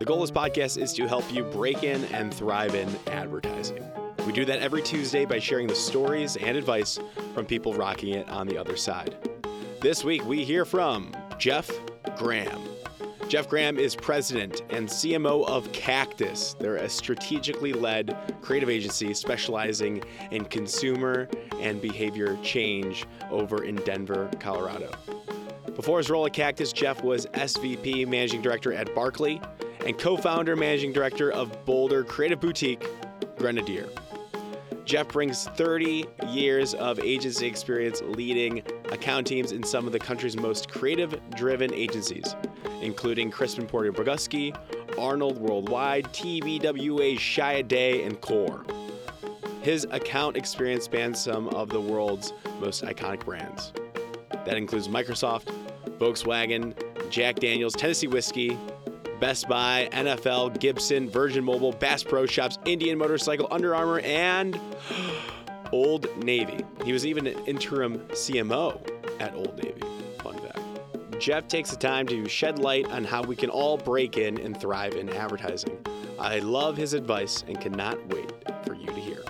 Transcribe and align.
The 0.00 0.06
goal 0.06 0.22
of 0.22 0.30
this 0.30 0.30
podcast 0.30 0.80
is 0.80 0.94
to 0.94 1.06
help 1.06 1.30
you 1.30 1.44
break 1.44 1.82
in 1.82 2.02
and 2.06 2.32
thrive 2.32 2.74
in 2.74 2.88
advertising. 3.08 3.84
We 4.24 4.32
do 4.32 4.46
that 4.46 4.60
every 4.60 4.80
Tuesday 4.80 5.26
by 5.26 5.38
sharing 5.38 5.66
the 5.66 5.74
stories 5.74 6.38
and 6.38 6.56
advice 6.56 6.98
from 7.34 7.44
people 7.44 7.74
rocking 7.74 8.14
it 8.14 8.26
on 8.30 8.46
the 8.46 8.56
other 8.56 8.78
side. 8.78 9.14
This 9.82 10.02
week, 10.02 10.24
we 10.24 10.42
hear 10.42 10.64
from 10.64 11.14
Jeff 11.36 11.70
Graham. 12.16 12.62
Jeff 13.28 13.46
Graham 13.46 13.78
is 13.78 13.94
president 13.94 14.62
and 14.70 14.88
CMO 14.88 15.46
of 15.46 15.70
Cactus. 15.72 16.56
They're 16.58 16.76
a 16.76 16.88
strategically 16.88 17.74
led 17.74 18.16
creative 18.40 18.70
agency 18.70 19.12
specializing 19.12 20.02
in 20.30 20.46
consumer 20.46 21.28
and 21.60 21.78
behavior 21.78 22.38
change 22.42 23.04
over 23.30 23.64
in 23.64 23.76
Denver, 23.76 24.30
Colorado. 24.40 24.90
Before 25.76 25.98
his 25.98 26.08
role 26.08 26.24
at 26.24 26.32
Cactus, 26.32 26.72
Jeff 26.72 27.04
was 27.04 27.26
SVP 27.26 28.08
Managing 28.08 28.40
Director 28.40 28.72
at 28.72 28.94
Barkley 28.94 29.42
and 29.86 29.98
co 29.98 30.16
founder 30.16 30.52
and 30.52 30.60
Managing 30.60 30.92
Director 30.92 31.30
of 31.32 31.64
Boulder 31.64 32.04
Creative 32.04 32.40
Boutique, 32.40 32.84
Grenadier. 33.36 33.88
Jeff 34.84 35.08
brings 35.08 35.46
30 35.46 36.06
years 36.28 36.74
of 36.74 36.98
agency 36.98 37.46
experience 37.46 38.02
leading 38.02 38.58
account 38.90 39.26
teams 39.26 39.52
in 39.52 39.62
some 39.62 39.86
of 39.86 39.92
the 39.92 39.98
country's 39.98 40.36
most 40.36 40.68
creative 40.68 41.18
driven 41.36 41.72
agencies, 41.72 42.34
including 42.82 43.30
Crispin 43.30 43.66
Porter 43.66 43.92
Bogusky, 43.92 44.56
Arnold 44.98 45.38
Worldwide, 45.38 46.06
TBWA, 46.06 47.16
Chiat/Day, 47.16 48.02
and 48.02 48.20
Core. 48.20 48.64
His 49.62 49.86
account 49.90 50.36
experience 50.36 50.84
spans 50.86 51.20
some 51.20 51.48
of 51.48 51.68
the 51.68 51.80
world's 51.80 52.32
most 52.60 52.82
iconic 52.82 53.24
brands. 53.24 53.72
That 54.44 54.56
includes 54.56 54.88
Microsoft, 54.88 55.54
Volkswagen, 55.98 56.74
Jack 57.10 57.36
Daniels, 57.36 57.74
Tennessee 57.74 58.08
Whiskey, 58.08 58.58
Best 59.20 59.48
Buy, 59.48 59.88
NFL, 59.92 60.58
Gibson, 60.58 61.10
Virgin 61.10 61.44
Mobile, 61.44 61.72
Bass 61.72 62.02
Pro 62.02 62.24
Shops, 62.24 62.58
Indian 62.64 62.96
Motorcycle, 62.96 63.48
Under 63.50 63.74
Armour, 63.74 64.00
and 64.00 64.58
Old 65.72 66.24
Navy. 66.24 66.64
He 66.84 66.92
was 66.94 67.04
even 67.04 67.26
an 67.26 67.38
interim 67.44 67.98
CMO 68.08 68.80
at 69.20 69.34
Old 69.34 69.62
Navy. 69.62 69.82
Fun 70.22 70.38
fact. 70.38 70.58
Jeff 71.20 71.46
takes 71.48 71.70
the 71.70 71.76
time 71.76 72.06
to 72.06 72.26
shed 72.28 72.58
light 72.58 72.86
on 72.86 73.04
how 73.04 73.22
we 73.22 73.36
can 73.36 73.50
all 73.50 73.76
break 73.76 74.16
in 74.16 74.40
and 74.40 74.58
thrive 74.58 74.94
in 74.94 75.10
advertising. 75.10 75.78
I 76.18 76.38
love 76.38 76.78
his 76.78 76.94
advice 76.94 77.44
and 77.46 77.60
cannot 77.60 77.98
wait 78.08 78.32
for 78.64 78.74
you 78.74 78.86
to 78.86 79.00
hear. 79.00 79.22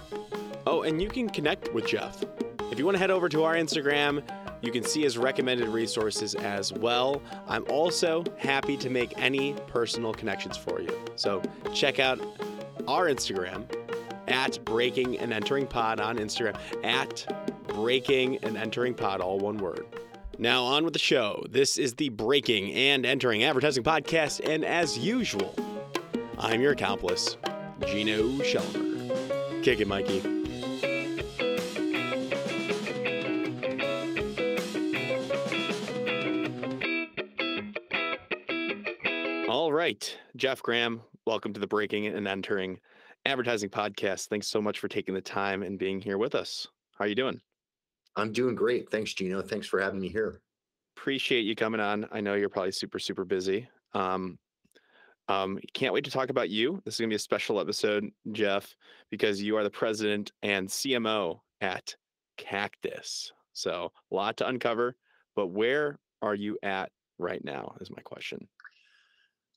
Oh, 0.68 0.82
and 0.82 1.02
you 1.02 1.08
can 1.08 1.28
connect 1.28 1.74
with 1.74 1.86
Jeff. 1.86 2.24
If 2.70 2.78
you 2.78 2.84
want 2.84 2.94
to 2.94 3.00
head 3.00 3.10
over 3.10 3.28
to 3.28 3.42
our 3.42 3.56
Instagram, 3.56 4.22
you 4.62 4.70
can 4.70 4.82
see 4.84 5.02
his 5.02 5.16
recommended 5.18 5.68
resources 5.68 6.34
as 6.34 6.72
well. 6.72 7.22
I'm 7.48 7.64
also 7.68 8.24
happy 8.38 8.76
to 8.78 8.90
make 8.90 9.14
any 9.16 9.54
personal 9.66 10.12
connections 10.12 10.56
for 10.56 10.80
you. 10.80 10.90
So 11.16 11.42
check 11.74 11.98
out 11.98 12.20
our 12.86 13.06
Instagram 13.06 13.64
at 14.28 14.64
Breaking 14.64 15.18
and 15.18 15.32
Entering 15.32 15.66
Pod 15.66 16.00
on 16.00 16.18
Instagram 16.18 16.56
at 16.84 17.26
Breaking 17.68 18.38
and 18.44 18.56
Entering 18.56 18.94
Pod, 18.94 19.20
all 19.20 19.38
one 19.38 19.58
word. 19.58 19.86
Now 20.38 20.64
on 20.64 20.84
with 20.84 20.94
the 20.94 20.98
show. 20.98 21.44
This 21.50 21.76
is 21.76 21.94
the 21.94 22.08
Breaking 22.08 22.72
and 22.72 23.04
Entering 23.04 23.44
Advertising 23.44 23.84
Podcast, 23.84 24.40
and 24.48 24.64
as 24.64 24.96
usual, 24.96 25.54
I'm 26.38 26.62
your 26.62 26.72
accomplice, 26.72 27.36
Gino 27.86 28.22
Schellenberger. 28.38 29.62
Kick 29.62 29.80
it, 29.80 29.88
Mikey. 29.88 30.39
Jeff 40.36 40.62
Graham, 40.62 41.02
welcome 41.26 41.52
to 41.52 41.60
the 41.60 41.66
Breaking 41.66 42.06
and 42.06 42.28
Entering 42.28 42.78
Advertising 43.26 43.68
Podcast. 43.68 44.28
Thanks 44.28 44.46
so 44.46 44.62
much 44.62 44.78
for 44.78 44.86
taking 44.86 45.12
the 45.12 45.20
time 45.20 45.64
and 45.64 45.76
being 45.76 46.00
here 46.00 46.18
with 46.18 46.36
us. 46.36 46.68
How 46.96 47.04
are 47.04 47.08
you 47.08 47.16
doing? 47.16 47.40
I'm 48.14 48.32
doing 48.32 48.54
great. 48.54 48.88
Thanks, 48.90 49.12
Gino. 49.12 49.42
Thanks 49.42 49.66
for 49.66 49.80
having 49.80 49.98
me 50.00 50.08
here. 50.08 50.40
Appreciate 50.96 51.40
you 51.40 51.56
coming 51.56 51.80
on. 51.80 52.06
I 52.12 52.20
know 52.20 52.34
you're 52.34 52.48
probably 52.48 52.70
super, 52.70 53.00
super 53.00 53.24
busy. 53.24 53.68
Um, 53.92 54.38
um, 55.28 55.58
can't 55.74 55.92
wait 55.92 56.04
to 56.04 56.12
talk 56.12 56.30
about 56.30 56.48
you. 56.48 56.80
This 56.84 56.94
is 56.94 57.00
gonna 57.00 57.08
be 57.08 57.16
a 57.16 57.18
special 57.18 57.58
episode, 57.58 58.08
Jeff, 58.30 58.76
because 59.10 59.42
you 59.42 59.56
are 59.56 59.64
the 59.64 59.70
president 59.70 60.30
and 60.42 60.68
CMO 60.68 61.40
at 61.60 61.96
Cactus. 62.36 63.32
So 63.52 63.90
a 64.10 64.14
lot 64.14 64.36
to 64.36 64.46
uncover. 64.46 64.96
But 65.34 65.48
where 65.48 65.98
are 66.22 66.34
you 66.36 66.56
at 66.62 66.90
right 67.18 67.44
now? 67.44 67.74
Is 67.80 67.90
my 67.90 68.02
question. 68.02 68.46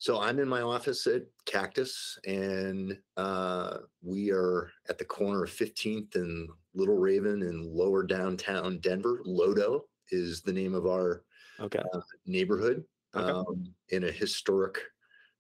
So 0.04 0.20
I'm 0.20 0.40
in 0.40 0.50
my 0.50 0.62
office 0.62 1.08
at 1.08 1.22
Cactus, 1.46 2.20
and 2.28 3.00
uh, 3.16 3.78
we 4.02 4.32
are 4.32 4.70
at 4.90 4.98
the 4.98 5.06
corner 5.06 5.46
of 5.46 5.50
15th 5.50 6.16
and 6.16 6.50
Little 6.76 6.98
Raven 6.98 7.42
in 7.42 7.74
lower 7.74 8.04
downtown 8.04 8.80
Denver. 8.80 9.22
Lodo 9.26 9.84
is 10.12 10.42
the 10.42 10.52
name 10.52 10.76
of 10.76 10.88
our 10.88 11.24
Okay. 11.58 11.80
uh, 11.94 12.02
neighborhood 12.26 12.84
Okay. 13.16 13.32
um, 13.32 13.74
in 13.92 14.04
a 14.04 14.12
historic 14.12 14.78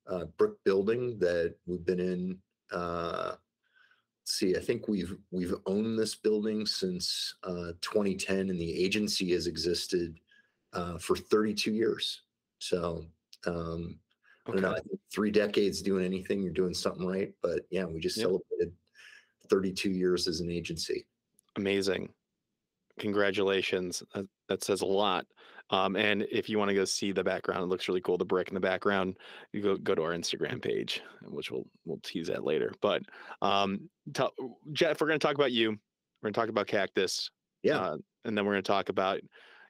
uh, 0.07 0.27
brick 0.37 0.53
building 0.63 1.19
that 1.19 1.57
we've 1.65 1.83
been 1.85 1.99
in. 1.99 2.39
Uh, 2.71 3.35
let's 4.21 4.35
see, 4.39 4.55
I 4.55 4.61
think 4.61 4.87
we've 4.87 5.17
we've 5.31 5.55
owned 5.65 5.99
this 5.99 6.15
building 6.15 6.65
since 6.65 7.35
uh, 7.43 7.73
2010, 7.81 8.49
and 8.49 8.61
the 8.61 8.81
agency 8.81 9.33
has 9.33 9.45
existed 9.45 10.21
uh, 10.71 10.97
for 10.99 11.17
32 11.17 11.73
years. 11.73 12.21
So 12.59 13.07
um, 13.45 13.99
I 14.47 14.51
don't 14.51 14.61
know, 14.61 14.71
I 14.71 14.79
think 14.81 14.99
three 15.11 15.31
decades 15.31 15.81
doing 15.81 16.03
anything, 16.05 16.41
you're 16.41 16.51
doing 16.53 16.73
something 16.73 17.05
right. 17.07 17.33
But 17.41 17.61
yeah, 17.69 17.85
we 17.85 17.99
just 17.99 18.17
Yep. 18.17 18.25
celebrated 18.27 18.73
32 19.49 19.89
years 19.89 20.27
as 20.27 20.41
an 20.41 20.49
agency. 20.51 21.05
Amazing. 21.55 22.09
Congratulations. 22.99 24.03
That, 24.13 24.27
that 24.49 24.63
says 24.63 24.81
a 24.81 24.85
lot. 24.85 25.25
Um, 25.69 25.95
and 25.95 26.23
if 26.31 26.49
you 26.49 26.59
want 26.59 26.69
to 26.69 26.75
go 26.75 26.85
see 26.85 27.11
the 27.11 27.23
background, 27.23 27.63
it 27.63 27.67
looks 27.67 27.87
really 27.87 28.01
cool. 28.01 28.17
The 28.17 28.25
brick 28.25 28.49
in 28.49 28.53
the 28.53 28.59
background. 28.59 29.17
You 29.53 29.61
go 29.61 29.77
go 29.77 29.95
to 29.95 30.03
our 30.03 30.11
Instagram 30.11 30.61
page, 30.61 31.01
which 31.23 31.49
we'll 31.49 31.65
we'll 31.85 31.99
tease 32.03 32.27
that 32.27 32.43
later. 32.43 32.73
But 32.81 33.03
um, 33.41 33.89
t- 34.13 34.27
Jeff, 34.73 34.99
we're 35.01 35.07
going 35.07 35.19
to 35.19 35.25
talk 35.25 35.35
about 35.35 35.51
you. 35.51 35.71
We're 35.71 36.27
going 36.27 36.33
to 36.33 36.39
talk 36.39 36.49
about 36.49 36.67
Cactus, 36.67 37.31
Yeah. 37.63 37.79
uh, 37.79 37.97
and 38.25 38.37
then 38.37 38.45
we're 38.45 38.51
going 38.53 38.63
to 38.63 38.67
talk 38.71 38.89
about 38.89 39.21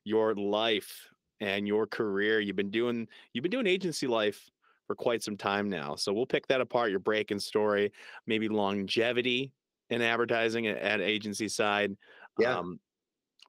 your 0.04 0.34
life 0.36 1.08
and 1.40 1.68
your 1.68 1.88
career. 1.88 2.40
You've 2.42 2.56
been 2.58 2.72
doing 2.72 3.08
you've 3.32 3.44
been 3.44 3.52
doing 3.52 3.68
agency 3.68 4.08
life 4.08 4.50
for 4.94 5.04
quite 5.04 5.24
some 5.24 5.38
time 5.38 5.70
now. 5.70 5.96
So 5.96 6.14
we'll 6.14 6.28
pick 6.28 6.46
that 6.48 6.62
apart. 6.62 6.92
Your 6.92 7.00
break-in 7.00 7.40
story, 7.40 7.92
maybe 8.28 8.48
longevity 8.48 9.52
in 9.90 10.04
advertising 10.04 10.68
at, 10.68 11.02
agency 11.02 11.48
side. 11.48 11.98
Yeah. 12.38 12.60
Um, 12.60 12.80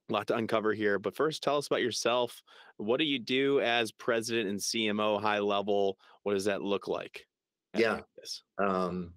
a 0.09 0.12
lot 0.12 0.27
to 0.28 0.37
uncover 0.37 0.72
here. 0.72 0.99
But 0.99 1.15
first, 1.15 1.43
tell 1.43 1.59
us 1.59 1.66
about 1.66 1.82
yourself. 1.82 2.43
What 2.78 2.99
do 2.99 3.05
you 3.05 3.19
do 3.19 3.60
as 3.60 3.93
president 3.93 4.49
and 4.49 4.59
CMO, 4.59 5.21
high 5.21 5.38
level? 5.38 5.99
What 6.22 6.32
does 6.32 6.47
that 6.47 6.62
look 6.62 6.88
like? 6.88 7.27
Yeah. 7.76 7.97
Cactus? 7.97 8.43
um 8.59 9.12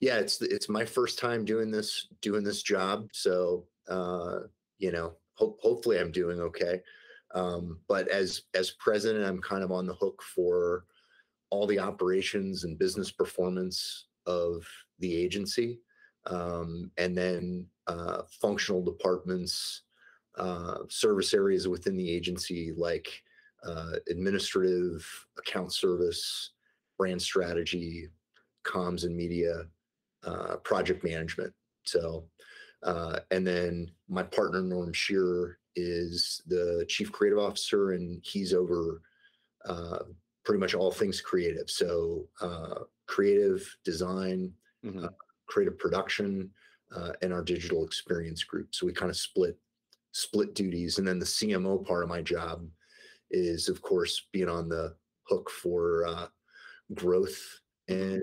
yeah 0.00 0.18
it's 0.18 0.40
it's 0.42 0.68
my 0.68 0.84
first 0.84 1.18
time 1.18 1.44
doing 1.44 1.70
this 1.70 2.08
doing 2.20 2.44
this 2.44 2.62
job 2.62 3.08
so 3.12 3.64
uh 3.88 4.40
you 4.78 4.92
know 4.92 5.14
hope 5.34 5.58
hopefully 5.62 5.98
i'm 5.98 6.12
doing 6.12 6.38
okay 6.38 6.80
um 7.34 7.80
but 7.88 8.06
as 8.08 8.42
as 8.54 8.72
president 8.72 9.24
i'm 9.24 9.40
kind 9.40 9.64
of 9.64 9.72
on 9.72 9.86
the 9.86 9.94
hook 9.94 10.22
for 10.22 10.84
all 11.50 11.66
the 11.66 11.78
operations 11.78 12.64
and 12.64 12.78
business 12.78 13.10
performance 13.10 14.06
of 14.26 14.66
the 14.98 15.14
agency 15.14 15.78
um 16.26 16.90
and 16.98 17.16
then 17.16 17.66
uh 17.86 18.22
functional 18.40 18.82
departments 18.82 19.82
uh 20.38 20.78
service 20.88 21.32
areas 21.32 21.68
within 21.68 21.96
the 21.96 22.10
agency 22.10 22.72
like 22.76 23.22
uh 23.64 23.92
administrative 24.08 25.06
account 25.38 25.72
service 25.72 26.50
brand 26.98 27.20
strategy 27.20 28.08
comms 28.66 29.04
and 29.04 29.16
media, 29.16 29.64
uh, 30.24 30.56
project 30.56 31.04
management. 31.04 31.52
So, 31.84 32.24
uh, 32.82 33.20
and 33.30 33.46
then 33.46 33.90
my 34.08 34.22
partner 34.22 34.60
Norm 34.60 34.92
Shearer 34.92 35.58
is 35.76 36.42
the 36.46 36.84
chief 36.88 37.12
creative 37.12 37.38
officer, 37.38 37.92
and 37.92 38.20
he's 38.24 38.52
over 38.52 39.02
uh, 39.64 40.00
pretty 40.46 40.60
much 40.60 40.74
all 40.74 40.92
things 40.92 41.20
creative. 41.20 41.70
So, 41.70 42.30
uh, 42.40 42.84
creative 43.06 43.76
design, 43.84 44.54
Mhm. 44.82 45.16
creative 45.46 45.78
production, 45.78 46.52
uh, 46.92 47.12
and 47.22 47.32
our 47.32 47.42
digital 47.42 47.84
experience 47.84 48.44
group. 48.44 48.74
So 48.74 48.86
we 48.86 48.92
kind 48.94 49.10
of 49.10 49.16
split 49.16 49.58
split 50.12 50.54
duties, 50.54 50.98
and 50.98 51.06
then 51.06 51.18
the 51.18 51.26
CMO 51.26 51.78
part 51.78 52.02
of 52.02 52.08
my 52.08 52.22
job 52.22 52.70
is, 53.30 53.68
of 53.68 53.82
course, 53.82 54.28
being 54.32 54.48
on 54.48 54.68
the 54.68 54.96
hook 55.24 55.50
for 55.50 56.06
uh, 56.06 56.28
growth 56.94 57.60
and 57.88 58.22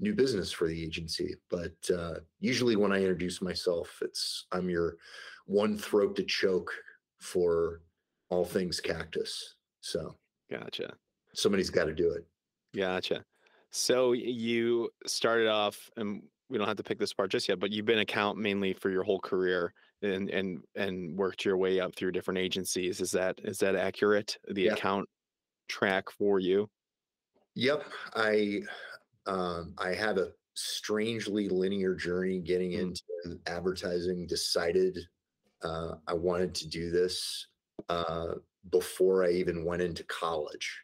new 0.00 0.14
business 0.14 0.52
for 0.52 0.68
the 0.68 0.84
agency. 0.84 1.36
But 1.50 1.90
uh, 1.90 2.20
usually, 2.40 2.76
when 2.76 2.92
I 2.92 3.00
introduce 3.00 3.42
myself, 3.42 3.98
it's 4.02 4.46
I'm 4.52 4.70
your 4.70 4.98
one 5.46 5.78
throat 5.78 6.16
to 6.16 6.24
choke 6.24 6.72
for 7.20 7.82
all 8.30 8.44
things 8.44 8.80
cactus. 8.80 9.56
So 9.80 10.18
Gotcha. 10.50 10.98
Somebody's 11.36 11.70
got 11.70 11.84
to 11.86 11.94
do 11.94 12.12
it. 12.12 12.26
Gotcha. 12.74 13.24
So 13.70 14.12
you 14.12 14.90
started 15.06 15.48
off, 15.48 15.90
and 15.96 16.28
we 16.48 16.58
don't 16.58 16.68
have 16.68 16.76
to 16.76 16.82
pick 16.82 16.98
this 16.98 17.12
part 17.12 17.30
just 17.30 17.48
yet, 17.48 17.58
but 17.58 17.72
you've 17.72 17.86
been 17.86 17.98
account 17.98 18.38
mainly 18.38 18.72
for 18.74 18.90
your 18.90 19.02
whole 19.02 19.20
career 19.20 19.72
and 20.02 20.30
and 20.30 20.64
and 20.74 21.16
worked 21.16 21.44
your 21.44 21.56
way 21.56 21.80
up 21.80 21.94
through 21.96 22.12
different 22.12 22.38
agencies. 22.38 23.00
Is 23.00 23.10
that 23.12 23.40
is 23.44 23.58
that 23.58 23.76
accurate? 23.76 24.36
The 24.48 24.66
Yeah. 24.66 24.74
account 24.74 25.08
track 25.68 26.10
for 26.10 26.40
you? 26.40 26.70
Yep. 27.54 27.84
I 28.14 28.62
um, 29.26 29.74
I 29.78 29.94
have 29.94 30.18
a 30.18 30.32
strangely 30.54 31.48
linear 31.48 31.94
journey 31.94 32.40
getting 32.40 32.72
Mm. 32.72 32.96
into 33.24 33.40
advertising. 33.46 34.26
Decided 34.26 34.98
uh, 35.62 35.96
I 36.06 36.14
wanted 36.14 36.54
to 36.56 36.68
do 36.68 36.90
this 36.90 37.48
uh, 37.90 38.36
before 38.70 39.24
I 39.24 39.30
even 39.32 39.64
went 39.64 39.82
into 39.82 40.04
college. 40.04 40.82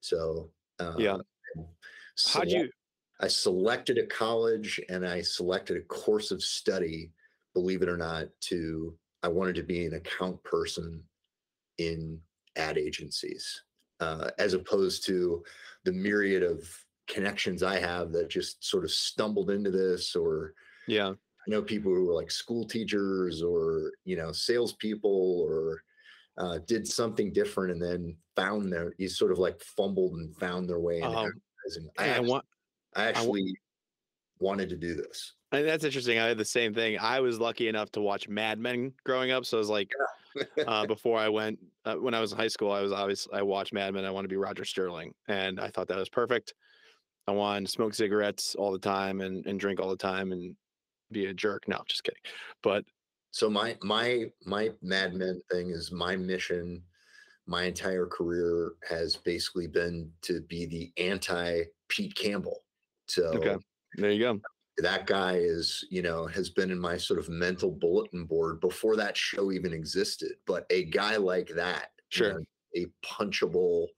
So 0.00 0.52
uh, 0.78 0.94
Yeah. 0.98 1.18
How'd 2.26 2.50
you? 2.50 2.70
I 3.20 3.28
selected 3.28 3.98
a 3.98 4.06
college 4.06 4.80
and 4.88 5.06
I 5.06 5.20
selected 5.20 5.76
a 5.76 5.82
course 5.82 6.30
of 6.30 6.42
study, 6.42 7.12
believe 7.54 7.82
it 7.82 7.88
or 7.88 7.96
not, 7.96 8.28
to 8.42 8.98
I 9.22 9.28
wanted 9.28 9.56
to 9.56 9.62
be 9.62 9.84
an 9.84 9.94
account 9.94 10.42
person 10.42 11.04
in 11.78 12.20
ad 12.56 12.78
agencies, 12.78 13.62
uh, 14.00 14.30
as 14.38 14.54
opposed 14.54 15.04
to 15.06 15.44
the 15.84 15.92
myriad 15.92 16.42
of 16.42 16.68
connections 17.08 17.62
I 17.62 17.78
have 17.78 18.12
that 18.12 18.28
just 18.30 18.64
sort 18.64 18.84
of 18.84 18.90
stumbled 18.90 19.50
into 19.50 19.70
this, 19.70 20.16
or 20.16 20.54
Yeah. 20.88 21.10
I 21.12 21.50
know 21.50 21.62
people 21.62 21.92
who 21.94 22.10
are 22.10 22.14
like 22.14 22.30
school 22.30 22.66
teachers 22.66 23.42
or 23.42 23.92
you 24.04 24.16
know 24.16 24.32
salespeople 24.32 25.40
or 25.40 25.82
uh, 26.38 26.58
did 26.66 26.86
something 26.86 27.32
different 27.32 27.72
and 27.72 27.82
then 27.82 28.16
found 28.36 28.72
their 28.72 28.94
you 28.98 29.08
sort 29.08 29.32
of 29.32 29.38
like 29.38 29.60
fumbled 29.60 30.12
and 30.14 30.34
found 30.36 30.68
their 30.68 30.80
way 30.80 31.00
Um. 31.00 31.14
I 31.14 31.28
and 31.76 31.90
I 31.98 32.06
actually, 32.08 32.28
want. 32.30 32.44
I 32.96 33.04
actually 33.04 33.54
wanted 34.38 34.68
to 34.70 34.76
do 34.76 34.94
this. 34.94 35.34
And 35.52 35.66
that's 35.66 35.84
interesting. 35.84 36.18
I 36.18 36.26
had 36.26 36.38
the 36.38 36.44
same 36.44 36.72
thing. 36.72 36.98
I 36.98 37.20
was 37.20 37.38
lucky 37.38 37.68
enough 37.68 37.90
to 37.92 38.00
watch 38.00 38.28
Mad 38.28 38.58
Men 38.58 38.92
growing 39.04 39.30
up, 39.30 39.44
so 39.44 39.58
I 39.58 39.60
was 39.60 39.68
like, 39.68 39.90
uh, 40.66 40.86
before 40.86 41.18
I 41.18 41.28
went 41.28 41.58
uh, 41.84 41.96
when 41.96 42.14
I 42.14 42.20
was 42.20 42.32
in 42.32 42.38
high 42.38 42.48
school, 42.48 42.72
I 42.72 42.80
was 42.80 42.92
obviously 42.92 43.34
I 43.34 43.42
watched 43.42 43.72
Mad 43.72 43.92
Men. 43.94 44.04
I 44.04 44.10
want 44.10 44.24
to 44.24 44.28
be 44.28 44.36
Roger 44.36 44.64
Sterling, 44.64 45.12
and 45.28 45.60
I 45.60 45.68
thought 45.68 45.88
that 45.88 45.98
was 45.98 46.08
perfect. 46.08 46.54
I 47.26 47.32
wanted 47.32 47.66
to 47.66 47.72
smoke 47.72 47.94
cigarettes 47.94 48.54
all 48.54 48.72
the 48.72 48.78
time 48.78 49.20
and 49.20 49.44
and 49.46 49.58
drink 49.58 49.80
all 49.80 49.90
the 49.90 49.96
time 49.96 50.32
and 50.32 50.56
be 51.12 51.26
a 51.26 51.34
jerk. 51.34 51.68
No, 51.68 51.82
just 51.88 52.04
kidding. 52.04 52.22
But 52.62 52.84
so 53.30 53.48
my 53.50 53.76
my 53.82 54.30
my 54.44 54.70
Mad 54.82 55.14
Men 55.14 55.40
thing 55.50 55.70
is 55.70 55.92
my 55.92 56.16
mission. 56.16 56.82
My 57.46 57.64
entire 57.64 58.06
career 58.06 58.72
has 58.88 59.16
basically 59.16 59.66
been 59.66 60.12
to 60.22 60.40
be 60.42 60.66
the 60.66 60.92
anti 61.02 61.62
Pete 61.88 62.14
Campbell. 62.14 62.64
So 63.06 63.24
okay, 63.24 63.56
there 63.96 64.10
you 64.12 64.20
go. 64.20 64.40
that 64.78 65.06
guy 65.06 65.34
is, 65.34 65.84
you 65.90 66.00
know, 66.02 66.26
has 66.26 66.48
been 66.50 66.70
in 66.70 66.78
my 66.78 66.96
sort 66.96 67.18
of 67.18 67.28
mental 67.28 67.70
bulletin 67.70 68.24
board 68.24 68.60
before 68.60 68.96
that 68.96 69.16
show 69.16 69.50
even 69.52 69.72
existed. 69.72 70.32
But 70.46 70.64
a 70.70 70.84
guy 70.84 71.16
like 71.16 71.48
that, 71.56 71.90
you 72.14 72.18
Sure. 72.18 72.32
know, 72.34 72.44
a 72.76 72.86
punchable, 73.04 73.88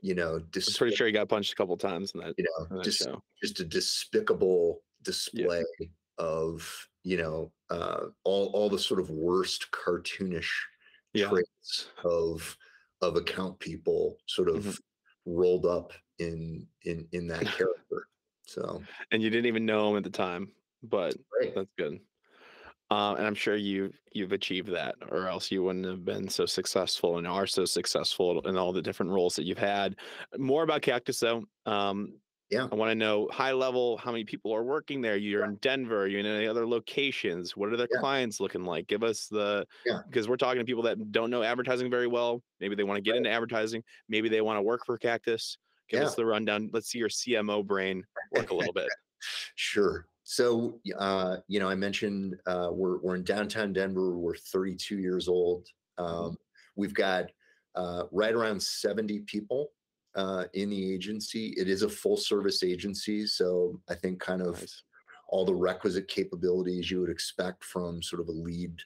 you 0.00 0.14
know, 0.14 0.36
I'm 0.36 0.62
pretty 0.76 0.96
sure 0.96 1.06
he 1.06 1.12
got 1.12 1.28
punched 1.28 1.52
a 1.52 1.56
couple 1.56 1.76
times 1.76 2.12
in 2.14 2.20
that, 2.20 2.34
you 2.38 2.44
know, 2.44 2.76
that 2.76 2.84
just 2.84 2.98
show. 3.00 3.22
just 3.42 3.60
a 3.60 3.64
despicable 3.64 4.82
display 5.02 5.62
of, 6.18 6.88
you 7.06 7.16
know, 7.16 7.52
uh, 7.70 8.08
all 8.24 8.48
all 8.48 8.68
the 8.68 8.78
sort 8.80 8.98
of 9.00 9.10
worst 9.10 9.70
cartoonish 9.70 10.50
Yeah. 11.14 11.28
traits 11.28 11.90
of 12.04 12.56
of 13.00 13.16
account 13.16 13.60
people 13.60 14.18
sort 14.26 14.48
of 14.48 14.56
Mhm. 14.60 14.78
rolled 15.24 15.66
up 15.66 15.92
in 16.18 16.68
in 16.82 17.08
in 17.12 17.28
that 17.28 17.44
character. 17.50 18.08
So 18.48 18.88
And 19.10 19.22
you 19.22 19.30
didn't 19.30 19.46
even 19.46 19.66
know 19.66 19.90
him 19.90 19.96
at 19.96 20.04
the 20.04 20.10
time, 20.10 20.52
but 20.82 21.16
right. 21.40 21.54
that's 21.54 21.70
good. 21.78 22.00
Uh, 22.90 23.14
and 23.18 23.26
I'm 23.26 23.34
sure 23.34 23.56
you 23.56 23.92
you've 24.12 24.32
achieved 24.32 24.68
that, 24.68 24.96
or 25.10 25.28
else 25.28 25.50
you 25.50 25.62
wouldn't 25.64 25.86
have 25.86 26.04
been 26.04 26.28
so 26.28 26.46
successful 26.46 27.18
and 27.18 27.26
are 27.26 27.46
so 27.46 27.64
successful 27.64 28.40
in 28.46 28.56
all 28.56 28.72
the 28.72 28.82
different 28.82 29.12
roles 29.12 29.36
that 29.36 29.44
you've 29.44 29.58
had. 29.58 29.96
More 30.38 30.62
about 30.62 30.82
Cactus, 30.82 31.20
though. 31.20 31.44
Um, 31.66 32.20
Yeah. 32.50 32.68
I 32.70 32.74
want 32.76 32.90
to 32.90 32.94
know 32.94 33.28
high 33.32 33.52
level 33.52 33.96
how 33.98 34.12
many 34.12 34.24
people 34.24 34.52
are 34.54 34.62
working 34.62 35.00
there. 35.00 35.16
You're 35.16 35.44
in 35.44 35.56
Denver. 35.56 36.06
You're 36.06 36.20
in 36.20 36.26
any 36.26 36.46
other 36.46 36.66
locations. 36.66 37.56
What 37.56 37.72
are 37.72 37.76
the 37.76 37.88
Yeah. 37.92 37.98
clients 37.98 38.38
looking 38.38 38.64
like? 38.64 38.86
Give 38.86 39.02
us 39.02 39.26
the 39.26 39.66
Yeah. 39.84 40.02
because 40.08 40.28
we're 40.28 40.36
talking 40.36 40.60
to 40.60 40.64
people 40.64 40.84
that 40.84 41.10
don't 41.10 41.30
know 41.30 41.42
advertising 41.42 41.90
very 41.90 42.06
well. 42.06 42.42
Maybe 42.60 42.76
they 42.76 42.84
want 42.84 42.98
to 42.98 43.02
get 43.02 43.12
Right. 43.12 43.18
into 43.18 43.30
advertising. 43.30 43.82
Maybe 44.08 44.28
they 44.28 44.40
want 44.42 44.58
to 44.58 44.62
work 44.62 44.86
for 44.86 44.96
Cactus. 44.96 45.58
Give 45.88 46.02
us 46.02 46.14
the 46.14 46.26
rundown. 46.26 46.70
Let's 46.72 46.88
see 46.88 46.98
your 46.98 47.08
CMO 47.08 47.62
brain 47.64 48.04
work 48.32 48.50
a 48.50 48.54
little 48.54 48.72
bit. 48.72 48.88
Sure. 49.54 50.06
So, 50.24 50.80
uh, 50.98 51.38
you 51.48 51.58
know, 51.58 51.68
I 51.68 51.74
mentioned 51.74 52.38
uh, 52.46 52.68
we're 52.70 52.98
we're 52.98 53.14
in 53.16 53.24
downtown 53.24 53.72
Denver. 53.72 54.16
We're 54.18 54.36
32 54.36 54.98
years 54.98 55.26
old. 55.26 55.66
Um, 55.98 56.36
we've 56.76 56.92
got 56.94 57.30
uh, 57.74 58.04
right 58.12 58.34
around 58.34 58.62
70 58.62 59.20
people 59.20 59.72
uh, 60.16 60.46
in 60.54 60.70
the 60.70 60.94
agency. 60.94 61.54
It 61.58 61.68
is 61.68 61.82
a 61.82 61.88
full 61.88 62.16
service 62.16 62.62
agency, 62.64 63.26
so 63.26 63.80
I 63.88 63.94
think 63.94 64.20
kind 64.20 64.42
of 64.42 64.54
Nice. 64.54 64.82
all 65.28 65.44
the 65.44 65.54
requisite 65.54 66.08
capabilities 66.08 66.90
you 66.90 67.00
would 67.00 67.10
expect 67.10 67.64
from 67.64 68.02
sort 68.02 68.20
of 68.22 68.28
a 68.28 68.32
lead 68.32 68.82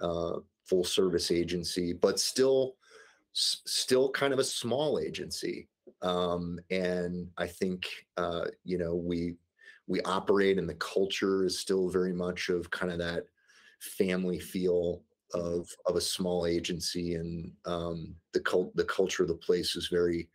uh, 0.00 0.40
full 0.66 0.84
service 0.84 1.30
agency, 1.30 1.92
but 1.92 2.20
still 2.20 2.76
s- 3.34 3.62
still 3.66 4.10
kind 4.10 4.32
of 4.32 4.38
a 4.38 4.44
small 4.44 4.98
agency. 4.98 5.68
Um, 6.02 6.60
and 6.70 7.30
I 7.38 7.46
think 7.46 7.86
uh, 8.16 8.46
you 8.64 8.78
know 8.78 8.94
we 8.94 9.36
we 9.86 10.00
operate 10.02 10.58
and 10.58 10.68
the 10.68 10.74
culture 10.76 11.44
is 11.44 11.58
still 11.58 11.88
very 11.90 12.12
much 12.12 12.48
of 12.48 12.70
kind 12.70 12.92
of 12.92 12.98
that 12.98 13.26
family 13.80 14.40
feel 14.40 15.04
of 15.34 15.68
of 15.86 15.96
a 15.96 16.00
small 16.00 16.46
agency 16.46 17.14
and 17.14 17.52
um, 17.66 18.16
the 18.32 18.40
cult 18.40 18.74
the 18.76 18.84
culture 18.84 19.22
of 19.24 19.28
the 19.28 19.34
place 19.36 19.76
is 19.76 19.88
very 19.88 20.30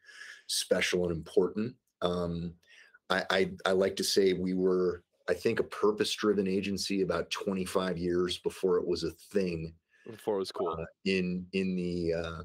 special 0.59 1.03
and 1.03 1.15
important. 1.15 1.75
Um, 2.01 2.53
I, 3.09 3.23
I 3.29 3.51
I 3.65 3.71
like 3.71 3.95
to 3.97 4.03
say 4.03 4.33
we 4.33 4.53
were 4.53 5.03
I 5.29 5.33
think 5.33 5.59
a 5.59 5.63
purpose 5.63 6.13
driven 6.13 6.47
agency 6.47 7.01
about 7.01 7.29
25 7.31 7.97
years 7.97 8.39
before 8.39 8.77
it 8.77 8.87
was 8.87 9.03
a 9.03 9.11
thing 9.11 9.73
Before 10.05 10.35
it 10.35 10.39
was 10.39 10.51
cool. 10.51 10.75
uh, 10.79 10.85
in 11.05 11.45
in 11.53 11.75
the 11.75 12.13
uh, 12.13 12.43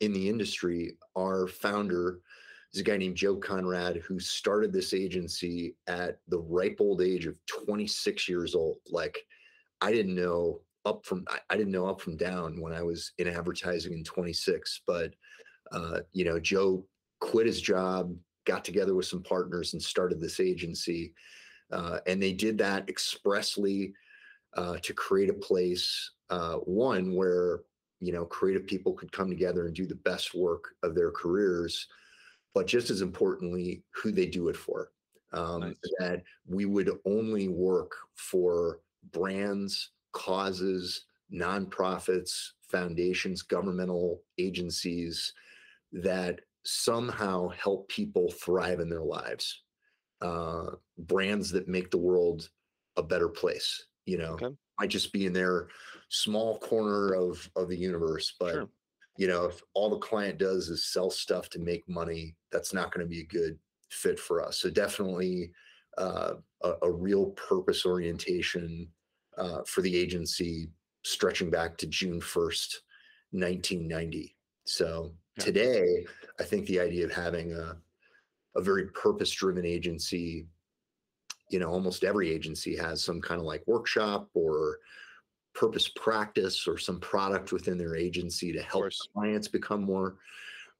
in 0.00 0.12
the 0.12 0.28
industry. 0.28 0.96
Our 1.16 1.48
founder 1.48 2.20
is 2.72 2.80
a 2.80 2.84
guy 2.84 2.96
named 2.96 3.16
Joe 3.16 3.36
Conrad 3.36 3.96
who 3.96 4.18
started 4.20 4.72
this 4.72 4.94
agency 4.94 5.74
at 5.86 6.20
the 6.28 6.38
ripe 6.38 6.76
old 6.80 7.02
age 7.02 7.26
of 7.26 7.34
26 7.46 8.28
years 8.28 8.54
old. 8.54 8.78
Like 8.90 9.18
I 9.80 9.92
didn't 9.92 10.14
know 10.14 10.60
up 10.84 11.04
from 11.04 11.24
I, 11.28 11.38
I 11.50 11.56
didn't 11.56 11.72
know 11.72 11.86
up 11.86 12.00
from 12.00 12.16
down 12.16 12.60
when 12.60 12.72
I 12.72 12.82
was 12.82 13.12
in 13.18 13.28
advertising 13.28 13.92
in 13.92 14.04
26, 14.04 14.82
but 14.86 15.14
uh, 15.72 16.00
you 16.12 16.24
know 16.24 16.38
Joe 16.38 16.84
quit 17.20 17.46
his 17.46 17.60
job, 17.60 18.14
got 18.44 18.64
together 18.64 18.94
with 18.94 19.06
some 19.06 19.22
partners, 19.22 19.72
and 19.72 19.82
started 19.82 20.20
this 20.20 20.40
agency. 20.40 21.14
Uh, 21.70 21.98
and 22.06 22.22
they 22.22 22.32
did 22.32 22.56
that 22.58 22.88
expressly 22.88 23.92
uh, 24.54 24.78
to 24.78 24.94
create 24.94 25.28
a 25.28 25.34
place, 25.34 26.12
uh, 26.30 26.54
one 26.54 27.14
where 27.14 27.60
you 28.00 28.12
know 28.12 28.24
creative 28.24 28.66
people 28.66 28.92
could 28.92 29.12
come 29.12 29.28
together 29.28 29.66
and 29.66 29.74
do 29.74 29.86
the 29.86 29.94
best 29.96 30.34
work 30.34 30.74
of 30.82 30.94
their 30.94 31.10
careers, 31.10 31.86
but 32.54 32.66
just 32.66 32.90
as 32.90 33.02
importantly, 33.02 33.82
who 33.90 34.12
they 34.12 34.26
do 34.26 34.48
it 34.48 34.56
for. 34.56 34.90
Um, 35.32 35.60
Nice. 35.60 35.76
That 35.98 36.22
we 36.46 36.64
would 36.64 36.90
only 37.04 37.48
work 37.48 37.92
for 38.14 38.80
brands, 39.12 39.90
causes, 40.12 41.04
nonprofits, 41.32 42.52
foundations, 42.70 43.42
governmental 43.42 44.22
agencies 44.38 45.32
that 45.92 46.40
somehow 46.68 47.48
help 47.48 47.88
people 47.88 48.30
thrive 48.32 48.80
in 48.80 48.88
their 48.88 49.04
lives. 49.04 49.64
Uh, 50.20 50.72
brands 50.98 51.50
that 51.52 51.68
make 51.68 51.90
the 51.92 51.98
world 51.98 52.50
a 52.96 53.02
better 53.02 53.28
place. 53.28 53.86
You 54.06 54.18
know, 54.18 54.40
Okay. 54.40 54.56
might 54.80 54.90
just 54.90 55.12
be 55.12 55.26
in 55.26 55.32
their 55.32 55.68
small 56.08 56.58
corner 56.58 57.14
of 57.14 57.50
of 57.56 57.68
the 57.68 57.76
universe, 57.78 58.34
but 58.40 58.64
Sure. 58.64 58.70
you 59.16 59.28
know, 59.28 59.46
if 59.46 59.62
all 59.74 59.90
the 59.90 59.98
client 59.98 60.38
does 60.38 60.68
is 60.68 60.86
sell 60.92 61.10
stuff 61.10 61.50
to 61.50 61.58
make 61.60 61.88
money, 61.88 62.36
that's 62.52 62.72
not 62.72 62.92
going 62.92 63.04
to 63.04 63.10
be 63.10 63.20
a 63.20 63.26
good 63.26 63.58
fit 63.90 64.18
for 64.20 64.42
us. 64.44 64.60
So 64.60 64.70
definitely 64.70 65.52
uh, 65.98 66.34
a, 66.62 66.74
a 66.82 66.92
real 66.92 67.30
purpose 67.32 67.84
orientation 67.86 68.92
uh, 69.36 69.62
for 69.64 69.82
the 69.82 69.96
agency, 69.96 70.70
stretching 71.04 71.50
back 71.50 71.76
to 71.78 71.86
June 71.86 72.20
first, 72.20 72.82
1990. 73.32 74.37
So 74.68 75.14
Yeah. 75.36 75.44
today, 75.44 76.06
I 76.38 76.42
think 76.44 76.66
the 76.66 76.80
idea 76.80 77.04
of 77.04 77.12
having 77.12 77.52
a 77.52 77.80
a 78.54 78.62
very 78.62 78.88
purpose 78.88 79.30
driven 79.30 79.64
agency 79.64 80.48
you 81.50 81.58
know 81.58 81.70
almost 81.70 82.04
every 82.04 82.30
agency 82.30 82.76
has 82.76 83.02
some 83.04 83.20
kind 83.20 83.40
of 83.40 83.46
like 83.46 83.62
workshop 83.66 84.28
or 84.34 84.80
purpose 85.54 85.88
practice 85.88 86.66
or 86.66 86.78
some 86.78 87.00
product 87.00 87.52
within 87.52 87.78
their 87.78 87.96
agency 87.96 88.52
to 88.52 88.62
help 88.62 88.86
clients 89.14 89.48
become 89.48 89.82
more 89.82 90.18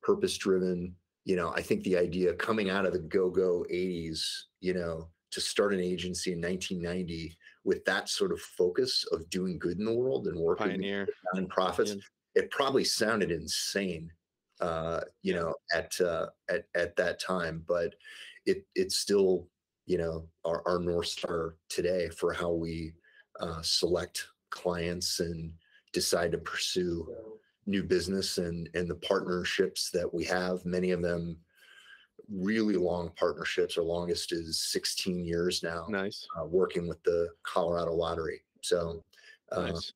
purpose 0.03 0.37
driven 0.39 0.97
you 1.25 1.37
know, 1.37 1.53
I 1.53 1.61
think 1.61 1.85
the 1.85 1.99
idea 1.99 2.33
coming 2.33 2.71
out 2.71 2.87
of 2.87 2.95
the 2.95 3.01
go 3.01 3.29
go 3.29 3.67
80s, 3.71 4.45
you 4.61 4.73
know, 4.73 5.11
to 5.31 5.43
start 5.43 5.75
an 5.75 5.81
agency 5.81 6.33
in 6.33 6.41
1990 6.41 7.37
with 7.65 7.85
that 7.85 8.09
sort 8.09 8.33
of 8.33 8.41
focus 8.41 9.05
of 9.13 9.29
doing 9.29 9.59
good 9.59 9.79
in 9.79 9.85
the 9.85 9.93
world 9.93 10.27
and 10.27 10.41
working 10.41 10.69
Pioneer. 10.69 11.07
with 11.35 11.51
nonprofits. 11.51 12.01
It 12.39 12.53
probably 12.53 12.85
sounded 12.85 13.33
insane, 13.33 14.13
uh, 14.61 15.01
you 15.23 15.35
know, 15.35 15.53
at 15.75 16.01
uh, 16.01 16.27
at 16.49 16.67
at 16.77 16.95
that 16.95 17.21
time. 17.21 17.65
But 17.67 17.97
it 18.47 18.65
it's 18.77 18.97
still, 18.97 19.49
you 19.87 19.99
know, 19.99 20.29
our, 20.45 20.63
our 20.67 20.79
north 20.79 21.09
star 21.09 21.57
today 21.69 22.09
for 22.09 22.33
how 22.33 22.53
we 22.53 22.93
uh, 23.41 23.61
select 23.63 24.29
clients 24.51 25.19
and 25.19 25.53
decide 25.93 26.31
to 26.31 26.39
pursue 26.39 27.13
new 27.67 27.83
business 27.83 28.39
and 28.39 28.71
and 28.75 28.89
the 28.89 28.95
partnerships 28.95 29.91
that 29.91 30.13
we 30.15 30.23
have. 30.25 30.65
Many 30.65 30.93
of 30.93 31.03
them 31.03 31.39
really 32.31 32.77
long 32.77 33.11
partnerships. 33.17 33.77
Our 33.77 33.85
longest 33.85 34.33
is 34.33 34.63
16 34.71 35.25
years 35.25 35.63
now, 35.65 35.87
Nice. 35.89 36.25
uh, 36.39 36.45
working 36.45 36.87
with 36.87 37.03
the 37.03 37.31
Colorado 37.43 37.95
Lottery. 37.95 38.43
So. 38.63 39.03
Uh, 39.51 39.73
Nice. 39.73 39.95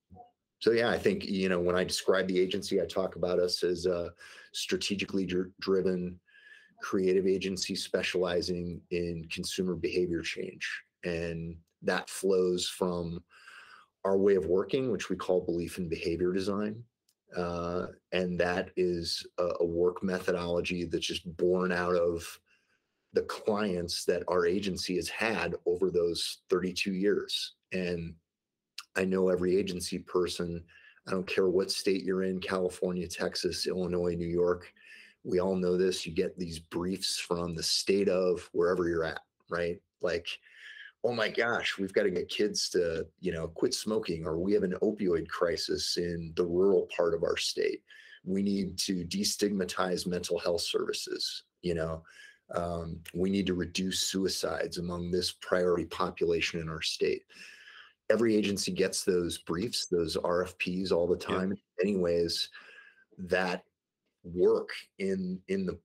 So 0.62 0.71
yeah, 0.71 0.90
I 0.90 0.97
think 0.97 1.26
you 1.26 1.49
know 1.49 1.59
when 1.59 1.75
I 1.75 1.83
describe 1.83 2.28
the 2.28 2.38
agency, 2.38 2.81
I 2.81 2.87
talk 2.87 3.16
about 3.16 3.40
us 3.40 3.64
as 3.64 3.85
a 3.87 4.12
strategically 4.52 5.26
dr- 5.26 5.50
driven, 5.61 6.21
creative 6.81 7.26
agency 7.26 7.75
specializing 7.75 8.81
in 8.92 9.26
consumer 9.28 9.75
behavior 9.75 10.23
change, 10.23 10.71
and 11.02 11.57
that 11.83 12.09
flows 12.09 12.69
from 12.69 13.25
our 14.04 14.16
way 14.16 14.37
of 14.37 14.47
working, 14.47 14.92
which 14.92 15.11
we 15.11 15.16
call 15.16 15.40
belief 15.40 15.78
in 15.78 15.88
behavior 15.88 16.33
design, 16.33 16.81
uh, 17.37 17.87
and 18.12 18.38
that 18.38 18.71
is 18.76 19.26
a, 19.38 19.49
a 19.59 19.66
work 19.66 20.04
methodology 20.04 20.85
that's 20.85 21.07
just 21.07 21.37
born 21.37 21.73
out 21.73 21.97
of 21.97 22.38
the 23.14 23.23
clients 23.23 24.04
that 24.04 24.23
our 24.28 24.47
agency 24.47 24.95
has 24.95 25.09
had 25.09 25.57
over 25.66 25.90
those 25.90 26.38
32 26.50 26.92
years, 26.92 27.54
and 27.73 28.14
I 28.97 29.05
know 29.05 29.29
every 29.29 29.57
agency 29.57 29.99
person. 29.99 30.63
I 31.07 31.11
don't 31.11 31.27
care 31.27 31.49
what 31.49 31.71
state 31.71 32.05
you're 32.05 32.25
in 32.25 32.41
California, 32.41 33.09
Texas, 33.09 33.67
Illinois, 33.67 34.15
New 34.15 34.29
York. 34.29 34.73
We 35.25 35.41
all 35.41 35.57
know 35.57 35.77
this. 35.77 36.07
You 36.07 36.13
get 36.13 36.39
these 36.39 36.59
briefs 36.59 37.19
from 37.19 37.55
the 37.55 37.63
state 37.63 38.09
of 38.09 38.49
wherever 38.53 38.89
you're 38.89 39.05
at, 39.05 39.21
right? 39.49 39.81
Like, 40.01 40.27
oh 41.05 41.13
my 41.13 41.29
gosh, 41.29 41.79
we've 41.79 41.93
got 41.93 42.05
to 42.05 42.11
get 42.11 42.29
kids 42.29 42.69
to, 42.71 43.07
you 43.21 43.33
know, 43.33 43.49
quit 43.49 43.75
smoking, 43.75 44.25
or 44.25 44.39
we 44.39 44.53
have 44.53 44.63
an 44.63 44.77
opioid 44.83 45.29
crisis 45.29 45.97
in 45.97 46.33
the 46.37 46.45
rural 46.45 46.89
part 46.97 47.15
of 47.15 47.25
our 47.25 47.37
state. 47.37 47.83
We 48.25 48.43
need 48.43 48.79
to 48.81 49.05
destigmatize 49.05 50.07
mental 50.07 50.39
health 50.39 50.63
services, 50.63 51.45
you 51.63 51.75
know. 51.75 52.03
Um, 52.55 53.01
we 53.15 53.31
need 53.31 53.47
to 53.47 53.55
reduce 53.55 54.01
suicides 54.01 54.79
among 54.79 55.11
this 55.11 55.33
priority 55.33 55.87
population 55.87 56.61
in 56.61 56.69
our 56.69 56.83
state 56.83 57.23
every 58.12 58.37
agency 58.37 58.71
gets 58.71 59.04
those 59.04 59.38
briefs, 59.38 59.87
those 59.87 60.16
RFPs 60.16 60.92
all 60.92 61.07
the 61.07 61.16
Yeah. 61.16 61.38
time. 61.38 61.59
Anyways, 61.81 62.50
that 63.19 63.64
work 64.23 64.71
in 64.99 65.42
in 65.49 65.66
the 65.66 65.78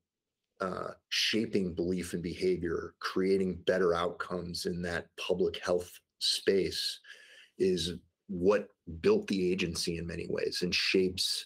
uh, 0.60 0.92
shaping 1.10 1.74
belief 1.74 2.14
and 2.14 2.24
behavior, 2.24 2.96
creating 3.00 3.56
better 3.66 3.94
outcomes 3.94 4.66
in 4.66 4.82
that 4.82 5.08
public 5.16 5.58
health 5.58 5.92
space, 6.20 7.00
is 7.58 7.94
what 8.28 8.68
built 9.02 9.28
the 9.28 9.52
agency 9.52 9.98
in 9.98 10.08
many 10.08 10.28
ways 10.30 10.64
and 10.64 10.74
shapes 10.76 11.46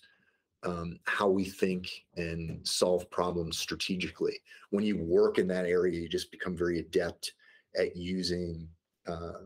um, 0.63 1.00
how 1.05 1.27
we 1.27 1.43
think 1.43 1.89
and 2.17 2.65
solve 2.67 3.09
problems 3.09 3.57
strategically. 3.57 4.39
When 4.69 4.83
you 4.83 4.97
work 4.97 5.38
in 5.38 5.47
that 5.47 5.65
area, 5.65 6.00
you 6.00 6.07
just 6.07 6.31
become 6.31 6.55
very 6.55 6.79
adept 6.79 7.33
at 7.75 7.95
using 7.95 8.67
uh, 9.07 9.45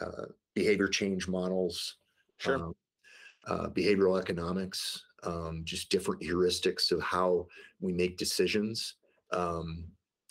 uh, 0.00 0.26
behavior 0.56 0.88
change 0.88 1.28
models, 1.28 1.98
Sure. 2.38 2.56
um, 2.56 2.74
uh, 3.46 3.68
behavioral 3.68 4.18
economics, 4.20 5.04
um, 5.22 5.62
just 5.64 5.90
different 5.90 6.20
heuristics 6.20 6.90
of 6.90 7.00
how 7.00 7.46
we 7.78 7.92
make 7.92 8.16
decisions, 8.16 8.96
um, 9.32 9.84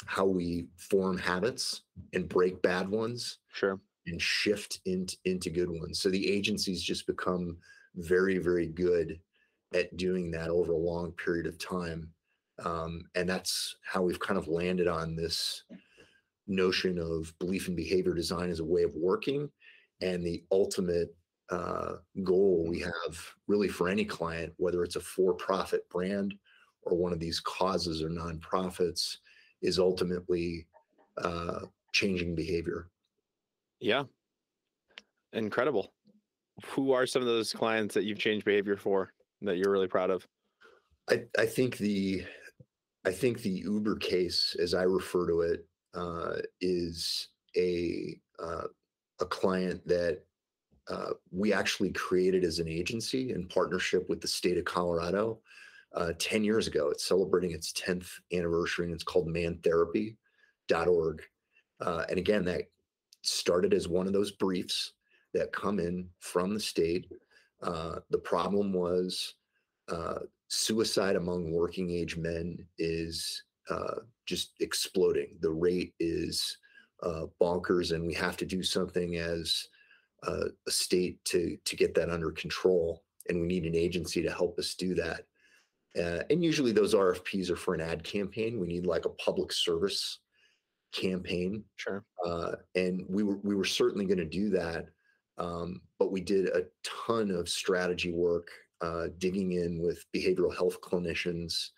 how 0.05 0.25
we 0.25 0.67
form 0.75 1.17
habits 1.17 1.84
and 2.13 2.27
break 2.27 2.62
bad 2.62 2.89
ones 2.89 3.39
Sure. 3.53 3.79
and 4.08 4.22
shift 4.22 4.82
into, 4.86 5.15
into 5.25 5.50
good 5.50 5.70
ones. 5.70 6.01
So 6.01 6.10
the 6.10 6.29
agencies 6.29 6.84
just 6.84 7.08
become 7.08 7.58
very, 7.96 8.38
very 8.39 8.67
good 8.67 9.20
at 9.74 9.96
doing 9.96 10.32
that 10.32 10.50
over 10.50 10.74
a 10.74 10.77
long 10.77 11.12
period 11.13 11.46
of 11.46 11.58
time. 11.58 12.12
Um, 12.60 13.10
and 13.15 13.27
that's 13.29 13.75
how 13.84 14.01
we've 14.01 14.20
kind 14.20 14.38
of 14.38 14.48
landed 14.48 14.88
on 14.88 15.15
this 15.15 15.63
notion 16.48 17.00
of 17.00 17.34
belief 17.39 17.67
and 17.67 17.75
behavior 17.75 18.13
design 18.13 18.50
as 18.50 18.60
a 18.60 18.65
way 18.65 18.84
of 18.84 18.94
working 18.96 19.50
and 20.05 20.24
the 20.24 20.43
ultimate 20.51 21.15
uh, 21.50 21.93
goal 22.24 22.65
we 22.67 22.79
have 22.79 23.17
really 23.47 23.67
for 23.67 23.89
any 23.89 24.05
client, 24.05 24.53
whether 24.57 24.83
it's 24.83 24.95
a 24.95 25.00
for-profit 25.00 25.89
brand 25.89 26.35
or 26.83 26.95
one 26.95 27.12
of 27.12 27.19
these 27.19 27.39
causes 27.39 28.03
or 28.03 28.09
nonprofits, 28.09 29.17
is 29.63 29.79
ultimately 29.79 30.67
uh, 31.17 31.62
changing 31.91 32.35
behavior. 32.35 32.88
Yeah. 33.79 34.03
Incredible. 35.33 35.91
Who 36.65 36.91
are 36.91 37.07
some 37.07 37.21
of 37.21 37.27
those 37.27 37.51
clients 37.51 37.95
that 37.95 38.05
you've 38.05 38.19
changed 38.19 38.45
behavior 38.45 38.77
for 38.77 39.12
that 39.41 39.57
you're 39.57 39.71
really 39.71 39.88
proud 39.88 40.12
of? 40.12 40.25
I, 41.09 41.24
I 41.38 41.45
think 41.45 41.77
the 41.77 42.24
I 43.05 43.12
think 43.12 43.41
the 43.41 43.62
Uber 43.65 43.97
case, 43.97 44.55
as 44.59 44.74
I 44.74 44.83
refer 44.83 45.27
to 45.27 45.41
it, 45.41 45.67
uh, 45.93 46.38
is 46.62 47.29
a 47.55 48.17
uh, 48.39 48.67
a 49.19 49.25
client 49.25 49.86
that 49.88 50.22
uh, 50.89 51.12
we 51.31 51.51
actually 51.53 51.91
created 51.91 52.43
as 52.43 52.60
an 52.60 52.67
agency 52.67 53.31
in 53.31 53.48
partnership 53.48 54.07
with 54.10 54.22
the 54.22 54.27
state 54.27 54.57
of 54.57 54.65
Colorado 54.65 55.39
uh, 55.95 56.12
10 56.19 56.43
years 56.43 56.67
ago. 56.67 56.89
It's 56.89 57.07
celebrating 57.07 57.51
its 57.51 57.74
10th 57.74 58.10
anniversary 58.34 58.86
and 58.86 58.93
it's 58.93 59.03
called 59.03 59.27
mantherapy.org. 59.27 61.22
Uh, 61.81 62.03
and 62.10 62.17
again, 62.19 62.45
that 62.45 62.63
started 63.24 63.74
as 63.74 63.88
one 63.88 64.07
of 64.07 64.13
those 64.13 64.31
briefs 64.31 64.93
that 65.34 65.51
come 65.51 65.79
in 65.79 66.07
from 66.19 66.53
the 66.53 66.60
state. 66.60 67.07
Uh, 67.62 68.00
the 68.10 68.17
problem 68.17 68.72
was 68.72 69.36
uh, 69.89 70.19
suicide 70.48 71.15
among 71.15 71.51
working 71.51 71.89
age 71.89 72.15
men 72.17 72.57
is 72.77 73.43
uh, 73.69 73.95
just 74.25 74.53
exploding. 74.60 75.38
The 75.41 75.50
rate 75.50 75.93
is 76.00 76.57
uh, 77.03 77.25
bonkers, 77.41 77.93
and 77.93 78.05
we 78.05 78.13
have 78.13 78.37
to 78.37 78.45
do 78.45 78.63
something 78.63 79.17
as 79.17 79.67
uh, 80.27 80.45
a 80.67 80.71
state 80.71 81.23
to 81.25 81.57
to 81.65 81.75
get 81.75 81.93
that 81.95 82.09
under 82.09 82.31
control. 82.31 83.03
And 83.29 83.41
we 83.41 83.47
need 83.47 83.65
an 83.65 83.75
agency 83.75 84.21
to 84.21 84.31
help 84.31 84.59
us 84.59 84.75
do 84.75 84.93
that. 84.95 85.21
Uh, 85.97 86.23
and 86.29 86.43
usually, 86.43 86.71
those 86.71 86.93
RFPs 86.93 87.49
are 87.49 87.55
for 87.55 87.73
an 87.73 87.81
ad 87.81 88.03
campaign. 88.03 88.59
We 88.59 88.67
need 88.67 88.85
like 88.85 89.05
a 89.05 89.09
public 89.09 89.51
service 89.51 90.19
campaign, 90.93 91.63
Sure. 91.75 92.05
uh, 92.25 92.53
and 92.75 93.05
we 93.09 93.23
were 93.23 93.37
we 93.37 93.55
were 93.55 93.65
certainly 93.65 94.05
going 94.05 94.17
to 94.17 94.25
do 94.25 94.49
that. 94.51 94.87
Um, 95.37 95.81
but 95.99 96.11
we 96.11 96.21
did 96.21 96.47
a 96.47 96.65
ton 96.83 97.29
of 97.29 97.49
strategy 97.49 98.13
work, 98.13 98.49
uh, 98.81 99.07
digging 99.17 99.51
in 99.51 99.81
with 99.81 100.05
behavioral 100.15 100.55
health 100.55 100.79
clinicians 100.81 101.69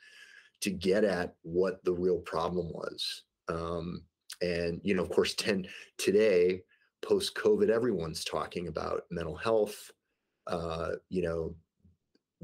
to 0.61 0.69
get 0.69 1.03
at 1.03 1.35
what 1.41 1.83
the 1.83 1.93
real 1.93 2.19
problem 2.19 2.69
was. 2.71 3.23
Um, 3.47 4.03
and 4.41 4.79
you 4.83 4.93
know, 4.93 5.03
of 5.03 5.09
course, 5.09 5.33
ten 5.35 5.67
today, 5.97 6.61
post 7.01 7.35
COVID, 7.35 7.69
everyone's 7.69 8.23
talking 8.23 8.67
about 8.67 9.03
mental 9.09 9.35
health. 9.35 9.91
Uh, 10.47 10.91
you 11.09 11.21
know, 11.21 11.55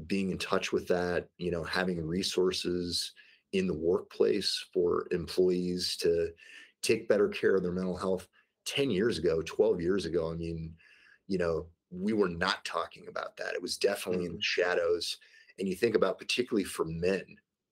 being 0.06 0.30
in 0.30 0.38
touch 0.38 0.72
with 0.72 0.86
that. 0.88 1.28
You 1.38 1.50
know, 1.50 1.64
having 1.64 2.04
resources 2.06 3.12
in 3.52 3.66
the 3.66 3.78
workplace 3.78 4.64
for 4.72 5.06
employees 5.10 5.96
to 5.98 6.30
take 6.82 7.08
better 7.08 7.28
care 7.28 7.54
of 7.54 7.62
their 7.62 7.72
mental 7.72 7.96
health. 7.96 8.28
Ten 8.66 8.90
years 8.90 9.18
ago, 9.18 9.42
twelve 9.42 9.80
years 9.80 10.06
ago, 10.06 10.30
I 10.30 10.34
mean, 10.34 10.74
you 11.28 11.38
know, 11.38 11.66
we 11.90 12.12
were 12.12 12.28
not 12.28 12.64
talking 12.64 13.06
about 13.08 13.36
that. 13.36 13.54
It 13.54 13.62
was 13.62 13.76
definitely 13.76 14.26
in 14.26 14.34
the 14.34 14.42
shadows. 14.42 15.18
And 15.58 15.68
you 15.68 15.76
think 15.76 15.94
about 15.94 16.18
particularly 16.18 16.64
for 16.64 16.84
men, 16.84 17.24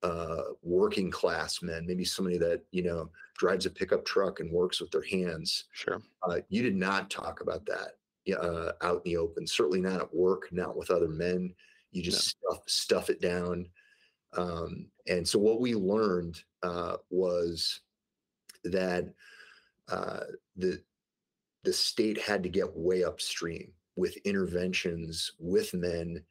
uh, 0.03 0.43
working 0.63 1.11
class 1.11 1.63
men, 1.63 1.87
maybe 1.87 2.05
somebody 2.05 2.39
that 2.39 2.63
you 2.71 2.83
know 2.83 3.11
drives 3.37 3.67
a 3.67 3.71
pickup 3.71 4.05
truck 4.05 4.41
and 4.41 4.51
works 4.51 4.81
with 4.81 4.91
their 4.91 5.05
hands. 5.05 5.65
Sure. 5.73 6.01
Uh, 6.23 6.39
you 6.49 6.63
did 6.63 6.77
not 6.77 7.11
talk 7.11 7.41
about 7.41 7.65
that 7.67 7.97
uh, 8.41 8.73
out 8.83 9.03
in 9.05 9.13
the 9.13 9.17
open. 9.17 9.47
Certainly 9.47 9.81
not 9.81 10.01
at 10.01 10.15
work, 10.15 10.49
not 10.53 10.77
with 10.77 10.91
other 10.91 11.09
men. 11.09 11.55
You 11.93 12.03
just 12.03 12.29
stuff 12.29 12.63
stuff 12.67 13.11
it 13.11 13.21
down. 13.21 13.69
Um, 14.37 14.87
and 15.07 15.27
so 15.27 15.39
what 15.39 15.61
we 15.61 15.75
learned 15.75 16.43
uh, 16.63 16.97
was 17.11 17.81
that 18.65 19.13
uh, 19.91 20.21
the 20.57 20.81
the 21.65 21.73
state 21.73 22.21
had 22.21 22.43
to 22.43 22.49
get 22.49 22.77
way 22.77 23.05
upstream 23.05 23.73
with 23.95 24.17
interventions 24.25 25.33
with 25.39 25.75
men 25.75 26.23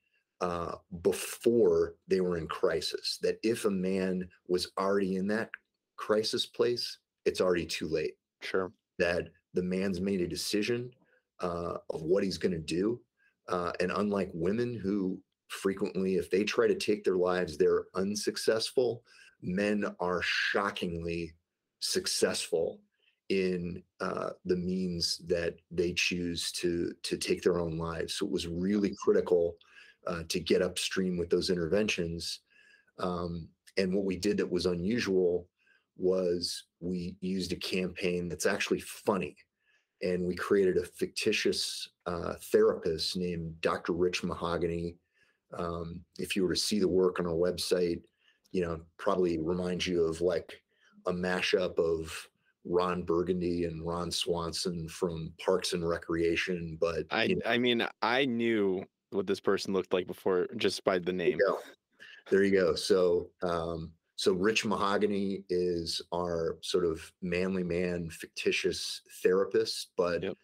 uh, 0.41 0.75
before 1.03 1.95
they 2.07 2.19
were 2.19 2.37
in 2.37 2.47
crisis. 2.47 3.19
That 3.21 3.37
if 3.43 3.65
a 3.65 3.71
man 3.71 4.27
was 4.47 4.71
already 4.77 5.15
in 5.15 5.27
that 5.27 5.51
crisis 5.95 6.45
place, 6.45 6.97
it's 7.25 7.41
already 7.41 7.65
too 7.65 7.87
late. 7.87 8.15
Sure. 8.41 8.71
That 8.97 9.29
the 9.53 9.63
man's 9.63 10.01
made 10.01 10.21
a 10.21 10.27
decision 10.27 10.91
uh, 11.39 11.77
of 11.89 12.01
what 12.01 12.23
he's 12.23 12.37
going 12.37 12.53
to 12.53 12.59
do. 12.59 12.99
Uh, 13.47 13.71
and 13.79 13.91
unlike 13.91 14.31
women 14.33 14.73
who 14.73 15.19
frequently, 15.47 16.15
if 16.15 16.29
they 16.29 16.43
try 16.43 16.67
to 16.67 16.75
take 16.75 17.03
their 17.03 17.17
lives, 17.17 17.57
they're 17.57 17.85
unsuccessful, 17.95 19.03
men 19.41 19.85
are 19.99 20.21
shockingly 20.23 21.33
successful 21.79 22.79
in 23.29 23.81
uh, 23.99 24.31
the 24.45 24.55
means 24.55 25.21
that 25.27 25.55
they 25.71 25.93
choose 25.93 26.51
to 26.51 26.91
to 27.03 27.17
take 27.17 27.41
their 27.41 27.59
own 27.59 27.77
lives. 27.77 28.15
So 28.15 28.25
it 28.25 28.31
was 28.31 28.47
really 28.47 28.93
critical 29.01 29.55
uh, 30.07 30.23
to 30.29 30.39
get 30.39 30.61
upstream 30.61 31.17
with 31.17 31.29
those 31.29 31.49
interventions. 31.49 32.39
Um, 32.99 33.47
and 33.77 33.93
what 33.93 34.05
we 34.05 34.17
did 34.17 34.37
that 34.37 34.51
was 34.51 34.65
unusual 34.65 35.47
was 35.97 36.63
we 36.79 37.15
used 37.21 37.51
a 37.51 37.57
campaign 37.57 38.27
that's 38.27 38.45
actually 38.45 38.79
funny, 38.79 39.35
and 40.01 40.23
we 40.25 40.35
created 40.35 40.77
a 40.77 40.85
fictitious 40.85 41.89
uh, 42.05 42.33
therapist 42.51 43.17
named 43.17 43.59
Dr. 43.61 43.93
Rich 43.93 44.23
Mahogany. 44.23 44.95
Um, 45.57 46.01
if 46.17 46.35
you 46.35 46.43
were 46.43 46.53
to 46.53 46.59
see 46.59 46.79
the 46.79 46.87
work 46.87 47.19
on 47.19 47.27
our 47.27 47.33
website, 47.33 48.01
you 48.51 48.61
know 48.61 48.81
probably 48.97 49.39
reminds 49.39 49.87
you 49.87 50.03
of 50.03 50.21
like 50.21 50.61
a 51.07 51.11
mashup 51.11 51.77
of 51.79 52.27
Ron 52.63 53.01
Burgundy 53.03 53.65
and 53.65 53.85
Ron 53.85 54.11
Swanson 54.11 54.87
from 54.87 55.33
Parks 55.43 55.73
and 55.73 55.87
Recreation. 55.87 56.77
But 56.79 57.05
I 57.09 57.23
you 57.23 57.35
know, 57.35 57.41
I 57.45 57.57
mean 57.57 57.85
I 58.01 58.25
knew 58.25 58.83
what 59.11 59.27
this 59.27 59.39
person 59.39 59.73
looked 59.73 59.93
like 59.93 60.07
before 60.07 60.47
just 60.57 60.83
by 60.83 60.97
the 60.97 61.05
there 61.05 61.15
name. 61.15 61.37
you 61.37 61.45
go. 61.45 61.59
There 62.29 62.43
you 62.43 62.51
go. 62.51 62.75
So 62.75 63.29
um, 63.43 63.91
so 64.15 64.33
Rich 64.33 64.65
Mahogany 64.65 65.43
is 65.49 66.01
our 66.13 66.57
sort 66.61 66.85
of 66.85 67.11
manly 67.21 67.63
man 67.63 68.09
fictitious 68.09 69.01
therapist, 69.23 69.91
but 69.97 70.23
Yep. 70.23 70.37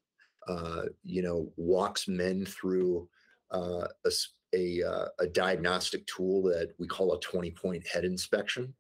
uh, 0.47 0.83
you 1.03 1.21
know 1.21 1.51
walks 1.57 2.07
men 2.07 2.45
through 2.45 3.07
uh, 3.51 3.87
a 4.05 4.11
a, 4.53 4.81
uh, 4.81 5.07
a 5.19 5.27
diagnostic 5.27 6.05
tool 6.07 6.41
that 6.43 6.69
we 6.79 6.87
call 6.87 7.13
a 7.13 7.19
20 7.19 7.51
point 7.51 7.85
head 7.85 8.05
inspection 8.05 8.73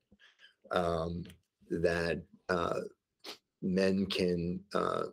um, 0.71 1.23
that 1.69 2.21
uh, 2.49 2.79
men 3.61 4.05
can 4.05 4.59
uh, 4.73 5.03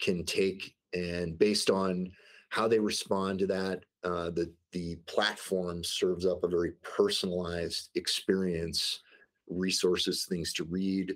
can 0.00 0.24
take 0.24 0.74
and 0.94 1.38
based 1.38 1.70
on 1.70 2.10
how 2.50 2.66
they 2.66 2.78
respond 2.78 3.38
to 3.38 3.46
that 3.46 3.84
uh, 4.04 4.30
the 4.30 4.52
the 4.72 4.96
platform 5.06 5.82
serves 5.82 6.26
up 6.26 6.44
a 6.44 6.48
very 6.48 6.72
personalized 6.82 7.90
experience 7.94 9.00
resources 9.48 10.26
things 10.28 10.52
to 10.52 10.64
read 10.64 11.14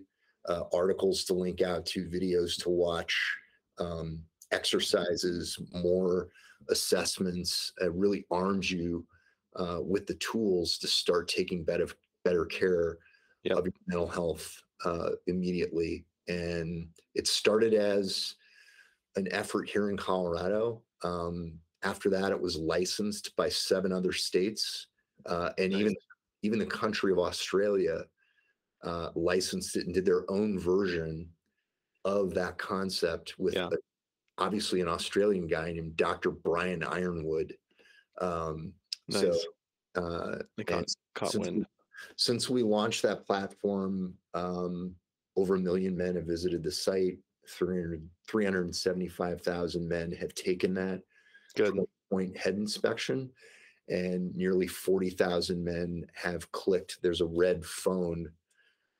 uh, 0.48 0.64
articles 0.74 1.24
to 1.24 1.34
link 1.34 1.60
out 1.60 1.86
to 1.86 2.06
videos 2.06 2.60
to 2.60 2.70
watch 2.70 3.14
um, 3.78 4.22
exercises 4.50 5.58
more 5.72 6.28
assessments 6.70 7.72
uh, 7.82 7.90
really 7.92 8.24
arms 8.30 8.70
you 8.70 9.06
uh, 9.56 9.78
with 9.82 10.06
the 10.06 10.14
tools 10.14 10.78
to 10.78 10.88
start 10.88 11.28
taking 11.28 11.62
better 11.62 11.88
better 12.24 12.46
care 12.46 12.98
Yep. 13.44 13.58
of 13.58 13.64
your 13.64 13.74
mental 13.86 14.08
health 14.08 14.62
uh, 14.84 15.10
immediately. 15.26 16.04
And 16.28 16.88
it 17.14 17.26
started 17.26 17.74
as 17.74 18.36
an 19.16 19.28
effort 19.32 19.68
here 19.68 19.90
in 19.90 19.96
Colorado. 19.96 20.82
Um, 21.02 21.58
after 21.82 22.08
that, 22.10 22.30
it 22.32 22.40
was 22.40 22.56
licensed 22.56 23.34
by 23.36 23.48
seven 23.48 23.92
other 23.92 24.12
states, 24.12 24.86
uh, 25.26 25.50
and 25.58 25.72
Nice. 25.72 25.80
even 25.80 25.96
even 26.44 26.58
the 26.58 26.66
country 26.66 27.12
of 27.12 27.18
Australia 27.20 28.04
uh, 28.82 29.10
licensed 29.14 29.76
it 29.76 29.86
and 29.86 29.94
did 29.94 30.04
their 30.04 30.28
own 30.28 30.58
version 30.58 31.28
of 32.04 32.34
that 32.34 32.58
concept 32.58 33.38
with 33.38 33.54
Yeah. 33.54 33.68
a- 33.72 34.42
obviously 34.42 34.80
an 34.80 34.88
Australian 34.88 35.46
guy 35.46 35.70
named 35.72 35.96
Dr. 35.96 36.32
Brian 36.32 36.82
Ironwood. 36.82 37.56
Um, 38.20 38.74
Nice. 39.08 39.20
So 39.22 40.02
uh, 40.02 40.42
caught, 40.66 40.86
caught 41.14 41.30
since 41.30 41.46
wind. 41.46 41.58
we, 41.58 41.64
since 42.16 42.50
we 42.50 42.62
launched 42.64 43.02
that 43.02 43.24
platform, 43.24 44.14
um, 44.34 44.96
over 45.36 45.54
a 45.54 45.60
million 45.60 45.96
men 45.96 46.16
have 46.16 46.24
visited 46.26 46.62
the 46.64 46.72
site. 46.72 47.18
300, 47.48 48.08
375,000 48.28 49.86
men 49.88 50.10
have 50.12 50.34
taken 50.34 50.74
that 50.74 51.02
Good. 51.52 51.74
point 52.10 52.36
head 52.36 52.56
inspection, 52.56 53.30
and 53.88 54.34
nearly 54.34 54.66
40,000 54.66 55.62
men 55.64 56.06
have 56.14 56.50
clicked. 56.52 56.98
There's 57.02 57.20
a 57.22 57.26
red 57.26 57.64
phone 57.64 58.30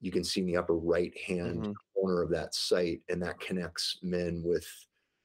you 0.00 0.10
can 0.10 0.24
see 0.24 0.40
in 0.40 0.46
the 0.46 0.56
upper 0.56 0.74
right 0.76 1.16
hand 1.18 1.62
Mhm. 1.62 1.74
corner 1.94 2.22
of 2.22 2.30
that 2.30 2.54
site, 2.54 3.02
and 3.08 3.22
that 3.22 3.38
connects 3.40 3.98
men 4.02 4.42
with 4.42 4.66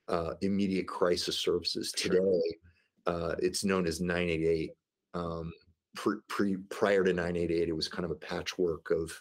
uh, 0.10 0.36
immediate 0.42 0.88
crisis 0.88 1.38
services. 1.38 1.92
Sure. 1.98 2.12
Today, 2.16 2.60
uh, 3.08 3.36
it's 3.40 3.66
known 3.66 3.86
as 3.86 4.00
988. 4.00 4.72
Um, 5.14 5.54
pre, 5.96 6.18
pre, 6.30 6.56
prior 6.70 7.04
to 7.04 7.12
988, 7.12 7.68
it 7.68 7.74
was 7.76 7.90
kind 7.90 8.06
of 8.06 8.12
a 8.12 8.16
patchwork 8.16 8.90
of 8.90 9.12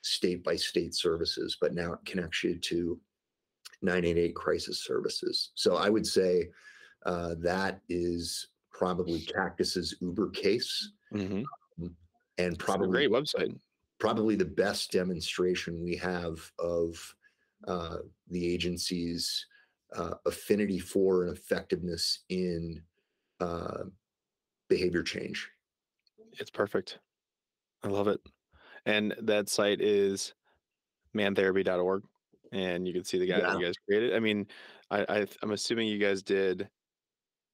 state 0.00 0.42
by 0.42 0.56
state 0.56 0.94
services, 0.94 1.58
but 1.60 1.74
now 1.74 1.92
it 1.92 1.98
connects 2.06 2.42
you 2.44 2.58
to 2.60 2.98
988 3.82 4.34
crisis 4.34 4.82
services. 4.84 5.50
So 5.54 5.76
I 5.76 5.90
would 5.90 6.06
say 6.06 6.50
uh, 7.06 7.34
that 7.38 7.80
is 7.88 8.48
probably 8.70 9.20
Cactus's 9.20 9.94
Uber 10.00 10.30
case, 10.30 10.92
Mhm. 11.12 11.44
and 11.78 11.94
It's 12.38 12.54
a 12.54 12.58
probably 12.58 12.88
great 12.90 13.10
website. 13.10 13.58
probably 13.98 14.34
the 14.34 14.44
best 14.44 14.90
demonstration 14.92 15.82
we 15.82 15.96
have 15.96 16.50
of 16.58 17.14
uh, 17.68 17.98
the 18.28 18.44
agency's 18.52 19.46
uh, 19.92 20.14
affinity 20.26 20.78
for 20.80 21.24
and 21.24 21.36
effectiveness 21.36 22.24
in 22.28 22.82
uh, 23.40 23.84
behavior 24.68 25.02
change. 25.02 25.48
It's 26.38 26.50
perfect. 26.50 26.98
I 27.84 27.88
love 27.88 28.08
it. 28.08 28.20
And 28.86 29.14
that 29.20 29.48
site 29.48 29.80
is 29.80 30.34
mantherapy.org. 31.14 32.04
And 32.52 32.86
you 32.86 32.92
can 32.94 33.04
see 33.04 33.18
the 33.18 33.26
guy 33.26 33.40
that 33.40 33.58
you 33.58 33.64
guys 33.66 33.74
created. 33.86 34.14
I 34.14 34.18
mean, 34.18 34.46
I, 34.90 35.04
I 35.20 35.26
I'm 35.42 35.52
assuming 35.52 35.88
you 35.88 35.98
guys 35.98 36.22
did 36.22 36.68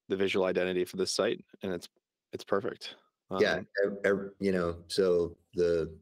the 0.08 0.16
visual 0.16 0.46
identity 0.46 0.84
for 0.84 0.96
this 0.96 1.12
site, 1.12 1.44
and 1.62 1.72
it's 1.72 1.88
it's 2.32 2.44
perfect. 2.44 2.96
yeah, 3.38 3.60
Um, 3.84 3.98
ev- 4.04 4.30
you 4.40 4.52
know, 4.52 4.76
so 4.88 5.36
the 5.54 5.96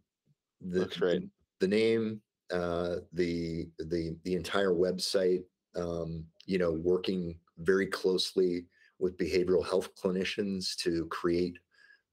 the 0.60 0.80
Looks 0.80 0.96
great. 0.98 1.20
the, 1.22 1.30
the 1.60 1.68
name, 1.68 2.22
uh, 2.52 2.96
the 3.12 3.68
the 3.78 4.16
the 4.24 4.34
entire 4.34 4.70
website, 4.72 5.44
um, 5.76 6.26
you 6.46 6.58
know, 6.58 6.72
working 6.72 7.38
very 7.58 7.86
closely 7.86 8.66
with 8.98 9.16
behavioral 9.18 9.64
health 9.66 9.94
clinicians 9.94 10.74
to 10.76 11.06
create 11.06 11.58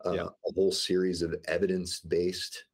uh, 0.05 0.13
Yeah. 0.13 0.25
a 0.25 0.53
whole 0.53 0.71
series 0.71 1.21
of 1.21 1.33
evidence-based 1.47 2.65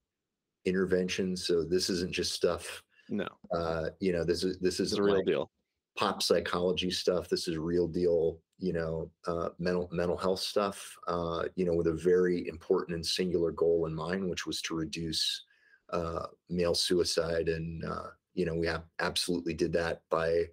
interventions. 0.65 1.45
So 1.45 1.63
this 1.63 1.89
isn't 1.89 2.11
just 2.13 2.33
stuff. 2.33 2.83
no, 3.09 3.27
Uh, 3.51 3.89
you 3.99 4.11
know, 4.13 4.23
this 4.23 4.43
is 4.43 4.57
this 4.59 4.79
is 4.79 4.93
a 4.93 5.03
real 5.03 5.23
deal. 5.23 5.51
pop 5.97 6.21
psychology 6.23 6.91
stuff. 6.91 7.27
This 7.29 7.47
is 7.47 7.57
real 7.57 7.87
deal, 7.87 8.39
you 8.59 8.73
know, 8.73 9.11
uh, 9.25 9.49
mental 9.57 9.89
mental 9.91 10.17
health 10.17 10.39
stuff. 10.41 10.95
Uh, 11.07 11.45
you 11.55 11.65
know, 11.65 11.73
with 11.73 11.87
a 11.87 11.93
very 11.93 12.47
important 12.47 12.95
and 12.95 13.05
singular 13.05 13.51
goal 13.51 13.85
in 13.87 13.93
mind, 13.95 14.29
which 14.29 14.45
was 14.45 14.61
to 14.63 14.75
reduce 14.75 15.45
uh, 15.89 16.27
male 16.49 16.75
suicide, 16.75 17.49
and 17.49 17.83
uh, 17.85 18.09
you 18.33 18.45
know, 18.45 18.55
we 18.55 18.67
have 18.67 18.85
absolutely 18.99 19.53
did 19.53 19.73
that 19.73 20.03
by, 20.09 20.45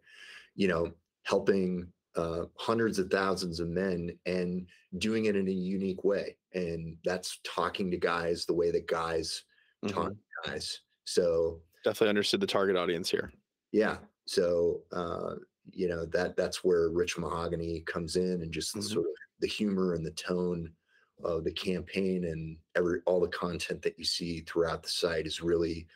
you 0.54 0.68
know, 0.68 0.92
helping 1.24 1.92
uh, 2.16 2.46
hundreds 2.56 2.98
of 2.98 3.10
thousands 3.10 3.60
of 3.60 3.68
men 3.68 4.18
and 4.24 4.68
doing 4.98 5.26
it 5.26 5.36
in 5.36 5.48
a 5.48 5.52
unique 5.52 6.02
way. 6.04 6.38
And 6.54 6.96
that's 7.04 7.38
talking 7.44 7.90
to 7.90 7.98
guys 7.98 8.46
the 8.46 8.54
way 8.54 8.70
that 8.70 8.86
guys 8.88 9.44
talk 9.86 10.12
Mhm. 10.12 10.16
to 10.44 10.50
guys. 10.50 10.80
So 11.04 11.62
Definitely 11.84 12.08
understood 12.08 12.40
the 12.40 12.46
target 12.46 12.76
audience 12.76 13.10
here. 13.10 13.32
yeah. 13.72 13.98
So 14.26 14.82
uh, 14.92 15.36
you 15.72 15.88
know 15.88 16.06
that 16.06 16.36
that's 16.36 16.64
where 16.64 16.90
Rich 16.90 17.18
Mahogany 17.18 17.80
comes 17.82 18.16
in, 18.16 18.42
and 18.42 18.52
just 18.52 18.74
Mhm. 18.76 18.82
sort 18.82 19.06
of 19.06 19.12
the 19.40 19.46
humor 19.48 19.94
and 19.94 20.04
the 20.06 20.12
tone 20.12 20.74
of 21.24 21.44
the 21.44 21.52
campaign, 21.52 22.24
and 22.24 22.58
every 22.74 23.00
all 23.06 23.20
the 23.20 23.28
content 23.28 23.82
that 23.82 23.98
you 23.98 24.04
see 24.04 24.40
throughout 24.42 24.82
the 24.82 24.88
site 24.88 25.26
is 25.26 25.42
really 25.42 25.86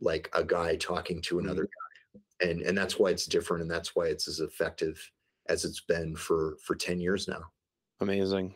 like 0.00 0.30
a 0.34 0.44
guy 0.44 0.76
talking 0.76 1.20
to 1.22 1.38
another 1.40 1.64
guy, 1.64 2.48
and 2.48 2.62
and 2.62 2.76
that's 2.78 2.98
why 2.98 3.10
it's 3.10 3.26
different, 3.26 3.62
and 3.62 3.70
that's 3.70 3.96
why 3.96 4.06
it's 4.06 4.28
as 4.28 4.40
effective 4.40 5.10
as 5.46 5.64
it's 5.64 5.80
been 5.80 6.16
for 6.16 6.56
for 6.58 6.74
ten 6.76 7.00
years 7.00 7.28
now. 7.28 7.52
Amazing. 8.00 8.54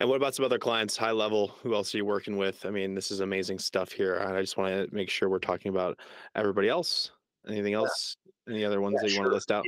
And 0.00 0.08
what 0.08 0.16
about 0.16 0.34
some 0.34 0.44
other 0.44 0.58
clients, 0.58 0.96
high 0.96 1.10
level? 1.12 1.48
Who 1.62 1.74
else 1.74 1.94
are 1.94 1.98
you 1.98 2.04
working 2.04 2.36
with? 2.36 2.64
I 2.64 2.70
mean, 2.70 2.94
this 2.94 3.10
is 3.10 3.20
amazing 3.20 3.58
stuff 3.58 3.92
here. 3.92 4.14
and 4.16 4.36
I 4.36 4.40
just 4.40 4.56
want 4.56 4.88
to 4.88 4.94
make 4.94 5.10
sure 5.10 5.28
we're 5.28 5.38
talking 5.38 5.68
about 5.68 6.00
everybody 6.34 6.68
else. 6.68 7.10
Anything 7.46 7.74
else? 7.74 8.16
Any 8.48 8.64
other 8.64 8.80
ones 8.80 8.94
Yeah, 8.96 9.08
that 9.08 9.12
you 9.12 9.18
want 9.20 9.30
to 9.30 9.34
list 9.34 9.50
out? 9.50 9.64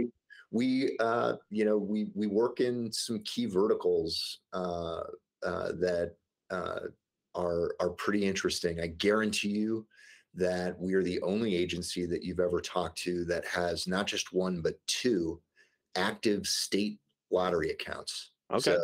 we 0.50 0.96
uh 0.98 1.34
you 1.50 1.64
know 1.64 1.76
we 1.76 2.06
we 2.14 2.26
work 2.26 2.60
in 2.60 2.90
some 2.90 3.18
key 3.20 3.44
verticals 3.44 4.38
uh 4.54 5.02
uh, 5.44 5.72
that 5.72 6.14
uh, 6.50 6.80
are 7.34 7.74
are 7.80 7.90
pretty 7.90 8.24
interesting. 8.26 8.80
I 8.80 8.88
guarantee 8.88 9.50
you 9.50 9.86
that 10.34 10.78
we 10.80 10.94
are 10.94 11.02
the 11.02 11.20
only 11.22 11.54
agency 11.54 12.06
that 12.06 12.22
you've 12.22 12.40
ever 12.40 12.60
talked 12.60 12.98
to 12.98 13.24
that 13.26 13.44
has 13.46 13.86
not 13.86 14.06
just 14.06 14.32
one 14.32 14.60
but 14.60 14.74
two 14.86 15.40
active 15.94 16.46
state 16.46 16.98
lottery 17.30 17.70
accounts. 17.70 18.30
Okay. 18.50 18.62
So 18.62 18.82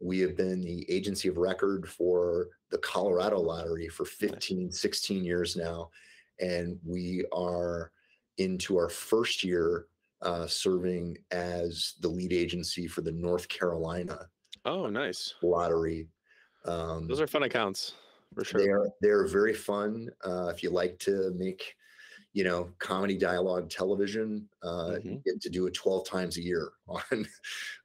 we 0.00 0.18
have 0.20 0.36
been 0.36 0.60
the 0.60 0.90
agency 0.90 1.28
of 1.28 1.36
record 1.36 1.88
for 1.88 2.48
the 2.70 2.78
Colorado 2.78 3.38
lottery 3.38 3.88
for 3.88 4.04
15, 4.04 4.70
16 4.72 5.24
years 5.24 5.56
now. 5.56 5.90
And 6.40 6.78
we 6.84 7.24
are 7.32 7.92
into 8.40 8.76
our 8.78 8.88
first 8.88 9.44
year 9.44 9.86
uh, 10.22 10.46
serving 10.46 11.16
as 11.30 11.94
the 12.00 12.08
lead 12.08 12.32
agency 12.32 12.86
for 12.86 13.02
the 13.02 13.12
North 13.12 13.48
Carolina. 13.48 14.26
Oh, 14.64 14.86
nice 14.86 15.34
lottery. 15.42 16.08
Um, 16.64 17.06
Those 17.06 17.20
are 17.20 17.26
fun 17.26 17.44
accounts 17.44 17.94
for 18.34 18.44
sure. 18.44 18.60
They 18.60 18.68
are 18.68 18.88
they're 19.00 19.26
very 19.26 19.54
fun. 19.54 20.08
Uh, 20.24 20.48
if 20.54 20.62
you 20.62 20.70
like 20.70 20.98
to 21.00 21.32
make, 21.36 21.74
you 22.32 22.44
know, 22.44 22.70
comedy 22.78 23.16
dialogue 23.16 23.70
television, 23.70 24.48
uh, 24.62 24.92
mm-hmm. 24.92 25.08
you 25.08 25.22
get 25.24 25.40
to 25.40 25.48
do 25.48 25.66
it 25.66 25.74
twelve 25.74 26.06
times 26.06 26.36
a 26.36 26.42
year 26.42 26.72
on 26.88 27.26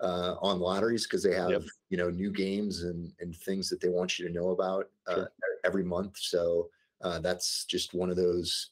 uh, 0.01 0.35
on 0.41 0.59
lotteries 0.59 1.05
because 1.05 1.23
they 1.23 1.35
have 1.35 1.51
yep. 1.51 1.63
you 1.89 1.97
know 1.97 2.09
new 2.09 2.31
games 2.31 2.83
and 2.83 3.11
and 3.19 3.35
things 3.35 3.69
that 3.69 3.79
they 3.79 3.89
want 3.89 4.19
you 4.19 4.27
to 4.27 4.33
know 4.33 4.49
about 4.49 4.89
uh, 5.07 5.15
sure. 5.15 5.31
every 5.63 5.83
month. 5.83 6.17
So 6.17 6.69
uh, 7.01 7.19
that's 7.19 7.65
just 7.65 7.93
one 7.93 8.09
of 8.09 8.17
those 8.17 8.71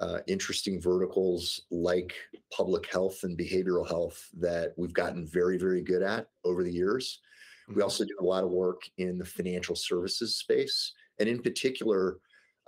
uh, 0.00 0.18
interesting 0.26 0.80
verticals 0.80 1.62
like 1.70 2.14
public 2.52 2.90
health 2.90 3.24
and 3.24 3.38
behavioral 3.38 3.86
health 3.86 4.28
that 4.38 4.72
we've 4.76 4.92
gotten 4.92 5.26
very, 5.26 5.58
very 5.58 5.82
good 5.82 6.02
at 6.02 6.28
over 6.44 6.62
the 6.62 6.72
years. 6.72 7.20
We 7.66 7.74
mm-hmm. 7.74 7.82
also 7.82 8.04
do 8.04 8.16
a 8.20 8.24
lot 8.24 8.44
of 8.44 8.50
work 8.50 8.82
in 8.98 9.18
the 9.18 9.24
financial 9.24 9.74
services 9.74 10.36
space. 10.36 10.92
And 11.18 11.28
in 11.28 11.42
particular, 11.42 12.18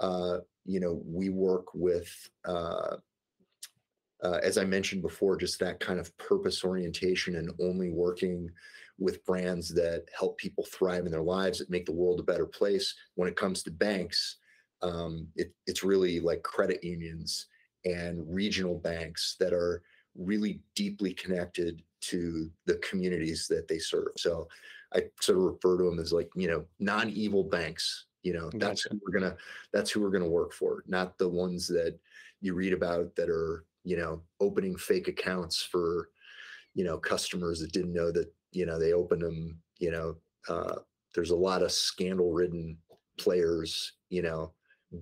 uh, 0.01 0.39
you 0.65 0.81
know, 0.81 1.03
we 1.05 1.29
work 1.29 1.67
with, 1.75 2.11
uh, 2.45 2.97
uh, 4.23 4.39
as 4.43 4.59
I 4.59 4.65
mentioned 4.65 5.03
before, 5.03 5.37
just 5.37 5.61
that 5.61 5.81
kind 5.81 6.01
of 6.01 6.17
purpose 6.19 6.65
orientation 6.65 7.37
and 7.37 7.53
only 7.61 7.91
working 7.91 8.51
with 8.99 9.25
brands 9.25 9.73
that 9.75 10.05
help 10.17 10.37
people 10.37 10.65
thrive 10.65 11.07
in 11.07 11.13
their 11.13 11.23
lives, 11.23 11.59
that 11.59 11.71
make 11.71 11.87
the 11.87 11.93
world 11.93 12.21
a 12.21 12.25
better 12.25 12.45
place. 12.45 12.95
When 13.15 13.29
it 13.29 13.37
comes 13.37 13.63
to 13.63 13.71
banks, 13.71 14.37
um, 14.83 15.29
it, 15.37 15.53
it's 15.67 15.83
really 15.83 16.21
like 16.21 16.43
credit 16.43 16.83
unions 16.83 17.47
and 17.85 18.25
regional 18.33 18.79
banks 18.79 19.37
that 19.41 19.53
are 19.53 19.83
really 20.17 20.61
deeply 20.75 21.13
connected 21.13 21.83
to 22.01 22.51
the 22.67 22.75
communities 22.77 23.47
that 23.49 23.69
they 23.69 23.79
serve. 23.79 24.09
So 24.17 24.49
I 24.95 25.05
sort 25.21 25.39
of 25.39 25.45
refer 25.45 25.79
to 25.79 25.85
them 25.85 25.99
as 25.99 26.13
like, 26.13 26.31
you 26.35 26.49
know, 26.49 26.65
non-evil 26.79 27.45
banks. 27.45 28.07
You 28.23 28.35
know, 28.35 28.51
that's 28.53 28.85
gotcha. 28.85 28.89
who 28.91 29.01
we're 29.03 29.19
gonna 29.19 29.37
that's 29.73 29.91
who 29.91 30.01
we're 30.03 30.11
gonna 30.11 30.29
work 30.29 30.53
for, 30.53 30.85
not 30.87 31.17
the 31.17 31.29
ones 31.29 31.67
that 31.69 31.99
you 32.43 32.55
read 32.55 32.75
about 32.75 33.17
that 33.17 33.31
are, 33.31 33.65
you 33.83 33.97
know, 33.97 34.23
opening 34.41 34.77
fake 34.77 35.09
accounts 35.09 35.63
for, 35.63 36.11
you 36.75 36.85
know, 36.85 36.99
customers 36.99 37.61
that 37.61 37.73
didn't 37.73 37.95
know 37.95 38.13
that, 38.13 38.31
you 38.53 38.67
know, 38.67 38.79
they 38.79 38.93
opened 38.93 39.23
them, 39.23 39.59
you 39.79 39.91
know, 39.91 40.17
uh, 40.49 40.77
there's 41.15 41.31
a 41.31 41.37
lot 41.37 41.63
of 41.63 41.73
scandal 41.73 42.33
ridden 42.33 42.77
players, 43.19 43.93
you 44.11 44.21
know, 44.21 44.53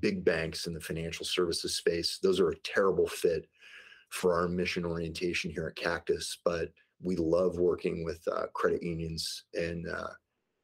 big 0.00 0.24
banks 0.24 0.66
in 0.66 0.74
the 0.74 0.80
financial 0.80 1.24
services 1.24 1.76
space. 1.76 2.18
Those 2.22 2.40
are 2.40 2.50
a 2.50 2.58
terrible 2.58 3.06
fit 3.06 3.48
for 4.10 4.34
our 4.34 4.48
mission 4.48 4.84
orientation 4.84 5.50
here 5.50 5.66
at 5.66 5.76
Cactus, 5.76 6.38
but 6.44 6.70
we 7.02 7.16
love 7.16 7.58
working 7.58 8.04
with 8.04 8.20
uh, 8.30 8.46
credit 8.54 8.82
unions 8.82 9.44
and, 9.54 9.88
uh, 9.88 10.08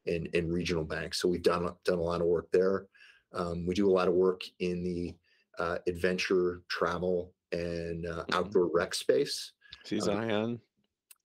and 0.07 0.29
and 0.33 0.51
regional 0.51 0.83
banks. 0.83 1.21
So 1.21 1.27
we've 1.27 1.43
done 1.43 1.69
done 1.83 1.99
a 1.99 2.03
lot 2.03 2.21
of 2.21 2.27
work 2.27 2.47
there. 2.51 2.85
Um, 3.33 3.65
we 3.65 3.73
do 3.73 3.89
a 3.89 3.91
lot 3.91 4.07
of 4.07 4.13
work 4.13 4.41
in 4.59 4.83
the 4.83 5.15
uh, 5.59 5.77
adventure, 5.87 6.61
travel, 6.69 7.33
and 7.51 8.05
uh, 8.05 8.23
mm-hmm. 8.23 8.33
outdoor 8.33 8.69
rec 8.73 8.93
space. 8.93 9.51
See 9.83 9.99
um, 9.99 10.01
Zion. 10.01 10.61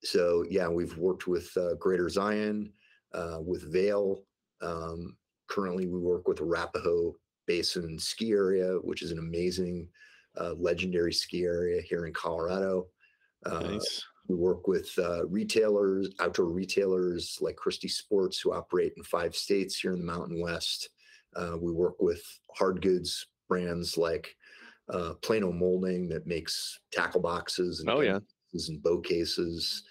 so 0.03 0.45
yeah, 0.49 0.69
we've 0.69 0.97
worked 0.97 1.27
with 1.27 1.51
uh, 1.57 1.75
Greater 1.75 2.09
Zion, 2.09 2.73
uh, 3.13 3.39
with 3.41 3.73
Vail. 3.73 4.23
Um, 4.63 5.17
currently, 5.49 5.87
we 5.87 5.99
work 5.99 6.29
with 6.29 6.41
Arapahoe 6.41 7.15
Basin 7.47 7.99
ski 7.99 8.33
area, 8.33 8.75
which 8.83 9.03
is 9.03 9.11
an 9.11 9.19
amazing, 9.19 9.89
uh, 10.41 10.55
legendary 10.59 11.13
ski 11.13 11.45
area 11.45 11.81
here 11.83 12.07
in 12.07 12.13
Colorado. 12.13 12.87
Uh, 13.47 13.61
nice. 13.61 14.05
We 14.29 14.37
work 14.37 14.69
with 14.69 14.89
uh, 14.99 15.27
retailers, 15.27 16.09
outdoor 16.21 16.47
retailers 16.47 17.39
like 17.41 17.57
Christie 17.57 17.89
Sports, 17.89 18.39
who 18.41 18.53
operate 18.53 18.93
in 18.97 19.03
five 19.03 19.35
states 19.35 19.81
here 19.81 19.93
in 19.93 19.99
the 19.99 20.05
Mountain 20.05 20.41
West. 20.41 20.91
Uh, 21.35 21.57
we 21.61 21.73
work 21.73 22.01
with 22.01 22.23
hard 22.55 22.81
goods 22.81 23.27
brands 23.49 23.99
like 23.99 24.37
uh, 24.89 25.15
Plano 25.23 25.53
Molding 25.53 26.09
that 26.09 26.27
makes 26.27 26.79
tackle 26.93 27.21
boxes 27.21 27.81
and 27.81 27.91
oh 27.91 28.01
yeah 28.01 28.19
and 28.69 28.83
bow 28.83 29.01
cases. 29.01 29.85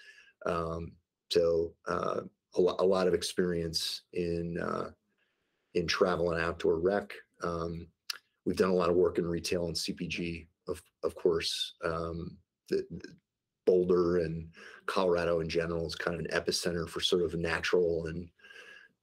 Um, 0.46 0.92
so 1.30 1.74
uh, 1.88 2.20
a, 2.54 2.60
lo- 2.60 2.76
a, 2.78 2.84
lot 2.84 3.08
of 3.08 3.14
experience 3.14 4.02
in 4.12 4.58
in 5.74 5.86
travel 5.86 6.32
and 6.32 6.40
outdoor 6.40 6.78
rec. 6.78 7.12
Um, 7.42 7.86
we've 8.44 8.56
done 8.56 8.70
a 8.70 8.74
lot 8.74 8.90
of 8.90 8.96
work 8.96 9.18
in 9.18 9.26
retail 9.26 9.66
and 9.66 9.74
CPG, 9.74 10.46
of 10.68 10.82
of 11.02 11.14
course. 11.14 11.74
Um, 11.84 12.36
the, 12.68 12.86
the 12.90 13.14
Boulder 13.66 14.18
and 14.18 14.48
Colorado 14.86 15.40
in 15.40 15.48
general 15.48 15.86
is 15.86 15.94
kind 15.94 16.18
of 16.18 16.24
an 16.24 16.30
epicenter 16.32 16.88
for 16.88 17.00
sort 17.00 17.22
of 17.22 17.34
natural 17.34 18.06
and 18.06 18.28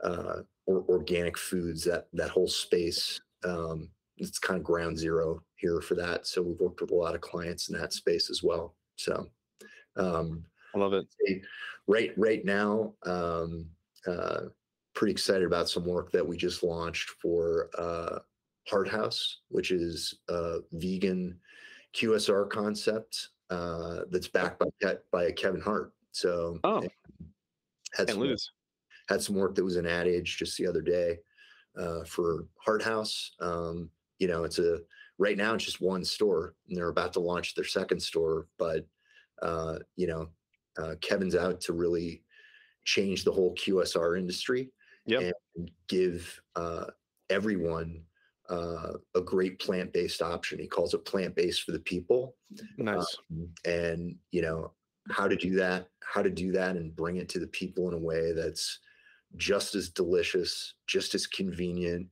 uh, 0.04 0.41
or, 0.65 0.84
organic 0.89 1.38
foods. 1.38 1.84
That 1.84 2.08
that 2.13 2.30
whole 2.30 2.47
space, 2.47 3.19
um, 3.43 3.89
it's 4.17 4.39
kind 4.39 4.58
of 4.58 4.63
ground 4.63 4.97
zero 4.97 5.41
here 5.56 5.82
for 5.82 5.95
that. 5.95 6.28
So 6.28 6.41
we've 6.41 6.60
worked 6.60 6.82
with 6.82 6.91
a 6.91 6.95
lot 6.95 7.15
of 7.15 7.21
clients 7.21 7.69
in 7.69 7.78
that 7.78 7.93
space 7.93 8.30
as 8.30 8.43
well. 8.43 8.76
So 8.95 9.28
um, 9.95 10.43
I 10.76 10.80
love 10.80 10.93
it. 10.93 11.08
Right 11.88 12.12
right 12.17 12.43
now, 12.43 12.93
um, 13.06 13.67
uh, 14.06 14.47
pretty 14.98 15.12
excited 15.12 15.44
about 15.44 15.70
some 15.70 15.86
work 15.86 16.12
that 16.12 16.28
we 16.28 16.36
just 16.36 16.64
launched 16.64 17.12
for 17.22 17.70
uh, 17.78 18.18
Hart 18.68 18.90
House, 18.90 19.42
which 19.50 19.70
is 19.70 20.16
a 20.28 20.58
vegan 20.72 21.40
QSR 21.96 22.50
concept 22.50 23.30
uh, 23.52 24.00
that's 24.10 24.28
backed 24.28 24.60
by 24.82 24.96
by 25.12 25.32
Kevin 25.34 25.62
Hart. 25.62 25.94
So 26.14 26.58
oh, 26.64 26.84
had 27.94 28.10
some, 28.10 28.20
lose. 28.20 28.52
had 29.08 29.22
some 29.22 29.36
work 29.36 29.54
that 29.54 29.64
was 29.64 29.76
an 29.76 29.86
Ad 29.86 30.08
Age 30.08 30.36
just 30.36 30.58
the 30.58 30.66
other 30.66 30.82
day 30.82 31.20
uh, 31.80 32.04
for 32.04 32.46
Hart 32.58 32.82
House. 32.82 33.34
Um, 33.40 33.92
you 34.18 34.28
know, 34.28 34.46
it's 34.46 34.58
a 34.58 34.80
right 35.20 35.38
now 35.38 35.54
it's 35.54 35.66
just 35.66 35.80
one 35.80 36.04
store, 36.04 36.56
and 36.68 36.76
they're 36.76 36.90
about 36.90 37.14
to 37.14 37.20
launch 37.20 37.54
their 37.54 37.66
second 37.66 38.00
store. 38.00 38.48
But 38.58 38.88
uh, 39.44 39.78
you 39.96 40.08
know, 40.08 40.30
uh, 40.82 40.96
Kevin's 41.02 41.36
out 41.36 41.62
to 41.62 41.74
really 41.74 42.24
change 42.84 43.24
the 43.24 43.32
whole 43.32 43.54
QSR 43.54 44.18
industry 44.18 44.72
yep. 45.08 45.34
and 45.56 45.72
give 45.88 46.39
uh, 46.56 46.86
everyone 47.30 48.04
uh, 48.50 48.93
a 49.15 49.22
great 49.22 49.60
plant-based 49.60 50.22
option. 50.22 50.60
He 50.60 50.67
calls 50.67 50.93
it 50.93 51.06
plant-based 51.06 51.63
for 51.63 51.72
the 51.72 51.80
people. 51.80 52.36
Nice. 52.78 53.17
Um, 53.32 53.50
and 53.65 54.15
you 54.32 54.41
know 54.41 54.74
how 55.10 55.28
to 55.28 55.36
do 55.36 55.56
that, 55.56 55.88
how 56.04 56.22
to 56.22 56.30
do 56.30 56.52
that, 56.52 56.76
and 56.76 56.96
bring 56.96 57.17
it 57.17 57.30
to 57.30 57.39
the 57.39 57.48
people 57.48 57.88
in 57.88 57.93
a 57.93 58.00
way 58.00 58.34
that's 58.34 58.80
just 59.36 59.76
as 59.76 59.89
delicious, 59.89 60.74
just 60.88 61.15
as 61.15 61.28
convenient, 61.28 62.08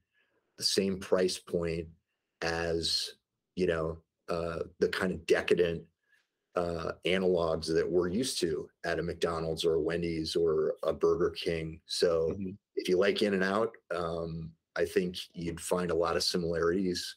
the 0.57 0.63
same 0.63 0.99
price 0.99 1.37
point 1.37 1.87
as 2.41 3.11
you 3.55 3.67
know 3.67 3.97
uh, 4.29 4.59
the 4.79 4.89
kind 4.89 5.11
of 5.11 5.25
decadent 5.25 5.83
uh, 6.55 6.91
analogs 7.05 7.67
that 7.73 7.89
we're 7.89 8.07
used 8.07 8.39
to 8.39 8.69
at 8.85 8.99
a 8.99 9.03
McDonald's 9.03 9.65
or 9.65 9.75
a 9.75 9.81
Wendy's 9.81 10.35
or 10.35 10.75
a 10.83 10.93
Burger 10.93 11.31
King. 11.31 11.81
So 11.85 12.31
mm-hmm. 12.31 12.51
If 12.75 12.89
you 12.89 12.97
like 12.97 13.21
In 13.21 13.33
and 13.33 13.43
Out, 13.43 13.71
um, 13.93 14.51
I 14.75 14.85
think 14.85 15.17
you'd 15.33 15.59
find 15.59 15.91
a 15.91 15.95
lot 15.95 16.15
of 16.15 16.23
similarities 16.23 17.15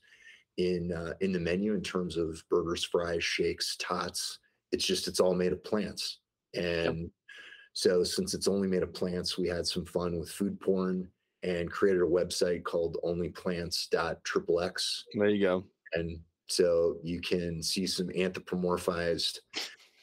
in 0.57 0.93
uh, 0.93 1.15
in 1.21 1.33
the 1.33 1.41
menu 1.41 1.75
in 1.75 1.83
terms 1.83 2.17
of 2.17 2.43
burgers, 2.51 2.85
fries, 2.85 3.25
shakes, 3.25 3.77
tots. 3.79 4.39
It's 4.73 4.87
just 4.87 5.09
it's 5.09 5.21
all 5.21 5.35
made 5.35 5.53
of 5.53 5.65
plants, 5.65 6.19
and 6.55 7.01
yep. 7.01 7.11
so 7.73 8.05
since 8.05 8.35
it's 8.35 8.49
only 8.49 8.69
made 8.69 8.83
of 8.83 8.93
plants, 8.93 9.39
we 9.39 9.49
had 9.49 9.67
some 9.67 9.87
fun 9.87 10.19
with 10.19 10.31
food 10.31 10.61
porn 10.61 11.09
and 11.43 11.71
created 11.71 12.03
a 12.03 12.07
website 12.07 12.65
called 12.65 12.97
onlyplants.xxx. 13.05 15.03
There 15.15 15.29
you 15.29 15.43
go. 15.43 15.65
And 15.95 16.21
so 16.49 16.97
you 17.03 17.21
can 17.21 17.63
see 17.63 17.87
some 17.87 18.09
anthropomorphized 18.09 19.39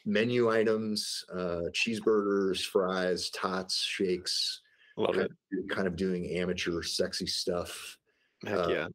menu 0.05 0.49
items, 0.49 1.25
uh, 1.33 1.63
cheeseburgers, 1.73 2.63
fries, 2.65 3.29
tots, 3.31 3.81
shakes. 3.81 4.61
Love 4.97 5.15
kind 5.15 5.29
it. 5.51 5.59
Of, 5.59 5.67
kind 5.69 5.87
of 5.87 5.95
doing 5.95 6.27
amateur, 6.37 6.81
sexy 6.81 7.27
stuff. 7.27 7.97
Heck 8.45 8.57
uh, 8.57 8.67
yeah. 8.69 8.87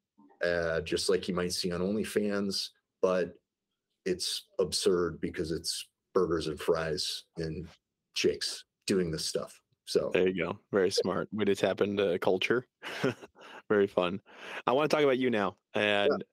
Uh, 0.47 0.81
just 0.81 1.11
like 1.11 1.29
you 1.29 1.35
might 1.35 1.53
see 1.53 1.71
on 1.71 1.81
OnlyFans, 1.81 2.69
but 3.03 3.35
it's 4.07 4.47
absurd 4.59 5.21
because 5.21 5.51
it's 5.53 5.89
burgers 6.15 6.47
and 6.47 6.59
fries 6.59 7.25
and 7.37 7.69
shakes 8.15 8.65
doing 8.87 9.11
this 9.11 9.27
stuff. 9.27 9.61
So 9.85 10.11
there 10.13 10.29
you 10.29 10.45
go. 10.45 10.59
Very 10.73 10.91
smart. 10.91 11.29
Way 11.33 11.45
to 11.47 11.55
tap 11.55 11.81
into 11.81 12.19
culture. 12.21 12.67
Very 13.69 13.87
fun. 13.87 14.21
I 14.67 14.73
want 14.73 14.91
to 14.91 14.97
talk 14.97 15.05
about 15.05 15.19
you 15.19 15.31
now 15.31 15.57
and 15.75 16.25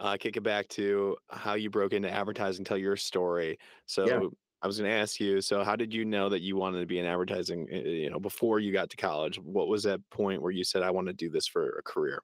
yeah. 0.00 0.06
uh, 0.06 0.16
kick 0.16 0.36
it 0.36 0.42
back 0.42 0.68
to 0.70 1.16
how 1.30 1.54
you 1.54 1.70
broke 1.70 1.92
into 1.92 2.10
advertising. 2.10 2.64
Tell 2.64 2.76
your 2.76 2.96
story. 2.96 3.58
So 3.86 4.06
yeah. 4.06 4.28
I 4.64 4.66
was 4.66 4.78
going 4.78 4.90
to 4.90 4.96
ask 4.96 5.20
you. 5.20 5.42
So 5.42 5.62
how 5.62 5.76
did 5.76 5.92
you 5.92 6.06
know 6.06 6.30
that 6.30 6.40
you 6.40 6.56
wanted 6.56 6.80
to 6.80 6.86
be 6.86 6.98
in 6.98 7.04
advertising? 7.04 7.68
Eh, 7.70 7.76
eh, 7.76 7.88
you 7.88 8.10
know, 8.10 8.18
before 8.18 8.60
you 8.60 8.72
got 8.72 8.88
to 8.90 8.96
college, 8.96 9.38
what 9.38 9.68
was 9.68 9.82
that 9.82 10.00
point 10.08 10.40
where 10.40 10.52
you 10.52 10.64
said, 10.64 10.82
"I 10.82 10.90
want 10.90 11.06
to 11.08 11.12
do 11.12 11.28
this 11.28 11.46
for 11.46 11.78
a 11.78 11.82
career"? 11.82 12.22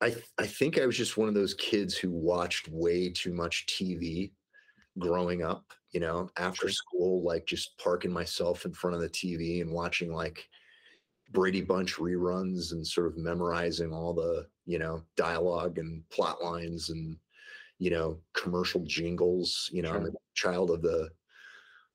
I 0.00 0.16
I 0.38 0.46
think 0.46 0.78
I 0.78 0.86
was 0.86 0.96
just 0.96 1.18
one 1.18 1.28
of 1.28 1.34
those 1.34 1.52
kids 1.52 1.94
who 1.94 2.10
watched 2.10 2.68
way 2.68 3.10
too 3.10 3.34
much 3.34 3.66
TV 3.66 4.32
growing 4.98 5.42
up, 5.42 5.74
you 5.92 6.00
know, 6.00 6.30
after 6.38 6.68
sure. 6.68 6.70
school, 6.70 7.22
like 7.22 7.44
just 7.44 7.76
parking 7.76 8.12
myself 8.12 8.64
in 8.64 8.72
front 8.72 8.96
of 8.96 9.02
the 9.02 9.10
TV 9.10 9.60
and 9.60 9.70
watching 9.70 10.14
like 10.14 10.48
Brady 11.32 11.60
Bunch 11.60 11.96
reruns 11.96 12.72
and 12.72 12.86
sort 12.86 13.08
of 13.08 13.18
memorizing 13.18 13.92
all 13.92 14.14
the, 14.14 14.48
you 14.64 14.78
know, 14.78 15.04
dialogue 15.16 15.76
and 15.76 16.08
plot 16.08 16.42
lines 16.42 16.88
and, 16.88 17.18
you 17.80 17.90
know, 17.90 18.18
commercial 18.34 18.82
jingles. 18.84 19.68
You 19.72 19.82
know, 19.82 19.88
sure. 19.88 19.96
I'm 19.96 20.06
a 20.06 20.10
child 20.34 20.70
of 20.70 20.82
the 20.82 21.10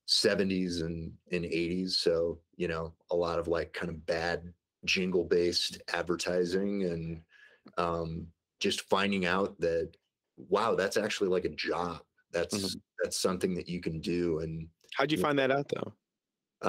70s 0.10 0.82
and, 0.82 1.13
and 1.32 1.45
80s. 1.45 1.91
So, 1.91 2.39
you 2.58 2.67
know, 2.67 2.93
a 3.12 3.15
lot 3.15 3.39
of 3.39 3.48
like 3.48 3.71
kind 3.71 3.89
of 3.89 4.06
bad 4.06 4.52
jingle 4.84 5.24
based 5.24 5.82
advertising 5.93 6.84
and 6.84 7.21
um, 7.78 8.28
just 8.60 8.82
finding 8.82 9.26
out 9.26 9.58
that, 9.62 9.91
wow, 10.50 10.76
that's 10.76 10.98
actually 10.98 11.30
like 11.30 11.45
a 11.45 11.50
job 11.50 12.02
that's 12.36 12.58
mm-hmm. 12.58 12.80
that's 13.02 13.17
something 13.17 13.56
that 13.56 13.69
you 13.69 13.80
can 13.80 14.00
do. 14.02 14.39
And 14.39 14.67
how'd 14.95 15.12
you, 15.12 15.17
you 15.17 15.24
find 15.24 15.38
know, 15.38 15.48
that 15.48 15.58
out 15.58 15.71
though? 15.74 15.93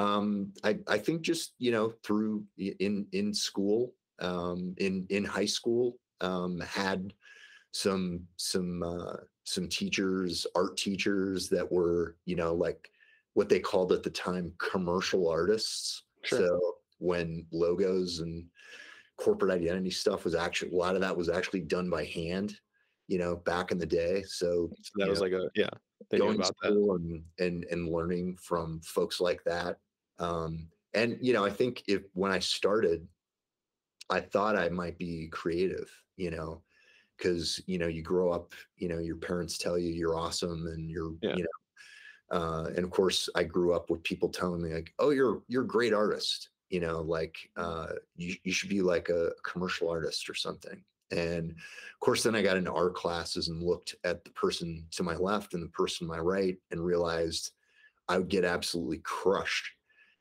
Um, 0.00 0.52
I 0.62 0.78
I 0.86 0.98
think 0.98 1.22
just 1.22 1.54
you 1.58 1.72
know 1.72 1.92
through 2.04 2.44
in 2.56 3.06
in 3.12 3.34
school, 3.34 3.92
um, 4.20 4.74
in 4.78 5.06
in 5.10 5.24
high 5.24 5.46
school, 5.46 5.98
um, 6.20 6.60
had 6.60 7.12
some 7.80 8.26
some 8.36 8.82
uh, 8.82 9.16
some 9.44 9.68
teachers, 9.68 10.46
art 10.54 10.76
teachers 10.76 11.48
that 11.48 11.70
were 11.70 12.16
you 12.24 12.36
know 12.36 12.54
like 12.54 12.90
what 13.34 13.48
they 13.48 13.60
called 13.60 13.92
at 13.92 14.02
the 14.02 14.10
time 14.10 14.52
commercial 14.58 15.28
artists. 15.28 16.04
Sure. 16.22 16.38
So 16.38 16.60
when 16.98 17.46
logos 17.52 18.20
and 18.20 18.44
corporate 19.18 19.52
identity 19.52 19.90
stuff 19.90 20.24
was 20.24 20.34
actually 20.34 20.70
a 20.70 20.74
lot 20.74 20.94
of 20.94 21.00
that 21.00 21.16
was 21.16 21.28
actually 21.28 21.60
done 21.60 21.88
by 21.88 22.04
hand 22.04 22.58
you 23.08 23.18
know, 23.18 23.36
back 23.36 23.70
in 23.70 23.78
the 23.78 23.86
day. 23.86 24.22
So, 24.26 24.70
so 24.82 24.92
that 24.96 25.08
was 25.08 25.20
know, 25.20 25.24
like 25.26 25.32
a 25.32 25.48
yeah, 25.54 25.68
going 26.16 26.36
about 26.36 26.54
to 26.62 26.68
school 26.68 26.96
and, 26.96 27.22
and 27.38 27.64
and 27.70 27.88
learning 27.88 28.36
from 28.40 28.80
folks 28.80 29.20
like 29.20 29.42
that. 29.44 29.78
Um, 30.18 30.68
and 30.94 31.18
you 31.20 31.32
know, 31.32 31.44
I 31.44 31.50
think 31.50 31.82
if 31.86 32.02
when 32.14 32.32
I 32.32 32.38
started, 32.38 33.06
I 34.10 34.20
thought 34.20 34.56
I 34.56 34.68
might 34.68 34.98
be 34.98 35.28
creative, 35.28 35.90
you 36.16 36.30
know, 36.30 36.62
because 37.16 37.60
you 37.66 37.78
know 37.78 37.86
you 37.86 38.02
grow 38.02 38.30
up, 38.30 38.52
you 38.76 38.88
know, 38.88 38.98
your 38.98 39.16
parents 39.16 39.58
tell 39.58 39.78
you 39.78 39.90
you're 39.90 40.16
awesome 40.16 40.66
and 40.66 40.90
you're, 40.90 41.12
yeah. 41.22 41.36
you 41.36 41.42
know. 41.42 41.48
Uh, 42.38 42.64
and 42.74 42.80
of 42.80 42.90
course, 42.90 43.28
I 43.34 43.44
grew 43.44 43.72
up 43.72 43.88
with 43.88 44.02
people 44.02 44.28
telling 44.28 44.62
me 44.62 44.74
like, 44.74 44.92
"Oh, 44.98 45.10
you're 45.10 45.42
you're 45.48 45.62
a 45.62 45.68
great 45.68 45.92
artist," 45.92 46.50
you 46.70 46.80
know, 46.80 47.00
like 47.00 47.36
uh, 47.56 47.88
you 48.16 48.34
you 48.42 48.52
should 48.52 48.70
be 48.70 48.82
like 48.82 49.08
a 49.08 49.30
commercial 49.44 49.88
artist 49.88 50.28
or 50.28 50.34
something. 50.34 50.82
And 51.12 51.52
of 51.52 52.00
course, 52.00 52.24
then 52.24 52.34
I 52.34 52.42
got 52.42 52.56
into 52.56 52.72
art 52.72 52.94
classes 52.94 53.48
and 53.48 53.62
looked 53.62 53.94
at 54.02 54.24
the 54.24 54.30
person 54.30 54.84
to 54.92 55.04
my 55.04 55.14
left 55.14 55.54
and 55.54 55.62
the 55.62 55.68
person 55.68 56.06
to 56.06 56.12
my 56.12 56.18
right 56.18 56.56
and 56.72 56.84
realized 56.84 57.52
I 58.08 58.18
would 58.18 58.28
get 58.28 58.44
absolutely 58.44 58.98
crushed 58.98 59.70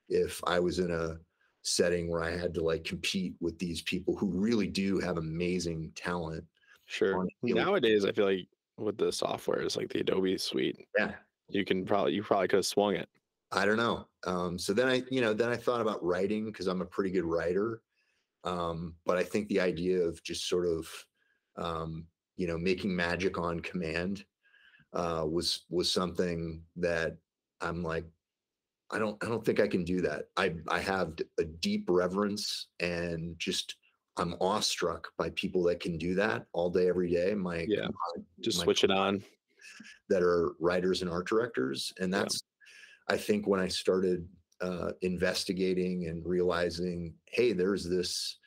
if 0.10 0.42
I 0.46 0.60
was 0.60 0.80
in 0.80 0.92
a 0.92 1.18
setting 1.64 2.10
where 2.10 2.24
I 2.24 2.30
had 2.30 2.54
to 2.54 2.64
like 2.64 2.84
compete 2.84 3.34
with 3.40 3.58
these 3.58 3.82
people 3.82 4.16
who 4.16 4.28
really 4.28 4.68
do 4.68 5.00
have 5.00 5.18
amazing 5.18 5.92
talent. 5.96 6.44
Sure. 6.86 7.28
Nowadays, 7.42 8.06
I 8.06 8.12
feel 8.12 8.26
like 8.26 8.48
with 8.78 8.98
the 8.98 9.12
software, 9.12 9.62
it's 9.62 9.78
like 9.78 9.90
the 9.90 10.02
Adobe 10.02 10.38
suite. 10.38 10.88
Yeah. 10.98 11.14
You 11.50 11.66
can 11.66 11.86
probably, 11.86 12.14
you 12.14 12.24
probably 12.24 12.48
could 12.48 12.58
have 12.58 12.66
swung 12.66 12.96
it. 12.96 13.10
I 13.52 13.66
don't 13.66 13.78
know. 13.78 14.08
Um, 14.26 14.58
so 14.58 14.74
then 14.74 14.88
I, 14.88 15.04
you 15.10 15.22
know, 15.22 15.34
then 15.34 15.50
I 15.50 15.56
thought 15.56 15.82
about 15.82 16.04
writing 16.04 16.46
because 16.46 16.68
I'm 16.68 16.82
a 16.82 16.86
pretty 16.86 17.12
good 17.12 17.26
writer. 17.26 17.82
Um, 18.44 18.96
but 19.06 19.18
I 19.18 19.24
think 19.24 19.48
the 19.48 19.62
idea 19.62 20.00
of 20.00 20.22
just 20.24 20.48
sort 20.48 20.68
of, 20.68 20.88
um, 21.58 22.08
you 22.36 22.48
know, 22.48 22.58
making 22.58 22.96
magic 22.96 23.38
on 23.38 23.60
command 23.62 24.26
uh, 24.94 25.26
was 25.28 25.66
was 25.70 25.92
something 25.92 26.64
that 26.76 27.18
I'm 27.62 27.82
like, 27.84 28.06
I 28.92 29.00
don't 29.00 29.22
I 29.24 29.28
don't 29.28 29.44
think 29.44 29.60
I 29.60 29.68
can 29.68 29.84
do 29.84 30.02
that. 30.02 30.26
I 30.38 30.56
I 30.68 30.80
have 30.80 31.14
a 31.40 31.44
deep 31.44 31.86
reverence 31.90 32.68
and 32.80 33.38
just 33.40 33.76
I'm 34.18 34.36
awestruck 34.40 35.10
by 35.18 35.30
people 35.32 35.64
that 35.64 35.80
can 35.80 35.98
do 35.98 36.16
that 36.16 36.46
all 36.54 36.70
day 36.70 36.88
every 36.88 37.12
day. 37.12 37.34
My 37.34 37.66
yeah, 37.68 37.88
my, 37.88 38.24
just 38.40 38.60
my 38.60 38.64
switch 38.64 38.84
it 38.84 38.92
on. 38.92 39.24
That 40.10 40.22
are 40.22 40.54
writers 40.60 41.02
and 41.02 41.12
art 41.12 41.28
directors, 41.28 41.92
and 42.00 42.14
that's 42.14 42.42
yeah. 43.10 43.16
I 43.16 43.18
think 43.18 43.48
when 43.48 43.60
I 43.60 43.68
started 43.68 44.28
uh, 44.62 44.92
investigating 45.02 46.08
and 46.08 46.26
realizing, 46.26 47.14
hey, 47.26 47.52
there's 47.52 47.84
this 47.84 48.38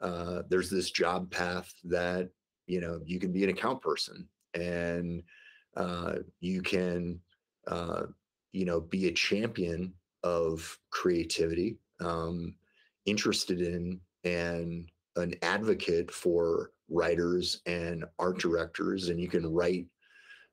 uh, 0.00 0.42
there's 0.48 0.70
this 0.70 0.90
job 0.90 1.30
path 1.30 1.72
that 1.84 2.30
you 2.66 2.80
know 2.80 3.00
you 3.04 3.20
can 3.20 3.32
be 3.32 3.44
an 3.44 3.50
account 3.50 3.82
person 3.82 4.28
and 4.54 5.22
uh, 5.76 6.14
you 6.40 6.62
can 6.62 7.20
uh, 7.66 8.02
you 8.52 8.64
know 8.64 8.80
be 8.80 9.08
a 9.08 9.12
champion 9.12 9.92
of 10.22 10.78
creativity, 10.90 11.76
um, 12.00 12.54
interested 13.06 13.60
in 13.60 14.00
and 14.24 14.88
an 15.16 15.34
advocate 15.42 16.10
for 16.10 16.70
writers 16.88 17.60
and 17.66 18.04
art 18.18 18.38
directors, 18.38 19.08
and 19.08 19.20
you 19.20 19.28
can 19.28 19.52
write 19.52 19.86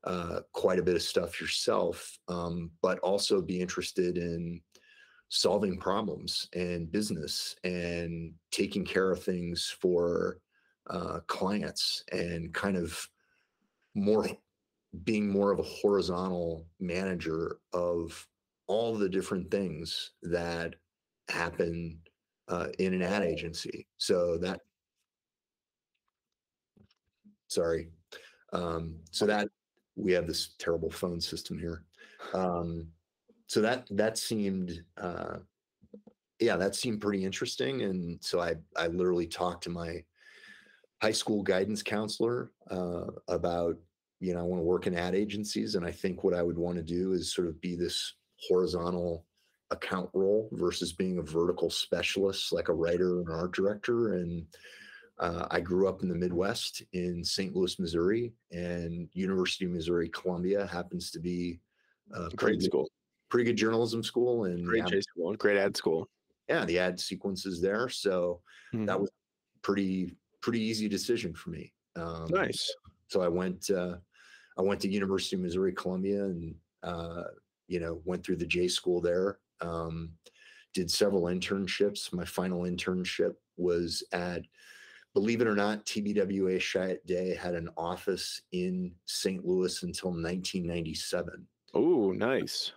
uh, 0.04 0.40
quite 0.52 0.78
a 0.78 0.82
bit 0.82 0.96
of 0.96 1.02
stuff 1.02 1.40
yourself, 1.40 2.18
um, 2.28 2.70
but 2.82 2.98
also 3.00 3.42
be 3.42 3.60
interested 3.60 4.16
in 4.16 4.60
solving 5.28 5.78
problems 5.78 6.48
and 6.54 6.90
business 6.90 7.54
and 7.64 8.32
taking 8.50 8.84
care 8.84 9.10
of 9.10 9.22
things 9.22 9.74
for 9.80 10.38
uh, 10.88 11.20
clients 11.26 12.02
and 12.10 12.52
kind 12.52 12.76
of 12.76 13.08
more 13.94 14.26
being 15.04 15.30
more 15.30 15.52
of 15.52 15.60
a 15.60 15.64
horizontal 15.82 16.66
manager 16.80 17.58
of 17.72 18.26
all 18.66 18.96
the 18.96 19.08
different 19.08 19.50
things 19.50 20.12
that 20.22 20.74
happen 21.28 21.98
uh, 22.50 22.66
in 22.78 22.92
an 22.92 23.02
ad 23.02 23.22
agency. 23.22 23.86
So 23.96 24.36
that, 24.38 24.60
sorry. 27.48 27.88
Um, 28.52 28.96
so 29.10 29.24
that 29.26 29.48
we 29.96 30.12
have 30.12 30.26
this 30.26 30.50
terrible 30.58 30.90
phone 30.90 31.20
system 31.20 31.58
here. 31.58 31.84
Um, 32.34 32.88
so 33.46 33.60
that 33.60 33.86
that 33.90 34.18
seemed 34.18 34.84
uh, 34.96 35.38
yeah 36.38 36.56
that 36.56 36.74
seemed 36.74 37.00
pretty 37.00 37.24
interesting 37.24 37.82
and 37.82 38.18
so 38.22 38.40
i 38.40 38.54
i 38.76 38.86
literally 38.86 39.26
talked 39.26 39.64
to 39.64 39.70
my 39.70 40.02
high 41.02 41.12
school 41.12 41.42
guidance 41.42 41.82
counselor 41.82 42.52
uh, 42.70 43.06
about 43.28 43.76
you 44.20 44.32
know 44.32 44.40
i 44.40 44.42
want 44.42 44.60
to 44.60 44.64
work 44.64 44.86
in 44.86 44.94
ad 44.94 45.14
agencies 45.14 45.74
and 45.74 45.84
i 45.84 45.90
think 45.90 46.24
what 46.24 46.34
i 46.34 46.42
would 46.42 46.58
want 46.58 46.76
to 46.76 46.82
do 46.82 47.12
is 47.12 47.34
sort 47.34 47.48
of 47.48 47.60
be 47.60 47.76
this 47.76 48.14
horizontal 48.48 49.26
account 49.70 50.10
role 50.12 50.48
versus 50.52 50.92
being 50.92 51.18
a 51.18 51.22
vertical 51.22 51.70
specialist 51.70 52.52
like 52.52 52.68
a 52.68 52.74
writer 52.74 53.20
and 53.20 53.28
art 53.28 53.52
director 53.52 54.14
and 54.14 54.44
uh, 55.18 55.46
i 55.50 55.60
grew 55.60 55.88
up 55.88 56.02
in 56.02 56.08
the 56.08 56.14
midwest 56.14 56.82
in 56.92 57.22
st 57.22 57.54
louis 57.54 57.78
missouri 57.78 58.32
and 58.52 59.08
university 59.12 59.64
of 59.64 59.70
missouri 59.70 60.08
columbia 60.08 60.66
happens 60.66 61.10
to 61.10 61.20
be 61.20 61.60
a 62.14 62.28
great 62.30 62.62
school 62.62 62.88
pretty 63.30 63.44
good 63.44 63.56
journalism 63.56 64.02
school 64.02 64.44
and 64.44 64.66
great 64.66 64.84
J 64.86 65.00
school, 65.00 65.34
great 65.36 65.56
ad 65.56 65.76
school. 65.76 66.08
Yeah, 66.48 66.64
the 66.64 66.78
ad 66.78 67.00
sequences 67.00 67.62
there, 67.62 67.88
so 67.88 68.42
mm-hmm. 68.74 68.84
that 68.86 69.00
was 69.00 69.08
pretty 69.62 70.16
pretty 70.42 70.60
easy 70.60 70.88
decision 70.88 71.32
for 71.32 71.50
me. 71.50 71.72
Um, 71.96 72.26
nice. 72.28 72.70
So 73.08 73.22
I 73.22 73.28
went 73.28 73.70
uh, 73.70 73.96
I 74.58 74.62
went 74.62 74.80
to 74.80 74.88
University 74.88 75.36
of 75.36 75.42
Missouri 75.42 75.72
Columbia 75.72 76.24
and 76.24 76.54
uh, 76.82 77.22
you 77.68 77.80
know 77.80 78.02
went 78.04 78.24
through 78.26 78.36
the 78.36 78.46
J 78.46 78.68
school 78.68 79.00
there. 79.00 79.38
Um, 79.60 80.12
did 80.72 80.90
several 80.90 81.22
internships. 81.22 82.12
My 82.12 82.24
final 82.24 82.62
internship 82.62 83.34
was 83.56 84.02
at 84.12 84.42
believe 85.14 85.40
it 85.40 85.48
or 85.48 85.56
not, 85.56 85.84
TBWA 85.86 86.56
Chiat 86.58 86.98
Day 87.06 87.34
had 87.34 87.54
an 87.54 87.68
office 87.76 88.42
in 88.52 88.92
St. 89.06 89.44
Louis 89.44 89.82
until 89.82 90.10
1997. 90.10 91.46
Oh, 91.74 92.12
nice 92.12 92.72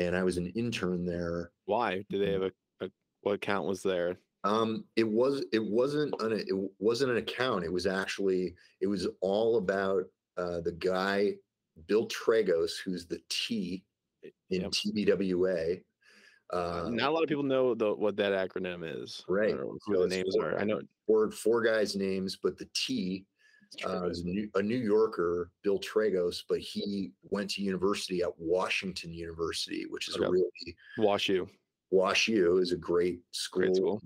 and 0.00 0.16
I 0.16 0.22
was 0.22 0.38
an 0.38 0.46
intern 0.48 1.04
there. 1.04 1.52
Why? 1.66 2.04
Did 2.08 2.22
they 2.22 2.32
have 2.32 2.42
a, 2.42 2.52
a 2.80 2.90
what 3.20 3.34
account 3.34 3.66
was 3.66 3.82
there? 3.82 4.18
Um, 4.42 4.84
it 4.96 5.06
was 5.06 5.44
it 5.52 5.62
wasn't 5.62 6.14
an 6.20 6.32
it 6.32 6.70
wasn't 6.78 7.12
an 7.12 7.18
account. 7.18 7.64
It 7.64 7.72
was 7.72 7.86
actually 7.86 8.54
it 8.80 8.86
was 8.86 9.06
all 9.20 9.58
about 9.58 10.04
uh, 10.38 10.60
the 10.60 10.72
guy 10.72 11.34
Bill 11.86 12.08
Tragos, 12.08 12.72
who's 12.82 13.06
the 13.06 13.20
T 13.28 13.84
in 14.50 14.62
yep. 14.62 14.70
TBWA. 14.70 15.82
Uh, 16.52 16.88
Not 16.90 17.10
a 17.10 17.12
lot 17.12 17.22
of 17.22 17.28
people 17.28 17.44
know 17.44 17.74
the, 17.74 17.94
what 17.94 18.16
that 18.16 18.32
acronym 18.32 18.82
is. 19.02 19.22
I 19.28 19.32
Right. 19.32 19.54
So 19.86 20.02
the 20.02 20.08
names 20.08 20.34
four- 20.34 20.50
are. 20.52 20.58
I 20.58 20.64
know. 20.64 20.80
four 21.06 21.30
four 21.30 21.62
guys' 21.62 21.94
names, 21.96 22.36
but 22.42 22.58
the 22.58 22.68
T 22.74 23.24
uh, 23.86 24.08
is 24.08 24.20
a 24.22 24.24
New, 24.24 24.50
a 24.56 24.62
New 24.62 24.76
Yorker, 24.78 25.52
Bill 25.62 25.78
Tragos, 25.78 26.42
but 26.48 26.58
he 26.58 27.12
went 27.22 27.50
to 27.50 27.62
university 27.62 28.22
at 28.22 28.30
Washington 28.36 29.12
University, 29.12 29.86
which 29.90 30.08
is 30.08 30.16
Okay. 30.16 30.24
a 30.26 30.30
really 30.30 30.76
Wash 30.98 31.28
U. 31.28 31.48
Wash 31.92 32.26
U 32.28 32.58
is 32.58 32.72
a 32.72 32.76
great 32.76 33.20
school, 33.30 33.62
Great 33.62 33.76
school. 33.76 34.02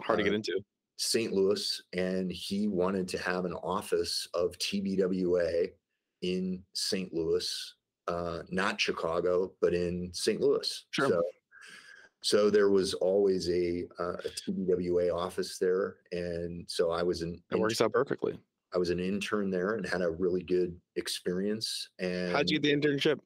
Hard 0.00 0.18
to 0.18 0.22
uh, 0.22 0.26
get 0.26 0.34
into. 0.34 0.60
St. 0.96 1.32
Louis, 1.32 1.80
and 1.94 2.30
he 2.30 2.68
wanted 2.68 3.08
to 3.08 3.18
have 3.18 3.44
an 3.46 3.54
office 3.54 4.28
of 4.34 4.58
TBWA 4.58 5.68
in 6.22 6.62
St. 6.74 7.12
Louis, 7.14 7.74
uh, 8.06 8.40
not 8.50 8.78
Chicago, 8.80 9.52
but 9.62 9.72
in 9.72 10.10
St. 10.12 10.40
Louis. 10.40 10.84
Sure. 10.90 11.08
So, 11.08 11.22
so 12.22 12.50
there 12.50 12.70
was 12.70 12.94
always 12.94 13.48
a, 13.48 13.84
uh, 13.98 14.14
a 14.24 14.28
TBWA 14.28 15.14
office 15.14 15.58
there, 15.58 15.96
and 16.12 16.64
so 16.68 16.90
I 16.90 17.02
was 17.02 17.22
an 17.22 17.42
It 17.50 17.58
works 17.58 17.80
out 17.80 17.92
perfectly. 17.92 18.38
I 18.74 18.78
was 18.78 18.90
an 18.90 19.00
intern 19.00 19.50
there 19.50 19.74
and 19.74 19.84
had 19.86 20.00
a 20.02 20.10
really 20.10 20.42
good 20.42 20.78
experience. 20.96 21.88
And 21.98 22.32
How'd 22.32 22.50
you 22.50 22.60
get 22.60 22.82
the 22.82 22.88
internship? 22.88 23.18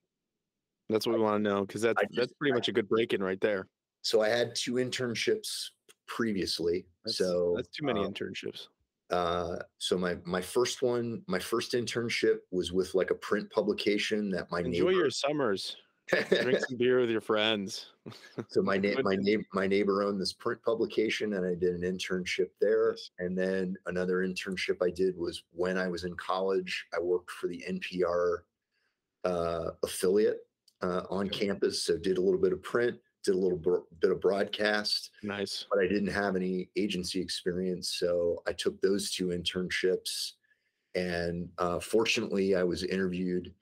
That's 0.88 1.06
what 1.06 1.16
we 1.16 1.22
want 1.22 1.42
to 1.44 1.50
know 1.50 1.64
because 1.66 1.82
that's 1.82 2.00
just- 2.02 2.16
that's 2.16 2.32
pretty 2.34 2.52
much 2.54 2.68
a 2.68 2.72
good 2.72 2.88
break 2.88 3.12
in 3.12 3.22
right 3.22 3.40
there. 3.40 3.68
so 4.02 4.20
I 4.22 4.28
had 4.28 4.54
two 4.54 4.74
internships 4.74 5.70
previously. 6.06 6.86
That's, 7.04 7.18
so 7.18 7.54
that's 7.56 7.68
too 7.68 7.84
many 7.86 8.00
um, 8.00 8.12
internships. 8.12 8.68
uh, 9.10 9.56
so 9.78 9.96
my 9.98 10.16
my 10.24 10.40
first 10.42 10.82
one, 10.82 11.22
my 11.26 11.38
first 11.38 11.72
internship 11.72 12.38
was 12.50 12.72
with 12.72 12.94
like 12.94 13.10
a 13.10 13.14
print 13.14 13.50
publication 13.50 14.30
that 14.30 14.50
my 14.50 14.60
Enjoy 14.60 14.70
neighbor. 14.70 14.92
your 14.92 15.10
summers. 15.10 15.76
Drink 16.08 16.58
some 16.68 16.76
beer 16.76 17.00
with 17.00 17.10
your 17.10 17.20
friends. 17.20 17.86
so 18.48 18.60
my 18.62 18.76
na- 18.76 19.00
my 19.02 19.16
neighbor 19.16 19.44
my 19.54 19.66
neighbor 19.66 20.02
owned 20.02 20.20
this 20.20 20.32
print 20.34 20.62
publication, 20.62 21.34
and 21.34 21.46
I 21.46 21.54
did 21.54 21.74
an 21.74 21.80
internship 21.82 22.50
there. 22.60 22.90
Nice. 22.92 23.10
And 23.18 23.36
then 23.38 23.76
another 23.86 24.18
internship 24.26 24.76
I 24.82 24.90
did 24.90 25.16
was 25.16 25.44
when 25.52 25.78
I 25.78 25.88
was 25.88 26.04
in 26.04 26.14
college. 26.16 26.86
I 26.94 27.00
worked 27.00 27.30
for 27.30 27.46
the 27.48 27.64
NPR 27.68 28.38
uh, 29.24 29.70
affiliate 29.82 30.46
uh, 30.82 31.02
on 31.08 31.26
Okay. 31.28 31.46
campus, 31.46 31.82
so 31.82 31.96
did 31.96 32.18
a 32.18 32.20
little 32.20 32.40
bit 32.40 32.52
of 32.52 32.62
print, 32.62 32.98
did 33.24 33.34
a 33.34 33.38
little 33.38 33.56
bro- 33.56 33.86
bit 34.00 34.10
of 34.10 34.20
broadcast. 34.20 35.10
Nice. 35.22 35.64
but 35.70 35.78
I 35.78 35.86
didn't 35.88 36.08
have 36.12 36.36
any 36.36 36.68
agency 36.76 37.20
experience. 37.20 37.96
So 37.98 38.42
I 38.46 38.52
took 38.52 38.78
those 38.82 39.10
two 39.10 39.28
internships. 39.28 40.32
And 40.94 41.48
uh, 41.58 41.80
fortunately, 41.80 42.54
I 42.54 42.62
was 42.62 42.84
interviewed 42.84 43.52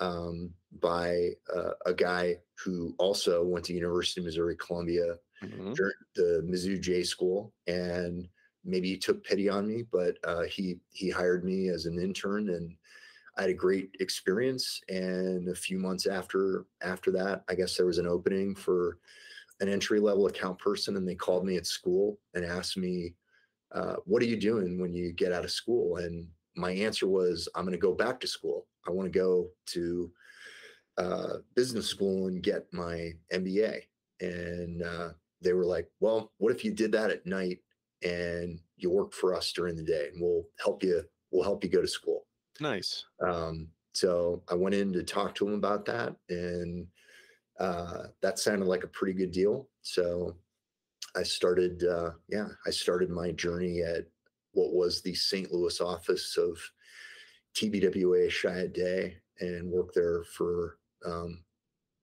um, 0.00 0.54
by 0.72 1.30
uh, 1.54 1.72
a 1.86 1.94
guy 1.94 2.38
who 2.64 2.94
also 2.98 3.44
went 3.44 3.64
to 3.66 3.74
University 3.74 4.20
of 4.20 4.26
Missouri 4.26 4.56
Columbia 4.56 5.18
Mhm. 5.40 5.76
during 5.76 5.94
the 6.16 6.42
Mizzou 6.46 6.80
J 6.80 7.04
School, 7.04 7.54
and 7.66 8.28
maybe 8.64 8.88
he 8.90 8.98
took 8.98 9.24
pity 9.24 9.48
on 9.48 9.66
me, 9.68 9.82
but 9.82 10.18
uh, 10.24 10.42
he 10.44 10.80
he 10.92 11.10
hired 11.10 11.44
me 11.44 11.68
as 11.68 11.86
an 11.86 11.98
intern, 12.00 12.50
and 12.50 12.76
I 13.36 13.42
had 13.42 13.50
a 13.50 13.54
great 13.54 13.96
experience. 14.00 14.80
And 14.88 15.48
a 15.48 15.54
few 15.54 15.78
months 15.78 16.06
after 16.06 16.66
after 16.82 17.10
that, 17.12 17.44
I 17.48 17.54
guess 17.54 17.76
there 17.76 17.86
was 17.86 17.98
an 17.98 18.06
opening 18.06 18.54
for 18.54 18.98
an 19.60 19.68
entry 19.68 20.00
level 20.00 20.26
account 20.26 20.58
person, 20.58 20.96
and 20.96 21.06
they 21.08 21.14
called 21.14 21.44
me 21.44 21.56
at 21.56 21.66
school 21.66 22.20
and 22.34 22.44
asked 22.44 22.76
me, 22.76 23.16
uh, 23.72 23.96
"What 24.06 24.22
are 24.22 24.26
you 24.26 24.38
doing 24.38 24.80
when 24.80 24.94
you 24.94 25.12
get 25.12 25.32
out 25.32 25.44
of 25.44 25.52
school?" 25.52 25.96
And 25.98 26.30
my 26.60 26.72
answer 26.72 27.08
was, 27.08 27.48
"I'm 27.54 27.64
going 27.64 27.72
to 27.72 27.78
go 27.78 27.94
back 27.94 28.20
to 28.20 28.26
school. 28.26 28.66
I 28.86 28.90
want 28.90 29.12
to 29.12 29.18
go 29.18 29.48
to 29.66 30.12
uh, 30.98 31.34
business 31.54 31.86
school 31.86 32.28
and 32.28 32.42
get 32.42 32.72
my 32.72 33.12
MBA." 33.32 33.82
And 34.20 34.82
uh, 34.82 35.10
they 35.40 35.52
were 35.52 35.66
like, 35.66 35.88
"Well, 36.00 36.32
what 36.38 36.52
if 36.52 36.64
you 36.64 36.72
did 36.72 36.92
that 36.92 37.10
at 37.10 37.26
night 37.26 37.58
and 38.02 38.58
you 38.76 38.90
work 38.90 39.12
for 39.12 39.34
us 39.34 39.52
during 39.52 39.76
the 39.76 39.82
day, 39.82 40.08
and 40.12 40.20
we'll 40.20 40.44
help 40.62 40.82
you. 40.82 41.02
We'll 41.30 41.44
help 41.44 41.64
you 41.64 41.70
go 41.70 41.80
to 41.80 41.88
school." 41.88 42.26
Nice. 42.60 43.04
Um, 43.26 43.68
so 43.92 44.42
I 44.48 44.54
went 44.54 44.74
in 44.74 44.92
to 44.92 45.02
talk 45.02 45.34
to 45.36 45.48
him 45.48 45.54
about 45.54 45.84
that, 45.86 46.14
and 46.28 46.86
uh, 47.58 48.04
that 48.22 48.38
sounded 48.38 48.66
like 48.66 48.84
a 48.84 48.88
pretty 48.88 49.12
good 49.12 49.32
deal. 49.32 49.68
So 49.82 50.36
I 51.16 51.22
started, 51.22 51.84
uh, 51.84 52.10
yeah, 52.28 52.48
I 52.66 52.70
started 52.70 53.10
my 53.10 53.32
journey 53.32 53.82
at 53.82 54.06
what 54.52 54.72
was 54.72 55.02
the 55.02 55.14
St. 55.14 55.52
Louis 55.52 55.80
office 55.80 56.36
of 56.36 56.58
TBWA 57.54 58.28
Chiat 58.28 58.72
Day 58.72 59.16
and 59.40 59.70
worked 59.70 59.94
there 59.94 60.24
for 60.24 60.78
um, 61.06 61.42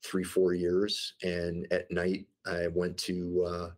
three, 0.04 0.24
four 0.24 0.54
years. 0.54 1.14
And 1.24 1.68
at 1.72 1.90
night, 1.92 2.26
I 2.46 2.68
went 2.68 2.98
to 3.00 3.46
uh, 3.48 3.70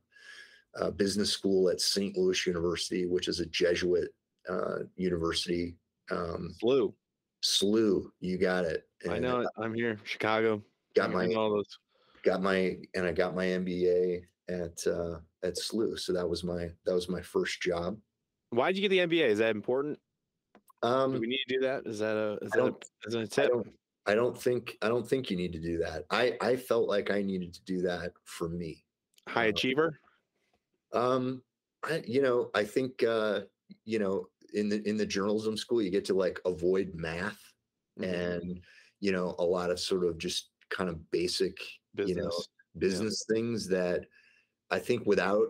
uh, 0.82 0.92
business 0.92 1.32
school 1.32 1.70
at 1.70 1.82
St. 1.82 2.16
Louis 2.18 2.46
University, 2.46 3.06
which 3.06 3.28
is 3.28 3.40
a 3.40 3.46
Jesuit 3.48 4.14
uh, 4.48 4.80
university. 4.96 5.76
Um, 6.12 6.56
Flu. 6.60 6.94
SLU, 7.44 8.10
you 8.20 8.38
got 8.38 8.66
it. 8.66 8.88
I 9.10 9.20
know 9.20 9.42
it. 9.42 9.48
I'm 9.58 9.74
here. 9.74 9.98
Chicago. 10.04 10.62
Got 10.96 11.14
my 11.14 11.28
all 11.34 11.52
those. 11.52 11.80
got 12.24 12.42
my 12.42 12.76
and 12.96 13.06
I 13.06 13.14
got 13.14 13.36
my 13.36 13.46
MBA 13.46 14.24
at 14.50 14.88
uh, 14.88 15.20
at 15.44 15.56
SLU. 15.56 15.98
So 15.98 16.12
that 16.12 16.28
was 16.28 16.44
my 16.44 16.70
that 16.86 16.94
was 16.94 17.08
my 17.08 17.22
first 17.22 17.62
job. 17.62 17.98
Why'd 18.52 18.76
you 18.76 18.82
get 18.88 18.90
the 18.90 19.00
MBA? 19.00 19.28
Is 19.28 19.40
that 19.40 19.56
important? 19.56 20.00
Do 20.82 20.88
Um, 20.88 21.20
we 21.20 21.28
need 21.28 21.44
to 21.48 21.56
do 21.56 21.60
that? 21.62 21.86
Is 21.86 22.00
that 22.00 22.16
a 22.16 22.38
is 22.44 22.52
I 22.54 22.58
that 22.58 22.62
a, 22.66 22.70
don't- 22.72 22.86
is 23.06 23.14
that 23.14 23.20
a 23.20 23.24
I 23.24 23.26
tip? 23.26 23.50
don't 23.52 23.74
I 24.06 24.16
don't 24.16 24.42
think 24.42 24.78
I 24.82 24.88
don't 24.88 25.08
think 25.08 25.30
you 25.30 25.38
need 25.38 25.54
to 25.54 25.60
do 25.60 25.78
that. 25.80 26.06
I 26.10 26.38
I 26.42 26.56
felt 26.56 26.88
like 26.88 27.12
I 27.12 27.22
needed 27.22 27.54
to 27.54 27.64
do 27.64 27.82
that 27.82 28.14
for 28.24 28.50
me. 28.50 28.86
High 29.28 29.48
uh, 29.48 29.50
achiever? 29.50 30.00
Um, 30.94 31.44
I 31.84 32.04
you 32.08 32.22
know 32.22 32.50
I 32.56 32.64
think 32.64 33.04
uh, 33.04 33.42
you 33.86 34.00
know 34.00 34.30
in 34.54 34.70
the 34.70 34.82
in 34.88 34.98
the 34.98 35.06
journalism 35.06 35.56
school 35.58 35.82
you 35.82 35.92
get 35.92 36.06
to 36.06 36.14
like 36.16 36.40
avoid 36.46 36.96
math 36.96 37.40
Mhm. 38.00 38.06
and 38.40 38.62
you 39.02 39.12
know 39.12 39.36
a 39.38 39.44
lot 39.44 39.70
of 39.70 39.80
sort 39.80 40.06
of 40.06 40.18
just 40.18 40.52
kind 40.70 40.90
of 40.90 41.12
basic 41.12 41.58
you 41.98 42.16
know 42.16 42.30
Business. 42.30 42.48
business 42.78 43.26
things 43.30 43.68
that 43.68 44.06
I 44.72 44.80
think 44.80 45.06
without 45.06 45.48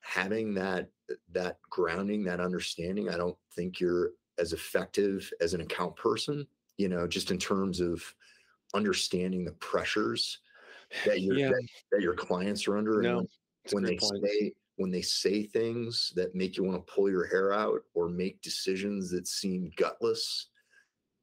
having 0.00 0.54
that 0.54 0.90
that 1.30 1.60
grounding, 1.70 2.24
that 2.24 2.40
understanding, 2.40 3.08
I 3.08 3.16
don't 3.16 3.38
think 3.54 3.80
you're 3.80 4.12
as 4.38 4.52
effective 4.52 5.32
as 5.40 5.54
an 5.54 5.60
account 5.60 5.96
person, 5.96 6.46
you 6.78 6.88
know, 6.88 7.06
just 7.06 7.30
in 7.30 7.38
terms 7.38 7.80
of 7.80 8.02
understanding 8.74 9.44
the 9.44 9.52
pressures 9.52 10.40
that 11.04 11.22
your 11.22 11.36
Yeah. 11.36 11.50
that, 11.50 11.62
that 11.92 12.02
your 12.02 12.14
clients 12.14 12.68
are 12.68 12.78
under. 12.78 13.02
No, 13.02 13.18
when- 13.18 13.28
it's 13.64 13.74
a 13.74 13.76
when 13.76 13.84
they 13.84 13.98
point. 13.98 14.22
say 14.24 14.54
when 14.76 14.90
they 14.90 15.02
say 15.02 15.44
things 15.44 16.12
that 16.16 16.34
make 16.34 16.56
you 16.56 16.64
want 16.64 16.84
to 16.86 16.92
pull 16.92 17.10
your 17.10 17.26
hair 17.26 17.52
out 17.52 17.84
or 17.94 18.08
make 18.08 18.40
decisions 18.42 19.10
that 19.10 19.26
seem 19.28 19.70
gutless 19.76 20.46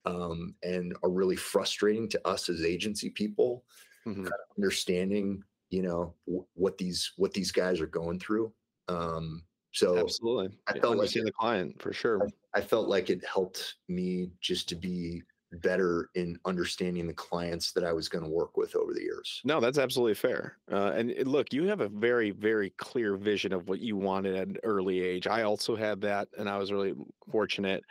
um, 0.06 0.56
and 0.64 0.96
are 1.04 1.10
really 1.12 1.36
frustrating 1.36 2.08
to 2.10 2.28
us 2.28 2.50
as 2.50 2.64
agency 2.64 3.10
people 3.10 3.66
Mhm. 4.06 4.36
understanding 4.58 5.44
you 5.70 5.82
know 5.82 6.16
w- 6.28 6.46
what 6.54 6.78
these 6.78 7.14
what 7.18 7.34
these 7.34 7.52
guys 7.52 7.82
are 7.82 7.88
going 7.88 8.20
through 8.20 8.54
um 8.90 9.44
so 9.74 9.98
Absolutely. 9.98 10.58
I 10.68 10.74
felt 10.74 10.84
like 10.86 10.92
understand 10.92 11.28
the 11.28 11.32
client 11.34 11.82
for 11.82 11.94
sure. 11.94 12.28
i 12.56 12.62
felt 12.62 12.88
like 12.88 13.10
it 13.10 13.24
helped 13.26 13.76
me 13.88 14.32
just 14.42 14.68
to 14.70 14.76
be 14.76 15.22
better 15.54 16.10
in 16.16 16.38
understanding 16.46 17.08
the 17.08 17.14
clients 17.14 17.72
that 17.74 17.84
i 17.86 17.94
was 17.94 18.10
going 18.10 18.24
to 18.24 18.30
work 18.30 18.58
with 18.58 18.76
over 18.76 18.94
the 18.94 19.02
years 19.02 19.42
No, 19.46 19.60
that's 19.62 19.78
absolutely 19.78 20.16
fair. 20.16 20.58
Uh, 20.72 20.92
and 20.96 21.28
look, 21.28 21.54
you 21.54 21.64
have 21.68 21.80
a 21.82 21.88
very, 21.90 22.32
very 22.32 22.72
clear 22.72 23.16
vision 23.16 23.54
of 23.54 23.70
what 23.70 23.80
you 23.80 23.96
wanted 23.96 24.36
at 24.36 24.48
an 24.50 24.58
early 24.64 25.00
age. 25.02 25.26
I 25.28 25.44
also 25.44 25.76
had 25.76 26.02
that, 26.02 26.28
and 26.38 26.50
I 26.50 26.58
was 26.58 26.72
really 26.72 26.94
fortunate. 27.32 27.84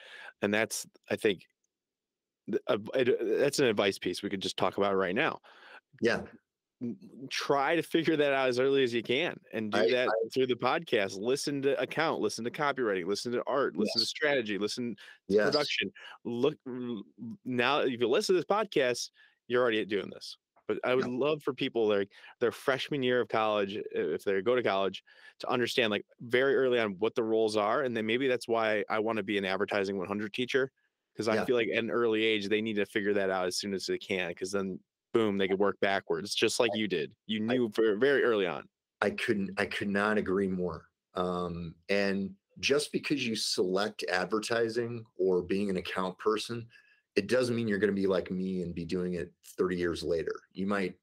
And 0.43 0.53
that's, 0.53 0.87
I 1.11 1.17
think, 1.17 1.47
th- 2.51 2.63
a- 2.69 2.81
it- 3.01 3.39
that's 3.39 3.59
an 3.59 3.67
advice 3.67 3.99
piece 3.99 4.23
we 4.23 4.31
could 4.31 4.41
just 4.43 4.57
talk 4.57 4.77
about 4.79 4.95
right 4.97 5.15
now. 5.15 5.41
yeah 6.01 6.23
Try 7.31 7.77
to 7.77 7.83
figure 7.83 8.17
that 8.17 8.33
out 8.35 8.49
as 8.49 8.59
early 8.59 8.85
as 8.85 8.93
you 8.93 9.03
can, 9.03 9.39
and 9.53 9.73
do 9.73 9.79
I- 9.79 9.91
that 9.91 10.09
through 10.33 10.47
the 10.49 10.55
podcast. 10.57 11.17
Listen 11.19 11.63
to 11.63 11.81
account, 11.81 12.21
listen 12.21 12.45
to 12.45 12.51
copywriting, 12.51 13.07
listen 13.07 13.33
to 13.33 13.43
art, 13.47 13.77
listen 13.77 14.01
to 14.01 14.07
strategy, 14.07 14.59
listen 14.59 14.95
to 14.95 15.35
yes 15.35 15.47
production. 15.47 15.91
Look 16.25 16.57
now, 17.47 17.81
if 17.81 17.99
you 18.01 18.09
listen 18.09 18.35
to 18.35 18.41
this 18.41 18.45
podcast, 18.47 19.11
you're 19.49 19.63
already 19.63 19.85
doing 19.87 20.11
this. 20.11 20.37
But 20.69 20.79
I 20.85 20.95
would 20.95 21.07
love 21.07 21.43
for 21.43 21.55
people 21.55 21.87
like 21.89 22.11
their 22.41 22.53
freshman 22.53 23.03
year 23.03 23.21
of 23.21 23.29
college, 23.29 23.79
if 23.93 24.25
they 24.25 24.43
go 24.43 24.55
to 24.57 24.63
college, 24.63 25.03
to 25.39 25.49
understand 25.49 25.91
like 25.93 26.05
very 26.21 26.57
early 26.57 26.79
on 26.79 26.97
what 26.99 27.15
the 27.15 27.23
roles 27.23 27.57
are, 27.57 27.85
and 27.85 27.97
then 27.97 28.05
maybe 28.05 28.29
that's 28.29 28.49
why 28.49 28.85
I 28.91 28.99
want 28.99 29.17
to 29.17 29.23
be 29.23 29.39
an 29.39 29.45
advertising 29.45 29.97
100 29.97 30.33
teacher 30.35 30.71
because 31.15 31.29
I 31.29 31.37
Yeah. 31.37 31.45
feel 31.47 31.57
like 31.57 31.69
at 31.69 31.79
an 31.79 31.91
early 31.91 32.23
age 32.25 32.49
they 32.49 32.61
need 32.61 32.77
to 32.77 32.85
figure 32.85 33.15
that 33.15 33.31
out 33.31 33.47
as 33.47 33.57
soon 33.57 33.73
as 33.73 33.87
they 33.87 33.97
can, 33.97 34.29
because 34.29 34.53
then 34.53 34.79
boom, 35.17 35.39
they 35.39 35.49
could 35.49 35.59
work 35.59 35.79
backwards, 35.81 36.35
just 36.35 36.61
like 36.61 36.71
you 36.75 36.89
did. 36.89 37.13
You 37.27 37.41
knew 37.41 37.69
very 37.71 37.99
very 37.99 38.23
early 38.25 38.47
on. 38.47 38.69
I 39.01 39.11
couldn't 39.11 39.51
I 39.59 39.67
could 39.67 39.89
not 39.89 40.19
agree 40.19 40.49
more. 40.49 40.87
Um, 41.15 41.75
and 41.89 42.35
just 42.61 42.93
because 42.93 43.27
you 43.27 43.37
select 43.37 44.05
advertising 44.11 45.05
or 45.19 45.43
being 45.43 45.71
an 45.71 45.77
account 45.77 46.19
person, 46.19 46.67
it 47.15 47.27
doesn't 47.29 47.55
mean 47.57 47.69
you're 47.69 47.79
going 47.79 47.95
to 47.95 48.01
be 48.01 48.07
like 48.07 48.31
me 48.31 48.63
and 48.63 48.75
be 48.75 48.85
doing 48.85 49.15
it 49.15 49.33
30 49.59 49.77
years 49.77 50.03
later. 50.03 50.33
You 50.53 50.67
might 50.67 50.99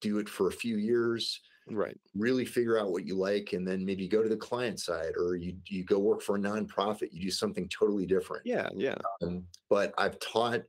do 0.00 0.18
it 0.18 0.28
for 0.28 0.48
a 0.48 0.52
few 0.52 0.76
years, 0.76 1.40
Right. 1.66 1.96
really 2.14 2.44
figure 2.44 2.78
out 2.78 2.92
what 2.92 3.06
you 3.06 3.16
like 3.16 3.54
and 3.54 3.66
then 3.66 3.86
maybe 3.86 4.06
go 4.06 4.22
to 4.22 4.28
the 4.28 4.36
client 4.36 4.78
side 4.80 5.14
or 5.16 5.34
you 5.36 5.56
you 5.66 5.82
go 5.82 5.98
work 5.98 6.20
for 6.20 6.36
a 6.36 6.38
nonprofit 6.38 7.08
you 7.10 7.22
do 7.22 7.30
something 7.30 7.70
totally 7.70 8.04
different 8.04 8.44
Yeah. 8.44 8.68
Yeah. 8.74 8.96
um, 9.22 9.46
but 9.70 9.94
i've 9.96 10.18
taught 10.20 10.60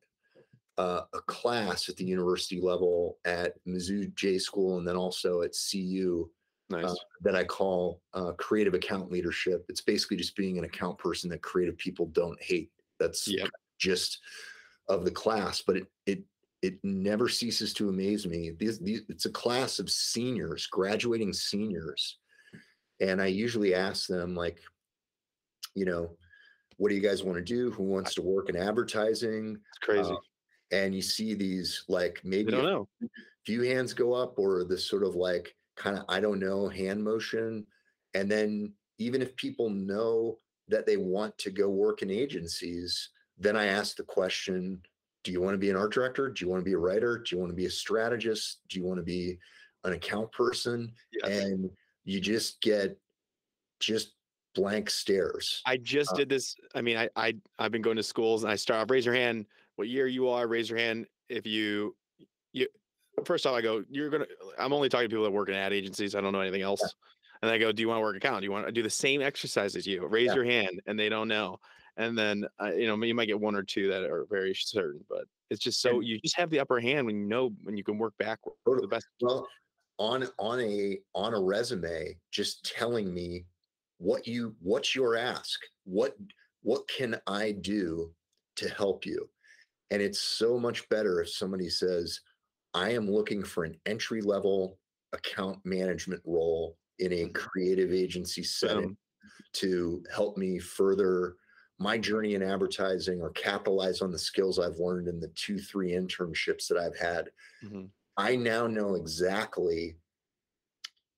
uh, 0.77 1.01
a 1.13 1.21
class 1.21 1.87
at 1.89 1.95
the 1.95 2.03
university 2.05 2.59
level 2.59 3.17
at 3.25 3.53
mizzou 3.65 4.13
j 4.15 4.37
school 4.37 4.77
and 4.77 4.87
then 4.87 4.95
also 4.95 5.41
at 5.41 5.51
cu 5.71 6.29
Nice. 6.69 6.85
uh, 6.85 6.95
that 7.21 7.35
i 7.35 7.43
call 7.43 8.01
uh, 8.13 8.31
creative 8.33 8.73
account 8.73 9.11
leadership 9.11 9.65
it's 9.69 9.81
basically 9.81 10.17
just 10.17 10.35
being 10.35 10.57
an 10.57 10.63
account 10.65 10.97
person 10.97 11.29
that 11.29 11.41
creative 11.43 11.77
people 11.77 12.07
don't 12.07 12.41
hate 12.41 12.71
that's 12.99 13.27
Yep. 13.27 13.49
just 13.77 14.19
of 14.89 15.05
the 15.05 15.11
class 15.11 15.61
but 15.61 15.77
it 15.77 15.87
it 16.05 16.23
it 16.61 16.79
never 16.83 17.29
ceases 17.29 17.73
to 17.73 17.89
amaze 17.89 18.25
me 18.25 18.51
these, 18.57 18.79
these 18.79 19.03
it's 19.09 19.25
a 19.25 19.31
class 19.31 19.77
of 19.79 19.89
seniors 19.89 20.65
graduating 20.67 21.31
seniors 21.33 22.17
and 22.99 23.21
i 23.21 23.27
usually 23.27 23.75
ask 23.75 24.07
them 24.07 24.35
like 24.35 24.59
you 25.75 25.85
know 25.85 26.09
what 26.77 26.89
do 26.89 26.95
you 26.95 27.01
guys 27.01 27.23
want 27.23 27.37
to 27.37 27.43
do 27.43 27.71
who 27.71 27.83
wants 27.83 28.15
to 28.15 28.21
work 28.21 28.49
in 28.49 28.55
advertising 28.55 29.57
it's 29.69 29.77
crazy. 29.79 30.11
uh, 30.11 30.17
and 30.71 30.95
you 30.95 31.01
see 31.01 31.33
these 31.33 31.83
like 31.87 32.19
maybe 32.23 32.51
don't 32.51 32.65
a 32.65 32.69
know. 32.71 32.87
few 33.45 33.61
hands 33.61 33.93
go 33.93 34.13
up 34.13 34.37
or 34.39 34.63
this 34.63 34.87
sort 34.87 35.03
of 35.03 35.15
like 35.15 35.55
kind 35.75 35.97
of 35.97 36.05
i 36.09 36.19
don't 36.19 36.39
know 36.39 36.67
hand 36.67 37.03
motion 37.03 37.65
and 38.13 38.29
then 38.31 38.71
even 38.97 39.21
if 39.21 39.35
people 39.35 39.69
know 39.69 40.37
that 40.67 40.85
they 40.85 40.97
want 40.97 41.37
to 41.37 41.51
go 41.51 41.69
work 41.69 42.01
in 42.01 42.09
agencies 42.09 43.09
then 43.37 43.55
i 43.55 43.65
ask 43.65 43.95
the 43.95 44.03
question 44.03 44.81
do 45.23 45.31
you 45.31 45.41
want 45.41 45.53
to 45.53 45.57
be 45.59 45.69
an 45.69 45.75
art 45.75 45.93
director 45.93 46.29
do 46.29 46.43
you 46.45 46.49
want 46.49 46.61
to 46.61 46.65
be 46.65 46.73
a 46.73 46.77
writer 46.77 47.17
do 47.19 47.35
you 47.35 47.39
want 47.39 47.51
to 47.51 47.55
be 47.55 47.65
a 47.65 47.69
strategist 47.69 48.61
do 48.69 48.79
you 48.79 48.85
want 48.85 48.97
to 48.97 49.03
be 49.03 49.37
an 49.83 49.93
account 49.93 50.31
person 50.31 50.91
Yeah. 51.11 51.29
and 51.29 51.69
you 52.05 52.19
just 52.19 52.61
get 52.61 52.97
just 53.79 54.13
blank 54.55 54.89
stares 54.89 55.61
I 55.65 55.75
just 55.77 56.13
uh, 56.13 56.15
did 56.15 56.29
this. 56.29 56.55
I 56.73 56.81
mean, 56.81 56.95
I, 56.95 57.09
I 57.17 57.33
I've 57.59 57.71
been 57.73 57.81
going 57.81 57.97
to 57.97 58.03
schools 58.03 58.43
and 58.43 58.51
I 58.51 58.55
start 58.55 58.81
off, 58.81 58.89
raise 58.89 59.05
your 59.05 59.13
hand, 59.13 59.45
what 59.75 59.87
year 59.87 60.07
you 60.07 60.29
are, 60.29 60.47
raise 60.47 60.69
your 60.69 60.79
hand 60.79 61.07
if 61.29 61.45
you 61.45 61.95
you 62.53 62.67
first 63.25 63.45
off 63.45 63.55
I 63.55 63.61
go, 63.61 63.83
you're 63.89 64.09
gonna 64.09 64.25
I'm 64.57 64.73
only 64.73 64.89
talking 64.89 65.09
to 65.09 65.13
people 65.13 65.23
that 65.25 65.31
work 65.31 65.49
in 65.49 65.55
ad 65.55 65.73
agencies. 65.73 66.15
I 66.15 66.21
don't 66.21 66.33
know 66.33 66.41
anything 66.41 66.61
else. 66.61 66.95
And 67.41 67.51
I 67.51 67.57
go, 67.57 67.71
Do 67.71 67.81
you 67.81 67.87
want 67.87 67.97
to 67.97 68.01
work 68.01 68.15
account? 68.15 68.41
Do 68.41 68.45
you 68.45 68.51
want 68.51 68.65
to 68.65 68.71
do 68.71 68.81
the 68.83 68.89
same 68.89 69.21
exercise 69.21 69.75
as 69.75 69.85
you? 69.85 70.05
Raise 70.07 70.27
Yeah. 70.27 70.35
your 70.35 70.45
hand 70.45 70.81
and 70.85 70.97
they 70.97 71.09
don't 71.09 71.27
know. 71.27 71.57
And 71.97 72.17
then 72.17 72.45
uh, 72.61 72.71
you 72.73 72.87
know, 72.87 73.01
you 73.03 73.15
might 73.15 73.27
get 73.27 73.39
one 73.39 73.55
or 73.55 73.63
two 73.63 73.87
that 73.89 74.03
are 74.03 74.25
very 74.29 74.53
certain, 74.55 75.05
but 75.09 75.25
it's 75.49 75.61
just 75.61 75.81
so 75.81 75.99
you 75.99 76.19
just 76.19 76.37
have 76.37 76.49
the 76.49 76.59
upper 76.59 76.79
hand 76.79 77.05
when 77.05 77.15
you 77.17 77.25
know 77.27 77.49
when 77.63 77.77
you 77.77 77.83
can 77.83 77.97
work 77.97 78.13
backward. 78.17 78.55
The 78.65 78.87
best 78.87 79.07
Well, 79.21 79.47
on 79.97 80.27
on 80.39 80.59
a 80.59 80.99
on 81.13 81.33
a 81.33 81.41
resume, 81.41 82.17
just 82.31 82.65
telling 82.65 83.13
me 83.13 83.45
what 83.97 84.27
you 84.27 84.55
what's 84.59 84.95
your 84.95 85.15
ask, 85.15 85.59
what 85.83 86.17
what 86.63 86.87
can 86.87 87.21
I 87.27 87.51
do 87.51 88.13
to 88.57 88.69
help 88.69 89.05
you? 89.05 89.29
And 89.95 90.03
it's 90.03 90.19
so 90.19 90.59
much 90.59 90.89
better 90.89 91.21
if 91.21 91.29
somebody 91.29 91.69
says, 91.69 92.19
I 92.73 92.89
am 92.89 93.09
looking 93.09 93.43
for 93.45 93.63
an 93.63 93.79
entry 93.85 94.19
level 94.21 94.77
account 95.13 95.65
management 95.65 96.21
role 96.25 96.77
in 96.99 97.13
a 97.13 97.27
Mhm. 97.27 97.29
creative 97.29 97.93
agency 97.93 98.43
setting 98.43 98.97
to 99.53 100.03
help 100.13 100.37
me 100.37 100.59
further 100.59 101.37
my 101.79 101.97
journey 101.97 102.35
in 102.35 102.43
advertising 102.43 103.21
or 103.21 103.31
capitalize 103.31 104.01
on 104.01 104.11
the 104.11 104.19
skills 104.19 104.59
I've 104.59 104.79
learned 104.79 105.07
in 105.07 105.21
the 105.21 105.29
two, 105.29 105.59
three 105.59 105.93
internships 105.93 106.67
that 106.67 106.77
I've 106.77 106.97
had. 106.97 107.31
mhm. 107.61 107.87
I 108.17 108.35
now 108.35 108.67
know 108.67 108.95
exactly 108.95 109.97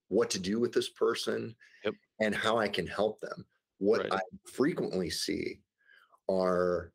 what 0.10 0.30
to 0.32 0.40
do 0.40 0.60
with 0.60 0.74
this 0.74 0.90
person 0.90 1.56
Yep. 1.84 1.96
and 2.22 2.36
how 2.36 2.58
I 2.60 2.70
can 2.70 2.88
help 2.88 3.22
them. 3.22 3.48
What 3.80 4.04
Right. 4.04 4.12
I 4.12 4.22
frequently 4.52 5.10
see 5.10 5.62
are 6.30 6.94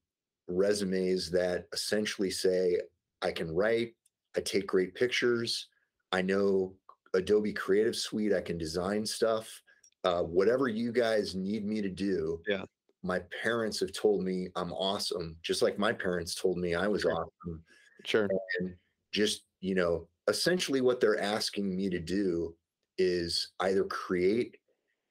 resumes 0.56 1.30
that 1.30 1.66
essentially 1.72 2.30
say, 2.30 2.78
I 3.22 3.32
can 3.32 3.50
write, 3.54 3.94
I 4.36 4.40
take 4.40 4.66
great 4.66 4.94
pictures, 4.94 5.68
I 6.12 6.22
know 6.22 6.74
Adobe 7.14 7.52
Creative 7.52 7.94
Suite, 7.96 8.32
I 8.32 8.40
can 8.40 8.58
design 8.58 9.04
stuff. 9.06 9.62
Uh, 10.04 10.22
whatever 10.22 10.68
you 10.68 10.90
guys 10.92 11.34
need 11.34 11.64
me 11.64 11.80
to 11.82 11.88
do, 11.88 12.42
Yeah. 12.48 12.64
my 13.02 13.20
parents 13.42 13.78
have 13.80 13.92
told 13.92 14.24
me 14.24 14.48
I'm 14.56 14.72
awesome, 14.72 15.36
just 15.42 15.62
like 15.62 15.78
my 15.78 15.92
parents 15.92 16.34
told 16.34 16.58
me 16.58 16.74
I 16.74 16.88
was 16.88 17.02
Sure. 17.02 17.12
awesome 17.14 17.64
Sure. 18.04 18.28
and 18.58 18.76
just 19.12 19.44
you 19.60 19.74
know 19.76 20.08
essentially 20.28 20.80
what 20.80 20.98
they're 21.00 21.20
asking 21.20 21.76
me 21.76 21.88
to 21.90 22.00
do 22.00 22.56
is 22.98 23.52
either 23.60 23.84
create 23.84 24.56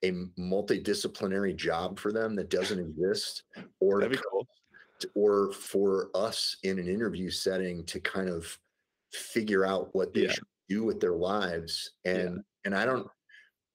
a 0.04 0.12
multidisciplinary 0.40 1.56
job 1.56 2.00
for 2.00 2.12
them 2.12 2.36
that 2.36 2.50
doesn't 2.50 2.80
exist 2.80 3.44
or 3.80 4.00
That'd 4.02 4.18
be 4.18 4.24
cool. 4.32 4.48
Or 5.16 5.52
for 5.54 6.10
us 6.16 6.58
in 6.64 6.80
an 6.80 6.88
interview 6.88 7.30
setting 7.30 7.86
to 7.86 8.00
kind 8.00 8.30
of 8.30 8.58
figure 9.14 9.66
out 9.66 9.94
what 9.94 10.14
they 10.14 10.24
Yeah. 10.24 10.32
should 10.32 10.48
do 10.70 10.84
with 10.84 11.00
their 11.00 11.16
lives 11.16 11.92
Yeah. 12.06 12.12
and 12.14 12.44
and 12.66 12.76
i 12.76 12.86
don't 12.86 13.08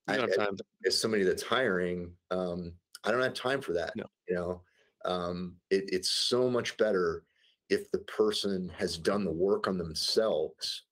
I, 0.08 0.16
don't 0.16 0.32
time. 0.32 0.56
as 0.86 1.00
somebody 1.00 1.24
that's 1.24 1.42
hiring 1.42 2.16
um 2.30 2.74
i 3.04 3.10
don't 3.10 3.22
have 3.22 3.34
time 3.34 3.60
for 3.60 3.72
that 3.74 3.92
No. 3.96 4.04
you 4.28 4.34
know 4.36 4.62
um 5.04 5.56
it, 5.70 5.84
it's 5.92 6.10
so 6.10 6.48
much 6.50 6.76
better 6.76 7.24
if 7.68 7.90
the 7.90 7.98
person 8.00 8.68
has 8.70 8.96
done 8.98 9.24
the 9.24 9.32
work 9.32 9.66
on 9.68 9.76
themselves 9.78 10.84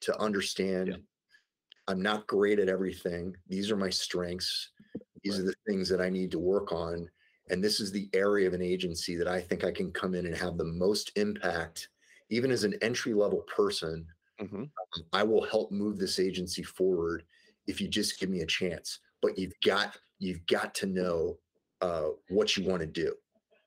to 0.00 0.16
understand 0.18 1.02
i'm 1.88 2.00
not 2.00 2.26
great 2.26 2.58
at 2.58 2.68
everything 2.68 3.36
these 3.48 3.70
are 3.70 3.76
my 3.76 3.90
strengths 3.90 4.70
these 5.22 5.38
are 5.38 5.44
the 5.44 5.54
things 5.66 5.88
that 5.88 6.00
i 6.00 6.08
need 6.08 6.30
to 6.30 6.38
work 6.38 6.72
on 6.72 7.08
and 7.50 7.62
this 7.62 7.80
is 7.80 7.90
the 7.92 8.08
area 8.12 8.46
of 8.46 8.54
an 8.54 8.62
agency 8.62 9.16
that 9.16 9.28
i 9.28 9.40
think 9.40 9.64
i 9.64 9.70
can 9.72 9.90
come 9.92 10.14
in 10.14 10.26
and 10.26 10.36
have 10.36 10.56
the 10.56 10.64
most 10.64 11.12
impact 11.16 11.88
even 12.30 12.50
as 12.50 12.64
an 12.64 12.74
entry 12.82 13.14
level 13.14 13.42
person 13.42 14.06
Mhm. 14.40 14.70
I 15.12 15.22
will 15.22 15.44
help 15.44 15.70
move 15.70 15.98
this 15.98 16.18
agency 16.18 16.62
forward 16.62 17.24
if 17.66 17.80
you 17.80 17.86
just 17.88 18.18
give 18.18 18.28
me 18.28 18.40
a 18.40 18.46
chance. 18.46 18.98
But 19.20 19.38
you've 19.38 19.52
got 19.64 19.96
you've 20.18 20.44
got 20.46 20.74
to 20.76 20.86
know 20.86 21.38
uh, 21.80 22.08
what 22.28 22.56
you 22.56 22.64
want 22.68 22.80
to 22.80 22.86
do. 22.86 23.14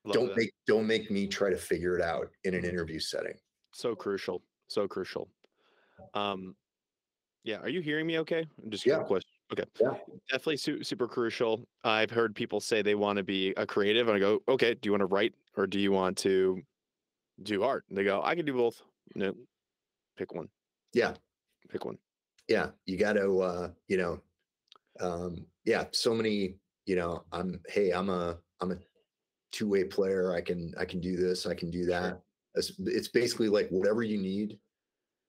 Love 0.03 0.13
don't 0.13 0.27
that. 0.29 0.37
make 0.37 0.51
don't 0.67 0.85
make 0.87 1.09
me 1.09 1.27
try 1.27 1.49
to 1.49 1.57
figure 1.57 1.95
it 1.97 2.01
out 2.03 2.29
in 2.43 2.53
an 2.55 2.65
interview 2.65 2.99
setting. 2.99 3.37
so 3.71 3.95
crucial 3.95 4.43
so 4.67 4.87
crucial 4.87 5.29
um 6.15 6.55
yeah 7.43 7.59
are 7.59 7.69
you 7.69 7.81
hearing 7.81 8.07
me 8.07 8.19
okay 8.19 8.45
i'm 8.63 8.71
just 8.71 8.85
Yeah. 8.85 9.01
a 9.01 9.05
question 9.05 9.29
okay 9.51 9.63
Yeah. 9.79 9.97
definitely 10.29 10.57
su- 10.57 10.83
super 10.83 11.07
crucial 11.07 11.67
i've 11.83 12.09
heard 12.09 12.35
people 12.35 12.59
say 12.59 12.81
they 12.81 12.95
want 12.95 13.17
to 13.17 13.23
be 13.23 13.53
a 13.57 13.65
creative 13.65 14.07
and 14.07 14.15
i 14.17 14.19
go 14.19 14.39
okay 14.47 14.73
do 14.73 14.87
you 14.87 14.91
want 14.91 15.01
to 15.01 15.05
write 15.07 15.33
or 15.55 15.67
do 15.67 15.79
you 15.79 15.91
want 15.91 16.17
to 16.19 16.61
do 17.43 17.63
art 17.63 17.85
and 17.89 17.97
they 17.97 18.03
go 18.03 18.21
i 18.23 18.35
can 18.35 18.45
do 18.45 18.53
both 18.53 18.81
no 19.15 19.33
pick 20.17 20.33
one 20.33 20.49
Yeah, 20.93 21.15
pick 21.69 21.85
one 21.85 21.97
yeah. 22.47 22.71
You 22.85 22.97
got 22.97 23.13
to 23.13 23.39
uh, 23.41 23.71
you 23.87 23.97
know, 23.97 24.21
um, 24.99 25.47
yeah. 25.65 25.85
So 25.91 26.13
many. 26.13 26.55
You 26.85 26.95
know, 26.95 27.25
I'm 27.31 27.59
hey, 27.67 27.91
I'm 27.91 28.09
a 28.09 28.37
I'm 28.61 28.71
a 28.71 28.77
two 29.51 29.67
way 29.67 29.83
player. 29.85 30.33
I 30.35 30.41
can 30.41 30.73
I 30.77 30.85
can 30.85 30.99
do 31.01 31.15
this. 31.15 31.45
I 31.47 31.55
can 31.55 31.71
do 31.71 31.85
that. 31.85 32.21
It's, 32.55 32.73
it's 32.79 33.07
basically 33.07 33.49
like 33.49 33.69
whatever 33.69 34.03
you 34.03 34.17
need. 34.19 34.59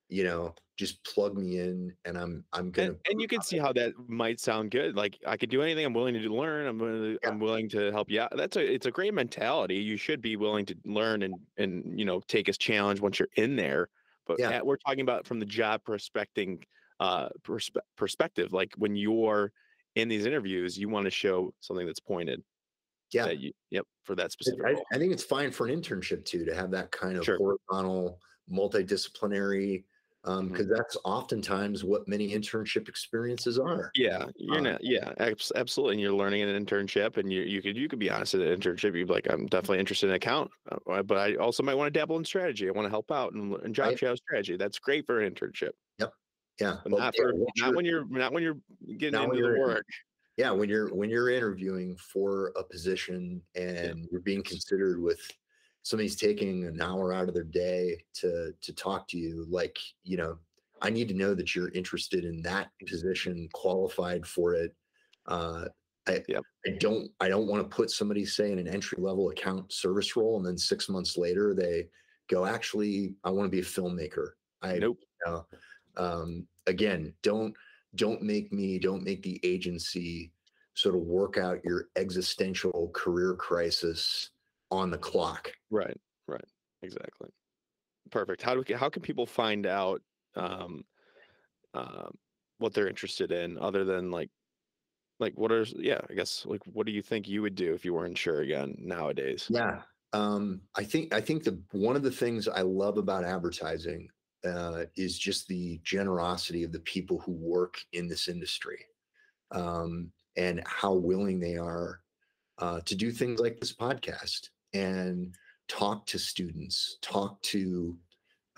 You 0.09 0.25
know, 0.25 0.55
just 0.79 1.03
plug 1.05 1.37
me 1.37 1.59
in, 1.59 1.97
and 2.05 2.17
I'm 2.17 2.45
I'm 2.53 2.71
gonna. 2.71 2.89
and, 2.91 2.99
and 3.11 3.21
you 3.21 3.27
can 3.27 3.43
see 3.43 3.59
how 3.59 3.73
that 3.73 3.93
might 4.09 4.39
sound 4.41 4.71
good 4.71 4.95
like 4.95 5.19
i 5.27 5.37
could 5.37 5.49
do 5.51 5.63
anything 5.63 5.85
i'm 5.87 5.95
willing 5.95 6.15
to 6.15 6.21
learn 6.29 6.67
i'm 6.67 6.79
willing, 6.79 7.19
Yeah. 7.23 7.29
I'm 7.31 7.41
willing 7.41 7.69
to 7.71 7.91
help 7.91 8.11
you 8.11 8.21
out 8.21 8.31
that's 8.37 8.57
a 8.57 8.75
it's 8.75 8.87
a 8.87 8.91
great 8.91 9.15
mentality 9.15 9.77
you 9.77 9.97
should 9.97 10.21
be 10.21 10.37
willing 10.37 10.65
to 10.67 10.77
learn 10.85 11.23
and 11.23 11.35
and 11.57 11.99
you 11.99 12.05
know 12.05 12.21
take 12.29 12.49
a 12.49 12.53
challenge 12.53 13.01
once 13.01 13.19
you're 13.19 13.29
in 13.37 13.57
there 13.57 13.89
but 14.27 14.39
Yeah. 14.39 14.51
at- 14.51 14.67
we're 14.67 14.77
talking 14.77 15.01
about 15.01 15.27
from 15.27 15.41
the 15.41 15.47
job 15.47 15.83
prospecting 15.83 16.63
uh 17.01 17.31
perspe- 17.43 17.81
perspective 17.97 18.53
like 18.53 18.75
when 18.77 18.95
you're 18.97 19.53
in 19.97 20.09
these 20.09 20.27
interviews 20.27 20.79
you 20.79 20.89
want 20.91 21.05
to 21.07 21.11
show 21.11 21.53
something 21.61 21.87
that's 21.87 22.01
pointed 22.01 22.43
yeah. 23.13 23.25
that 23.27 23.39
you 23.39 23.53
yep 23.71 23.87
for 24.05 24.15
that 24.15 24.31
specific 24.31 24.61
I. 24.65 24.77
I 24.95 24.99
think 24.99 25.13
it's 25.13 25.25
fine 25.25 25.51
for 25.51 25.67
an 25.67 25.81
internship 25.81 26.25
too 26.27 26.45
to 26.45 26.55
have 26.55 26.71
that 26.73 26.91
kind 26.93 27.17
of 27.17 27.25
Sure. 27.25 27.39
horizontal, 27.39 28.21
multidisciplinary, 28.53 29.85
um, 30.27 30.49
Mhm. 30.49 30.49
because 30.49 30.69
that's 30.69 30.97
oftentimes 31.05 31.85
what 31.85 32.09
many 32.09 32.31
internship 32.31 32.89
experiences 32.89 33.59
are. 33.59 33.95
Yeah, 33.95 34.27
you're 34.37 34.61
Uh, 34.61 34.61
not. 34.61 34.85
Yeah, 34.85 35.15
absolutely. 35.19 35.95
And 35.95 36.01
you're 36.03 36.13
learning 36.13 36.43
an 36.43 36.67
internship, 36.67 37.17
and 37.17 37.33
you 37.33 37.41
you 37.43 37.63
could 37.63 37.79
you 37.79 37.89
could 37.89 37.99
be 37.99 38.11
honest 38.11 38.35
at 38.35 38.43
an 38.43 38.61
internship. 38.61 38.95
You'd 38.95 39.07
be 39.09 39.13
like, 39.15 39.27
I'm 39.31 39.47
definitely 39.47 39.79
interested 39.79 40.11
in 40.11 40.15
account, 40.17 40.51
uh, 40.71 41.03
but 41.03 41.17
I 41.17 41.37
also 41.37 41.63
might 41.63 41.77
want 41.77 41.93
to 41.93 41.99
dabble 41.99 42.19
in 42.19 42.25
strategy. 42.27 42.69
I 42.69 42.73
want 42.73 42.85
to 42.85 42.91
help 42.91 43.11
out 43.11 43.33
and, 43.33 43.55
and 43.55 43.75
job 43.75 43.87
Right. 43.93 43.97
shadow 43.97 44.15
strategy. 44.17 44.57
That's 44.59 44.79
great 44.79 45.07
for 45.07 45.21
an 45.23 45.33
internship, 45.35 45.71
Yeah, 46.61 46.83
but 46.85 46.91
but 46.91 46.93
not 46.93 47.15
yeah, 47.15 47.23
for 47.23 47.35
once 47.35 47.51
not 47.57 47.75
when 47.75 47.85
you're 47.85 48.07
not 48.07 48.33
when 48.33 48.43
you're 48.43 48.61
getting 48.99 49.21
into 49.21 49.39
the 49.41 49.49
you're 49.49 49.57
in. 49.57 49.63
work. 49.69 49.87
yeah 50.37 50.51
when 50.51 50.69
you're 50.69 50.95
when 50.95 51.11
you're 51.11 51.31
interviewing 51.31 51.97
for 51.97 52.49
a 52.57 52.65
position 52.65 53.43
and 53.55 54.09
you're 54.11 54.21
being 54.23 54.43
considered 54.43 55.01
with 55.01 55.21
somebody's 55.87 56.17
taking 56.17 56.65
an 56.65 56.83
hour 56.83 57.13
out 57.13 57.29
of 57.29 57.35
their 57.35 57.45
day 57.45 57.97
to 58.13 58.53
to 58.61 58.73
talk 58.73 59.07
to 59.07 59.17
you 59.17 59.47
like 59.49 59.79
you 60.03 60.17
know 60.17 60.37
I 60.83 60.91
need 60.91 61.07
to 61.09 61.15
know 61.15 61.33
that 61.33 61.55
you're 61.55 61.71
interested 61.71 62.25
in 62.25 62.43
that 62.43 62.69
position, 62.87 63.49
qualified 63.55 64.27
for 64.27 64.55
it. 64.55 64.75
Uh, 65.27 65.67
I, 66.07 66.23
Yep. 66.29 66.43
I 66.67 66.71
don't 66.81 67.09
I 67.21 67.29
don't 67.29 67.47
want 67.47 67.63
to 67.63 67.77
put 67.77 67.91
somebody 67.91 68.25
say 68.25 68.51
in 68.51 68.59
an 68.59 68.67
entry 68.67 68.99
level 69.01 69.31
account 69.31 69.73
service 69.73 70.17
role 70.17 70.37
and 70.37 70.45
then 70.45 70.59
six 70.59 70.89
months 70.89 71.17
later 71.17 71.55
they 71.55 71.87
go 72.29 72.45
actually 72.45 73.15
I 73.23 73.31
want 73.31 73.47
to 73.47 73.57
be 73.57 73.61
a 73.61 73.63
filmmaker. 73.63 74.31
I 74.63 74.79
Nope. 74.79 74.99
uh, 75.25 75.43
um, 75.97 76.49
again 76.67 77.15
don't 77.23 77.55
don't 77.95 78.23
make 78.23 78.53
me 78.53 78.81
don't 78.81 79.05
make 79.05 79.23
the 79.23 79.41
agency 79.45 80.33
sort 80.75 80.97
of 80.97 81.03
work 81.03 81.39
out 81.39 81.65
your 81.65 81.89
existential 81.97 82.91
career 82.93 83.35
crisis 83.35 84.31
on 84.71 84.91
the 84.91 84.99
clock. 84.99 85.53
Right. 85.71 85.97
Right. 86.29 86.45
Exactly. 86.83 87.29
Perfect. 88.11 88.43
How 88.43 88.55
do 88.55 88.63
we, 88.67 88.75
how 88.75 88.89
can 88.89 89.03
people 89.03 89.27
find 89.27 89.67
out 89.67 90.01
um, 90.35 90.85
um, 91.75 92.17
what 92.59 92.73
they're 92.73 92.89
interested 92.89 93.33
in 93.33 93.59
other 93.59 93.85
than 93.85 94.11
like 94.11 94.31
like 95.19 95.33
what 95.37 95.51
are 95.51 95.65
yeah 95.77 96.01
I 96.11 96.15
guess 96.15 96.45
like 96.47 96.63
what 96.73 96.87
do 96.87 96.93
you 96.93 97.03
think 97.03 97.29
you 97.29 97.43
would 97.43 97.55
do 97.55 97.75
if 97.75 97.85
you 97.85 97.95
weren't 97.95 98.19
sure 98.19 98.41
again 98.41 98.77
nowadays? 98.79 99.47
Yeah. 99.51 99.83
Um, 100.13 100.63
I 100.75 100.85
think 100.85 101.15
I 101.15 101.21
think 101.21 101.45
the 101.45 101.61
one 101.73 101.97
of 101.97 102.03
the 102.03 102.11
things 102.11 102.49
I 102.49 102.63
love 102.63 102.97
about 102.99 103.25
advertising 103.25 104.09
uh, 104.45 104.85
is 104.97 105.19
just 105.19 105.49
the 105.49 105.81
generosity 105.83 106.63
of 106.63 106.73
the 106.73 106.81
people 106.81 107.19
who 107.21 107.33
work 107.33 107.79
in 107.93 108.09
this 108.09 108.29
industry 108.29 108.85
um, 109.51 110.11
and 110.37 110.63
how 110.67 110.95
willing 110.95 111.41
they 111.41 111.57
are 111.57 112.01
uh, 112.59 112.81
to 112.85 112.95
do 112.95 113.11
things 113.11 113.41
like 113.41 113.59
this 113.59 113.75
podcast 113.75 114.49
and 114.77 115.35
talk 115.69 116.07
to 116.07 116.19
students, 116.19 116.99
talk 117.03 117.41
to 117.43 117.97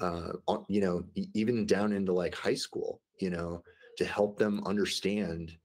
uh, 0.00 0.32
you 0.68 0.80
know 0.80 1.04
even 1.34 1.66
down 1.66 1.92
into 1.92 2.12
like 2.12 2.34
high 2.34 2.54
school, 2.54 3.00
you 3.20 3.30
know, 3.30 3.62
to 3.96 4.04
help 4.04 4.38
them 4.38 4.62
understand 4.66 5.56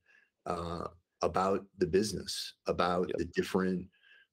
uh, 0.46 0.88
about 1.22 1.66
the 1.78 1.88
business, 1.88 2.54
about 2.68 3.08
Yep. 3.08 3.18
the 3.18 3.26
different 3.26 3.88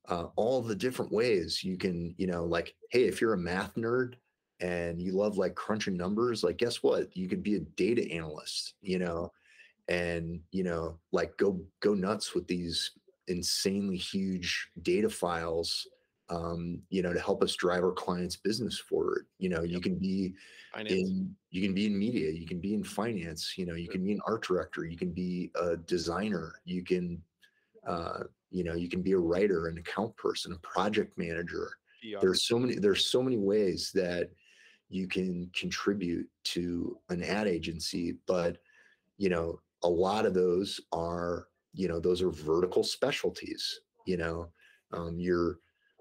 uh, 0.09 0.27
all 0.37 0.63
the 0.63 0.75
different 0.75 1.13
ways 1.13 1.63
you 1.63 1.77
can, 1.77 2.15
you 2.19 2.27
know, 2.27 2.45
like, 2.45 2.75
hey, 2.91 3.05
if 3.05 3.21
you're 3.21 3.35
a 3.35 3.39
math 3.39 3.75
nerd 3.75 4.15
and 4.61 5.01
you 5.01 5.13
love 5.13 5.39
like 5.39 5.55
crunching 5.55 5.97
numbers, 5.97 6.43
like, 6.43 6.57
guess 6.57 6.83
what? 6.83 7.17
You 7.17 7.29
could 7.29 7.43
be 7.43 7.57
a 7.57 7.61
data 7.61 8.11
analyst, 8.11 8.75
you 8.81 8.99
know, 8.99 9.31
and 9.89 10.41
you 10.51 10.65
know, 10.65 10.99
like, 11.13 11.37
go 11.37 11.61
go 11.81 11.95
nuts 11.95 12.35
with 12.35 12.47
these 12.49 12.93
insanely 13.29 13.97
huge 13.97 14.69
data 14.83 15.09
files, 15.09 15.87
um, 16.31 16.81
you 16.89 17.03
know, 17.03 17.13
to 17.13 17.21
help 17.21 17.43
us 17.43 17.55
drive 17.57 17.83
our 17.83 17.93
clients' 17.93 18.37
business 18.37 18.79
forward. 18.79 19.27
You 19.39 19.51
know, 19.51 19.63
you 19.63 19.81
can 19.81 19.97
be 19.97 20.35
Finance. 20.73 20.95
in 20.95 21.37
you 21.51 21.63
can 21.63 21.75
be 21.75 21.87
in 21.87 21.99
media 21.99 22.31
you 22.31 22.47
can 22.47 22.61
be 22.61 22.75
in 22.75 22.85
finance 22.85 23.55
you 23.57 23.67
know 23.67 23.75
you 23.75 23.89
can 23.89 24.05
be 24.05 24.13
an 24.13 24.21
art 24.25 24.45
director 24.45 24.85
you 24.85 24.97
can 24.97 25.11
be 25.11 25.51
a 25.57 25.77
designer 25.77 26.55
you 26.65 26.85
can 26.85 27.21
uh, 27.89 28.21
you 28.51 28.63
know 28.63 28.75
you 28.75 28.89
can 28.89 29.03
be 29.03 29.13
a 29.13 29.19
writer 29.19 29.67
an 29.67 29.79
account 29.79 30.17
person 30.17 30.53
a 30.53 30.59
project 30.59 31.19
manager 31.19 31.73
PR. 32.03 32.21
there's 32.21 32.45
so 32.47 32.57
many 32.57 32.77
there's 32.77 33.07
so 33.07 33.21
many 33.21 33.37
ways 33.37 33.91
that 33.93 34.31
you 34.89 35.09
can 35.09 35.51
contribute 35.55 36.29
to 36.45 36.97
an 37.09 37.23
ad 37.25 37.49
agency 37.49 38.17
but 38.29 38.59
you 39.17 39.29
know 39.29 39.61
a 39.83 39.89
lot 39.89 40.25
of 40.25 40.35
those 40.35 40.81
are 40.93 41.49
you 41.75 41.89
know 41.89 41.99
those 41.99 42.23
are 42.23 42.31
vertical 42.31 42.85
specialties 42.85 43.81
you 44.07 44.17
know 44.17 44.49
um, 44.93 45.19
you're 45.19 45.59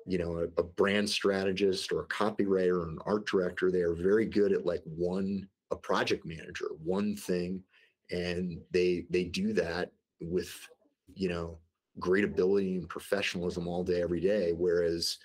you 0.09 0.17
know 0.17 0.39
a, 0.39 0.61
a 0.61 0.63
brand 0.63 1.07
strategist 1.07 1.91
or 1.91 2.01
a 2.01 2.07
copywriter 2.07 2.81
or 2.81 2.89
an 2.89 2.97
art 3.05 3.27
director 3.27 3.71
they 3.71 3.81
are 3.81 3.93
very 3.93 4.25
good 4.25 4.51
at 4.51 4.65
like 4.65 4.81
one 4.83 5.47
a 5.71 5.75
project 5.75 6.25
manager 6.25 6.69
one 6.83 7.15
thing 7.15 7.63
and 8.09 8.59
they 8.71 9.05
they 9.11 9.23
do 9.23 9.53
that 9.53 9.91
with 10.19 10.51
you 11.13 11.29
know 11.29 11.59
great 11.99 12.23
ability 12.23 12.77
and 12.77 12.89
professionalism 12.89 13.67
all 13.67 13.83
day 13.83 14.01
every 14.01 14.19
day 14.19 14.51
whereas 14.51 15.19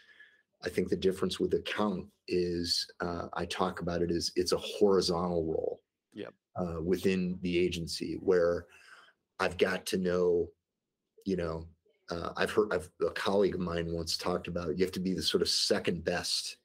i 0.65 0.69
think 0.69 0.91
the 0.91 0.97
difference 0.97 1.41
with 1.41 1.55
account 1.55 2.07
is 2.29 2.87
uh, 3.01 3.27
i 3.33 3.47
talk 3.47 3.81
about 3.81 4.03
it 4.03 4.11
as 4.11 4.31
it's 4.37 4.53
a 4.53 4.59
horizontal 4.59 5.45
role 5.47 5.81
Yep. 6.13 6.35
uh, 6.57 6.81
within 6.83 7.39
the 7.41 7.59
agency 7.59 8.19
where 8.21 8.67
i've 9.41 9.57
got 9.57 9.87
to 9.87 9.97
know 9.97 10.51
you 11.25 11.37
know 11.37 11.67
uh, 12.11 12.31
I've 12.37 12.51
heard 12.51 12.73
I've, 12.73 12.91
a 13.07 13.11
colleague 13.11 13.55
of 13.55 13.61
mine 13.61 13.93
once 13.93 14.17
talked 14.17 14.49
about 14.49 14.77
you 14.77 14.85
have 14.85 14.93
to 14.93 15.01
be 15.01 15.15
the 15.15 15.23
sort 15.23 15.43
of 15.43 15.49
second 15.49 16.05
best 16.05 16.57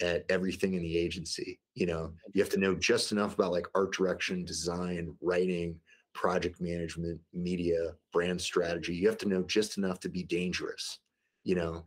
at 0.00 0.24
everything 0.28 0.74
in 0.74 0.82
the 0.82 0.96
agency. 0.96 1.58
You 1.74 1.86
know, 1.86 2.12
you 2.32 2.42
have 2.42 2.52
to 2.52 2.60
know 2.60 2.74
just 2.74 3.12
enough 3.12 3.34
about 3.34 3.52
like 3.52 3.66
art 3.74 3.92
direction, 3.92 4.44
design, 4.44 5.14
writing, 5.20 5.80
project 6.14 6.60
management, 6.60 7.20
media, 7.32 7.92
brand 8.12 8.40
strategy. 8.40 8.94
You 8.94 9.08
have 9.08 9.18
to 9.18 9.28
know 9.28 9.42
just 9.42 9.78
enough 9.78 10.00
to 10.00 10.08
be 10.08 10.22
dangerous, 10.22 10.98
you 11.44 11.54
know, 11.54 11.84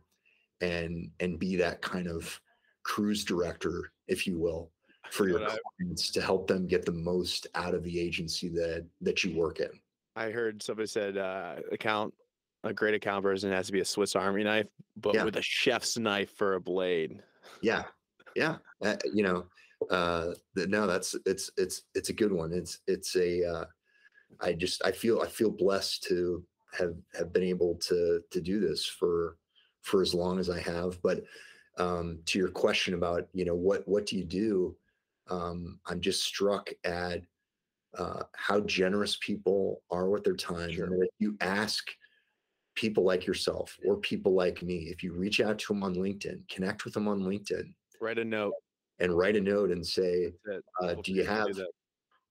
and 0.60 1.10
and 1.20 1.38
be 1.38 1.56
that 1.56 1.80
kind 1.82 2.06
of 2.06 2.40
cruise 2.82 3.24
director, 3.24 3.92
if 4.08 4.26
you 4.26 4.38
will, 4.38 4.70
for 5.10 5.28
your 5.28 5.42
I- 5.42 5.56
clients 5.78 6.10
to 6.10 6.20
help 6.20 6.46
them 6.48 6.66
get 6.66 6.84
the 6.84 6.92
most 6.92 7.46
out 7.54 7.74
of 7.74 7.82
the 7.84 7.98
agency 7.98 8.48
that 8.48 8.86
that 9.00 9.24
you 9.24 9.36
work 9.36 9.60
in. 9.60 9.70
I 10.16 10.30
heard 10.30 10.62
somebody 10.62 10.88
said 10.88 11.16
uh, 11.16 11.56
account 11.70 12.12
a 12.64 12.72
great 12.72 12.94
account 12.94 13.22
version 13.22 13.50
has 13.50 13.66
to 13.66 13.72
be 13.72 13.80
a 13.80 13.84
Swiss 13.84 14.14
Army 14.16 14.44
knife, 14.44 14.66
but 14.96 15.14
Yeah. 15.14 15.24
with 15.24 15.36
a 15.36 15.42
chef's 15.42 15.96
knife 15.98 16.30
for 16.36 16.54
a 16.54 16.60
blade. 16.60 17.22
Yeah, 17.62 17.84
yeah. 18.36 18.58
Uh, 18.82 18.96
you 19.12 19.22
know, 19.22 19.46
uh, 19.90 20.34
no, 20.56 20.86
that's 20.86 21.16
it's 21.26 21.50
it's 21.56 21.82
it's 21.94 22.10
a 22.10 22.14
good 22.14 22.32
one. 22.32 22.52
It's 22.52 22.80
it's 22.86 23.16
a. 23.16 23.44
Uh, 23.44 23.64
I 24.40 24.52
just 24.52 24.84
I 24.84 24.92
feel 24.92 25.20
I 25.20 25.26
feel 25.26 25.50
blessed 25.50 26.04
to 26.04 26.44
have 26.72 26.94
have 27.14 27.32
been 27.32 27.42
able 27.42 27.74
to 27.76 28.22
to 28.30 28.40
do 28.40 28.60
this 28.60 28.84
for 28.86 29.36
for 29.82 30.02
as 30.02 30.14
long 30.14 30.38
as 30.38 30.50
I 30.50 30.60
have. 30.60 31.00
But 31.02 31.24
um, 31.78 32.20
to 32.26 32.38
your 32.38 32.50
question 32.50 32.94
about 32.94 33.28
you 33.32 33.44
know 33.44 33.54
what 33.54 33.86
what 33.88 34.06
do 34.06 34.16
you 34.16 34.24
do, 34.24 34.76
um, 35.28 35.80
I'm 35.86 36.00
just 36.00 36.22
struck 36.24 36.70
at 36.84 37.22
uh, 37.98 38.22
how 38.34 38.60
generous 38.60 39.16
people 39.20 39.82
are 39.90 40.08
with 40.08 40.24
their 40.24 40.36
time. 40.36 40.70
Sure. 40.70 40.86
And 40.86 41.02
if 41.02 41.10
you 41.18 41.36
ask 41.40 41.90
people 42.74 43.04
like 43.04 43.26
yourself 43.26 43.76
or 43.84 43.96
people 43.96 44.34
like 44.34 44.62
me, 44.62 44.88
if 44.88 45.02
you 45.02 45.12
reach 45.12 45.40
out 45.40 45.58
to 45.58 45.72
them 45.72 45.82
on 45.82 45.94
LinkedIn, 45.94 46.48
connect 46.48 46.84
with 46.84 46.94
them 46.94 47.08
on 47.08 47.20
LinkedIn, 47.20 47.72
Write 48.00 48.18
a 48.18 48.24
note. 48.24 48.54
and 48.98 49.16
write 49.16 49.36
a 49.36 49.40
note 49.40 49.70
and 49.70 49.86
say, 49.86 50.32
uh, 50.82 50.94
do 51.02 51.12
you 51.12 51.24
have 51.24 51.48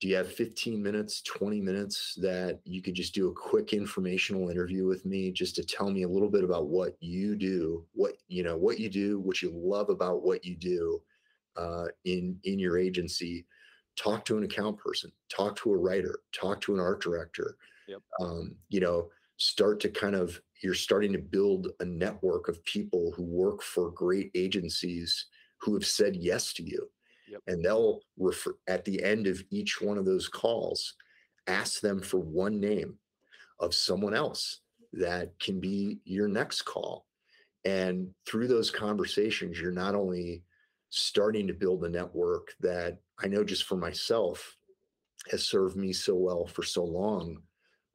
do 0.01 0.07
you 0.07 0.15
have 0.15 0.31
15 0.31 0.81
minutes 0.81 1.21
20 1.23 1.59
minutes 1.59 2.13
that 2.21 2.61
you 2.63 2.81
could 2.81 2.95
just 2.95 3.13
do 3.13 3.27
a 3.29 3.33
quick 3.33 3.73
informational 3.73 4.49
interview 4.49 4.85
with 4.87 5.05
me 5.05 5.29
just 5.31 5.55
to 5.57 5.63
tell 5.63 5.89
me 5.91 6.03
a 6.03 6.07
little 6.07 6.29
bit 6.29 6.43
about 6.45 6.67
what 6.67 6.95
you 7.01 7.35
do 7.35 7.85
what 7.93 8.13
you 8.29 8.41
know 8.41 8.55
what 8.55 8.79
you 8.79 8.89
do 8.89 9.19
what 9.19 9.41
you 9.41 9.51
love 9.53 9.89
about 9.89 10.23
what 10.23 10.45
you 10.45 10.55
do 10.55 11.01
uh, 11.57 11.85
in 12.05 12.39
in 12.45 12.57
your 12.59 12.77
agency 12.77 13.45
talk 13.97 14.23
to 14.23 14.37
an 14.37 14.43
account 14.45 14.77
person 14.77 15.11
talk 15.27 15.55
to 15.57 15.73
a 15.73 15.77
writer 15.77 16.19
talk 16.31 16.61
to 16.61 16.73
an 16.73 16.79
art 16.79 17.01
director 17.01 17.57
Yep. 17.89 18.01
um, 18.21 18.55
you 18.69 18.79
know 18.79 19.09
start 19.39 19.79
to 19.79 19.89
kind 19.89 20.15
of 20.15 20.39
you're 20.61 20.73
starting 20.73 21.13
to 21.13 21.19
build 21.19 21.69
a 21.79 21.85
network 21.85 22.49
of 22.49 22.63
people 22.65 23.13
who 23.15 23.23
work 23.23 23.63
for 23.63 23.89
great 23.89 24.29
agencies 24.35 25.27
who 25.61 25.73
have 25.73 25.85
said 25.85 26.15
yes 26.15 26.53
to 26.53 26.63
you 26.63 26.89
Yep. 27.29 27.41
and 27.47 27.63
they'll 27.63 28.01
refer 28.17 28.55
at 28.67 28.83
the 28.85 29.01
end 29.03 29.27
of 29.27 29.41
each 29.49 29.81
one 29.81 29.97
of 29.97 30.05
those 30.05 30.27
calls 30.27 30.95
ask 31.47 31.79
them 31.79 32.01
for 32.01 32.19
one 32.19 32.59
name 32.59 32.97
of 33.59 33.73
someone 33.73 34.13
else 34.13 34.61
that 34.93 35.31
can 35.39 35.59
be 35.59 35.99
your 36.03 36.27
next 36.27 36.63
call 36.63 37.05
and 37.65 38.09
through 38.25 38.47
those 38.47 38.71
conversations 38.71 39.59
you're 39.59 39.71
not 39.71 39.95
only 39.95 40.43
starting 40.89 41.47
to 41.47 41.53
build 41.53 41.85
a 41.85 41.89
network 41.89 42.53
that 42.59 42.97
i 43.19 43.27
know 43.27 43.43
just 43.43 43.63
for 43.65 43.77
myself 43.77 44.57
has 45.29 45.45
served 45.45 45.77
me 45.77 45.93
so 45.93 46.15
well 46.15 46.45
for 46.47 46.63
so 46.63 46.83
long 46.83 47.37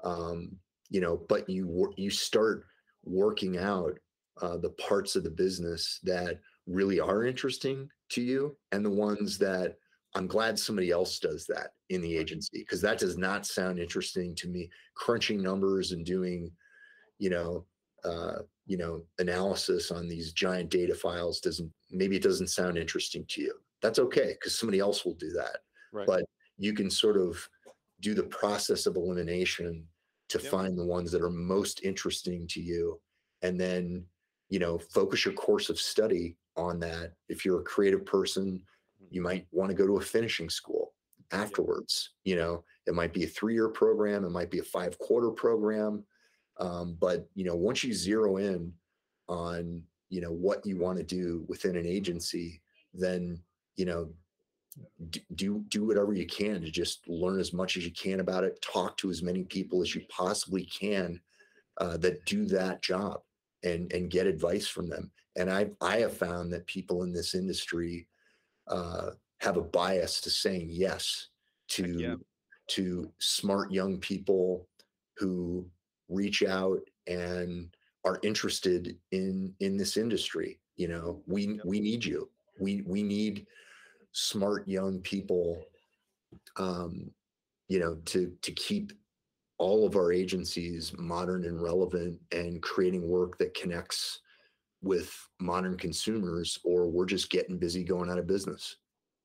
um, 0.05 0.57
you 0.91 1.01
know 1.01 1.23
but 1.29 1.49
you 1.49 1.93
you 1.97 2.11
start 2.11 2.65
working 3.05 3.59
out 3.59 3.99
uh, 4.43 4.57
the 4.57 4.71
parts 4.71 5.17
of 5.17 5.25
the 5.25 5.31
business 5.31 6.01
that 6.03 6.41
really 6.67 6.99
are 6.99 7.25
interesting 7.25 7.89
to 8.09 8.21
you 8.23 8.57
and 8.73 8.85
the 8.85 8.91
ones 8.91 9.39
that 9.39 9.77
i'm 10.15 10.27
glad 10.27 10.59
somebody 10.59 10.91
else 10.91 11.19
does 11.19 11.47
that 11.47 11.71
in 11.91 12.01
the 12.01 12.17
agency 12.17 12.59
because 12.59 12.81
that 12.81 12.99
does 12.99 13.17
not 13.17 13.47
sound 13.47 13.79
interesting 13.79 14.35
to 14.35 14.49
me. 14.49 14.69
Crunching 14.95 15.43
numbers 15.43 15.93
and 15.93 16.05
doing 16.05 16.51
you 17.19 17.31
know 17.31 17.65
uh, 18.05 18.41
you 18.67 18.77
know 18.77 19.03
analysis 19.19 19.91
on 19.91 20.09
these 20.09 20.33
giant 20.33 20.71
data 20.71 20.95
files 20.95 21.41
doesn't 21.41 21.71
maybe 21.91 22.17
it 22.17 22.23
doesn't 22.23 22.49
sound 22.49 22.77
interesting 22.77 23.25
to 23.29 23.43
you. 23.43 23.55
That's 23.83 23.99
okay 23.99 24.35
because 24.39 24.59
somebody 24.59 24.81
else 24.81 25.05
will 25.05 25.15
do 25.15 25.31
that. 25.33 25.59
Right. 25.93 26.07
but 26.09 26.25
you 26.59 26.73
can 26.73 26.91
sort 26.91 27.17
of 27.17 27.49
do 28.01 28.15
the 28.15 28.25
process 28.25 28.87
of 28.87 28.97
elimination 28.97 29.87
to 30.29 30.39
Yep. 30.39 30.51
find 30.51 30.79
the 30.79 30.85
ones 30.87 31.13
that 31.13 31.23
are 31.23 31.31
most 31.31 31.83
interesting 31.83 32.47
to 32.49 32.61
you 32.61 33.01
and 33.43 33.61
then 33.61 34.07
you 34.49 34.59
know 34.59 34.79
focus 34.79 35.25
your 35.25 35.35
course 35.35 35.69
of 35.71 35.79
study 35.81 36.37
on 36.57 36.79
that 36.81 37.15
if 37.29 37.45
you're 37.45 37.61
a 37.61 37.65
creative 37.65 38.05
person 38.07 38.65
Mhm. 39.01 39.11
you 39.11 39.21
might 39.23 39.47
want 39.51 39.71
to 39.71 39.77
go 39.77 39.87
to 39.87 39.97
a 39.97 40.01
finishing 40.01 40.51
school 40.51 40.95
afterwards. 41.31 42.15
You 42.25 42.37
know, 42.37 42.65
it 42.87 42.95
might 42.95 43.13
be 43.13 43.25
a 43.25 43.29
three 43.29 43.55
year 43.55 43.69
program, 43.69 44.25
it 44.25 44.31
might 44.31 44.51
be 44.51 44.59
a 44.61 44.65
five 44.65 44.99
quarter 44.99 45.31
program. 45.31 46.05
Um, 46.59 46.95
but 46.97 47.29
you 47.35 47.45
know, 47.45 47.57
once 47.57 47.83
you 47.85 47.93
zero 47.95 48.37
in 48.37 48.75
on 49.29 49.85
you 50.11 50.21
know 50.21 50.33
what 50.33 50.65
you 50.67 50.77
want 50.79 50.99
to 50.99 51.05
do 51.05 51.45
within 51.49 51.77
an 51.77 51.87
agency, 51.87 52.63
then 52.93 53.43
you 53.77 53.85
know 53.85 54.15
do 55.35 55.65
do 55.69 55.87
whatever 55.87 56.13
you 56.13 56.27
can 56.27 56.61
to 56.61 56.71
just 56.71 57.07
learn 57.09 57.39
as 57.39 57.53
much 57.53 57.77
as 57.77 57.85
you 57.85 57.93
can 57.93 58.21
about 58.21 58.45
it. 58.45 58.61
Talk 58.63 58.97
to 58.99 59.11
as 59.11 59.23
many 59.23 59.45
people 59.45 59.83
as 59.83 59.95
you 59.95 60.03
possibly 60.09 60.65
can 60.65 61.21
uh, 61.79 61.97
that 61.99 62.25
do 62.25 62.47
that 62.47 62.83
job, 62.83 63.21
and 63.63 63.93
and 63.93 64.11
get 64.11 64.27
advice 64.27 64.67
from 64.67 64.89
them. 64.89 65.11
And 65.37 65.51
I 65.51 65.71
I 65.81 65.99
have 65.99 66.17
found 66.17 66.53
that 66.53 66.67
people 66.67 67.03
in 67.03 67.13
this 67.13 67.35
industry 67.35 68.09
uh, 68.69 69.11
have 69.39 69.57
a 69.57 69.63
bias 69.63 70.21
to 70.23 70.31
saying 70.31 70.69
yes 70.71 71.29
to 71.69 71.99
yeah. 71.99 72.15
to 72.69 73.11
smart 73.19 73.71
young 73.71 73.99
people 73.99 74.67
who 75.17 75.67
reach 76.09 76.43
out 76.43 76.81
and 77.07 77.75
are 78.05 78.19
interested 78.23 78.97
in 79.13 79.55
in 79.61 79.77
this 79.77 79.97
industry 79.97 80.59
you 80.77 80.89
know 80.89 81.23
we 81.27 81.47
yep. 81.49 81.61
we 81.65 81.81
need 81.81 82.05
you 82.05 82.29
we 82.61 82.83
we 82.87 83.03
need 83.03 83.47
smart 84.15 84.67
young 84.69 85.01
people 85.01 85.61
um 86.57 87.11
you 87.69 87.81
know 87.81 87.97
to 88.05 88.33
to 88.43 88.53
keep 88.53 88.93
all 89.59 89.87
of 89.87 89.97
our 89.97 90.13
agencies 90.13 90.93
modern 90.97 91.45
and 91.45 91.61
relevant 91.61 92.19
and 92.33 92.63
creating 92.63 93.09
work 93.09 93.37
that 93.39 93.55
connects 93.55 94.21
with 94.83 95.17
modern 95.41 95.77
consumers 95.77 96.59
or 96.65 96.89
we're 96.89 97.07
just 97.07 97.31
getting 97.31 97.59
busy 97.59 97.85
going 97.85 98.11
out 98.11 98.19
of 98.19 98.27
business. 98.27 98.77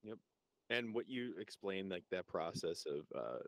Yep. 0.03 0.17
And 0.69 0.93
what 0.93 1.09
you 1.09 1.33
explained 1.39 1.89
like 1.89 2.03
that 2.11 2.27
process 2.27 2.85
of 2.85 3.05
uh 3.15 3.39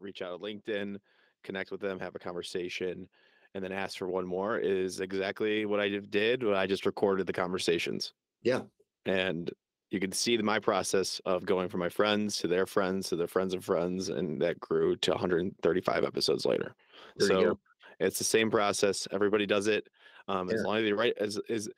reach 0.00 0.22
out 0.22 0.38
to 0.38 0.44
linkedin 0.44 0.96
connect 1.42 1.70
with 1.70 1.80
them 1.80 1.98
have 1.98 2.14
a 2.14 2.18
conversation 2.18 3.08
and 3.54 3.62
then 3.62 3.72
ask 3.72 3.98
for 3.98 4.08
one 4.08 4.26
more 4.26 4.58
is 4.58 5.00
exactly 5.00 5.66
what 5.66 5.80
i 5.80 5.88
did 5.88 6.42
when 6.42 6.56
i 6.56 6.66
just 6.66 6.84
recorded 6.84 7.26
the 7.26 7.32
conversations. 7.32 8.12
Yeah. 8.42 8.62
And 9.06 9.50
you 9.94 10.00
can 10.00 10.10
see 10.10 10.36
my 10.38 10.58
process 10.58 11.20
of 11.24 11.46
going 11.46 11.68
from 11.68 11.78
my 11.78 11.88
friends 11.88 12.36
to 12.38 12.48
their 12.48 12.66
friends 12.66 13.08
to 13.08 13.16
their 13.16 13.28
friends 13.28 13.54
of 13.54 13.64
friends, 13.64 14.08
and 14.08 14.42
that 14.42 14.58
grew 14.58 14.96
to 14.96 15.12
135 15.12 16.04
episodes 16.04 16.44
later. 16.44 16.74
There 17.16 17.28
so 17.28 17.58
it's 18.00 18.18
the 18.18 18.24
same 18.24 18.50
process. 18.50 19.06
Everybody 19.12 19.46
does 19.46 19.68
it. 19.68 19.88
Um, 20.26 20.48
yeah. 20.48 20.56
As 20.56 20.62
long 20.64 20.78
as 20.78 20.84
you 20.84 20.96
write, 20.96 21.14
as 21.20 21.38
is 21.48 21.70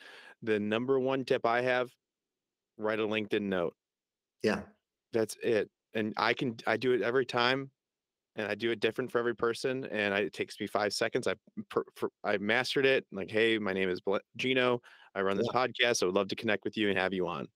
the 0.43 0.59
number 0.59 0.99
one 0.99 1.27
tip 1.27 1.45
I 1.45 1.61
have, 1.61 1.91
write 2.79 3.01
a 3.01 3.03
LinkedIn 3.03 3.43
note. 3.43 3.75
Yeah, 4.43 4.61
that's 5.13 5.37
it. 5.43 5.69
And 5.93 6.15
I 6.17 6.33
can 6.33 6.57
I 6.67 6.79
do 6.79 6.93
it 6.93 7.03
every 7.03 7.27
time, 7.27 7.71
and 8.35 8.49
I 8.49 8.55
do 8.55 8.71
it 8.71 8.81
different 8.81 9.13
for 9.13 9.19
every 9.19 9.37
person. 9.37 9.85
And 9.93 10.15
I, 10.15 10.21
it 10.21 10.33
takes 10.33 10.59
me 10.59 10.67
five 10.67 10.95
seconds. 10.95 11.27
I 11.27 11.35
per, 11.69 11.85
per, 11.95 12.09
I 12.25 12.39
mastered 12.39 12.87
it. 12.87 13.05
Like, 13.13 13.31
hey, 13.31 13.59
my 13.59 13.75
name 13.75 13.91
is 13.91 14.01
Gino. 14.39 14.81
I 15.15 15.21
run 15.21 15.37
this 15.37 15.49
yeah. 15.53 15.67
podcast. 15.67 16.03
I 16.03 16.07
would 16.07 16.15
love 16.15 16.29
to 16.29 16.37
connect 16.37 16.65
with 16.65 16.79
you 16.79 16.89
and 16.89 16.99
have 16.99 17.13
you 17.13 17.29
on. 17.29 17.47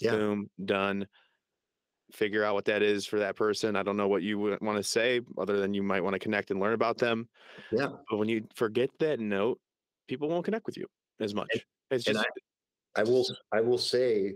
Yeah. 0.00 0.12
Boom, 0.12 0.50
done. 0.64 1.06
Figure 2.12 2.44
out 2.44 2.54
what 2.54 2.64
that 2.66 2.82
is 2.82 3.06
for 3.06 3.18
that 3.18 3.36
person. 3.36 3.76
I 3.76 3.82
don't 3.82 3.96
know 3.96 4.08
what 4.08 4.22
you 4.22 4.38
would 4.38 4.60
want 4.60 4.78
to 4.78 4.82
say 4.82 5.20
other 5.36 5.58
than 5.58 5.74
you 5.74 5.82
might 5.82 6.02
want 6.02 6.14
to 6.14 6.18
connect 6.18 6.50
and 6.50 6.60
learn 6.60 6.72
about 6.72 6.98
them. 6.98 7.28
Yeah. 7.70 7.88
But 8.08 8.16
when 8.16 8.28
you 8.28 8.46
forget 8.54 8.90
that 9.00 9.20
note, 9.20 9.60
people 10.06 10.28
won't 10.28 10.44
connect 10.44 10.66
with 10.66 10.76
you 10.76 10.86
as 11.20 11.34
much. 11.34 11.48
And, 11.52 11.62
it's 11.90 12.04
just 12.04 12.18
I, 12.18 13.00
I, 13.00 13.02
will 13.02 13.24
I 13.52 13.60
will 13.60 13.78
say 13.78 14.34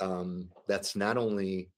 um, 0.00 0.48
that's 0.66 0.96
not 0.96 1.16
only 1.16 1.70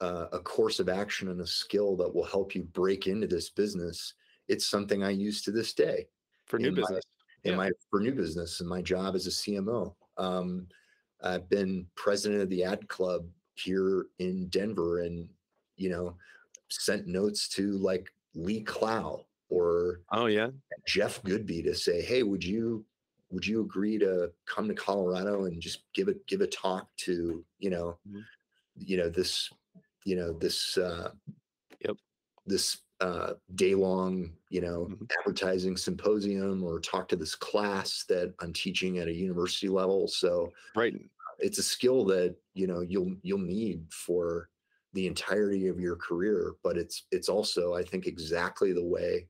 uh, 0.00 0.26
a 0.32 0.40
course 0.40 0.80
of 0.80 0.88
action 0.88 1.28
and 1.28 1.40
a 1.40 1.46
skill 1.46 1.96
that 1.96 2.12
will 2.12 2.24
help 2.24 2.54
you 2.54 2.64
break 2.64 3.06
into 3.06 3.26
this 3.26 3.50
business. 3.50 4.14
It's 4.48 4.66
something 4.66 5.04
I 5.04 5.10
use 5.10 5.42
to 5.42 5.52
this 5.52 5.72
day 5.74 6.06
for 6.46 6.58
new 6.58 6.72
business. 6.72 7.04
My, 7.44 7.50
in 7.50 7.56
my 7.56 7.70
for 7.90 8.00
new 8.00 8.12
business 8.12 8.60
and 8.60 8.68
my 8.68 8.82
job 8.82 9.14
as 9.14 9.26
a 9.26 9.30
CMO. 9.30 9.94
Um, 10.18 10.66
I've 11.22 11.48
been 11.48 11.86
president 11.94 12.42
of 12.42 12.48
the 12.48 12.64
ad 12.64 12.88
club 12.88 13.26
here 13.54 14.06
in 14.18 14.48
Denver 14.48 15.02
and, 15.02 15.28
you 15.76 15.90
know, 15.90 16.16
sent 16.68 17.06
notes 17.06 17.48
to 17.50 17.72
like 17.78 18.08
Lee 18.34 18.62
Clow 18.62 19.26
or 19.50 20.00
oh 20.10 20.26
yeah 20.26 20.48
Jeff 20.86 21.22
Goodby 21.22 21.62
to 21.64 21.74
say, 21.74 22.00
hey, 22.02 22.22
would 22.22 22.42
you 22.42 22.84
would 23.30 23.46
you 23.46 23.60
agree 23.60 23.98
to 23.98 24.30
come 24.46 24.68
to 24.68 24.74
Colorado 24.74 25.44
and 25.44 25.60
just 25.60 25.82
give 25.94 26.08
a 26.08 26.14
give 26.26 26.40
a 26.40 26.46
talk 26.46 26.86
to 26.98 27.44
you 27.58 27.70
know 27.70 27.98
mm-hmm. 28.08 28.20
you 28.76 28.96
know 28.96 29.08
this 29.08 29.50
you 30.04 30.16
know 30.16 30.32
this 30.32 30.76
uh, 30.78 31.10
yep 31.84 31.96
this 32.46 32.78
uh, 33.02 33.34
day 33.56 33.74
long 33.74 34.32
you 34.48 34.60
know 34.60 34.88
mm-hmm. 34.90 35.04
advertising 35.18 35.76
symposium 35.76 36.62
or 36.62 36.80
talk 36.80 37.08
to 37.08 37.16
this 37.16 37.34
class 37.34 38.04
that 38.08 38.32
I'm 38.40 38.52
teaching 38.52 38.98
at 38.98 39.08
a 39.08 39.12
university 39.12 39.68
level. 39.68 40.08
So 40.08 40.52
right 40.74 40.94
it's 41.42 41.58
a 41.58 41.62
skill 41.62 42.04
that 42.06 42.34
you 42.54 42.66
know 42.66 42.80
you'll 42.80 43.14
you'll 43.22 43.38
need 43.38 43.84
for 43.90 44.48
the 44.94 45.06
entirety 45.06 45.68
of 45.68 45.80
your 45.80 45.96
career 45.96 46.52
but 46.62 46.76
it's 46.76 47.04
it's 47.10 47.28
also 47.28 47.74
i 47.74 47.82
think 47.82 48.06
exactly 48.06 48.72
the 48.72 48.84
way 48.84 49.26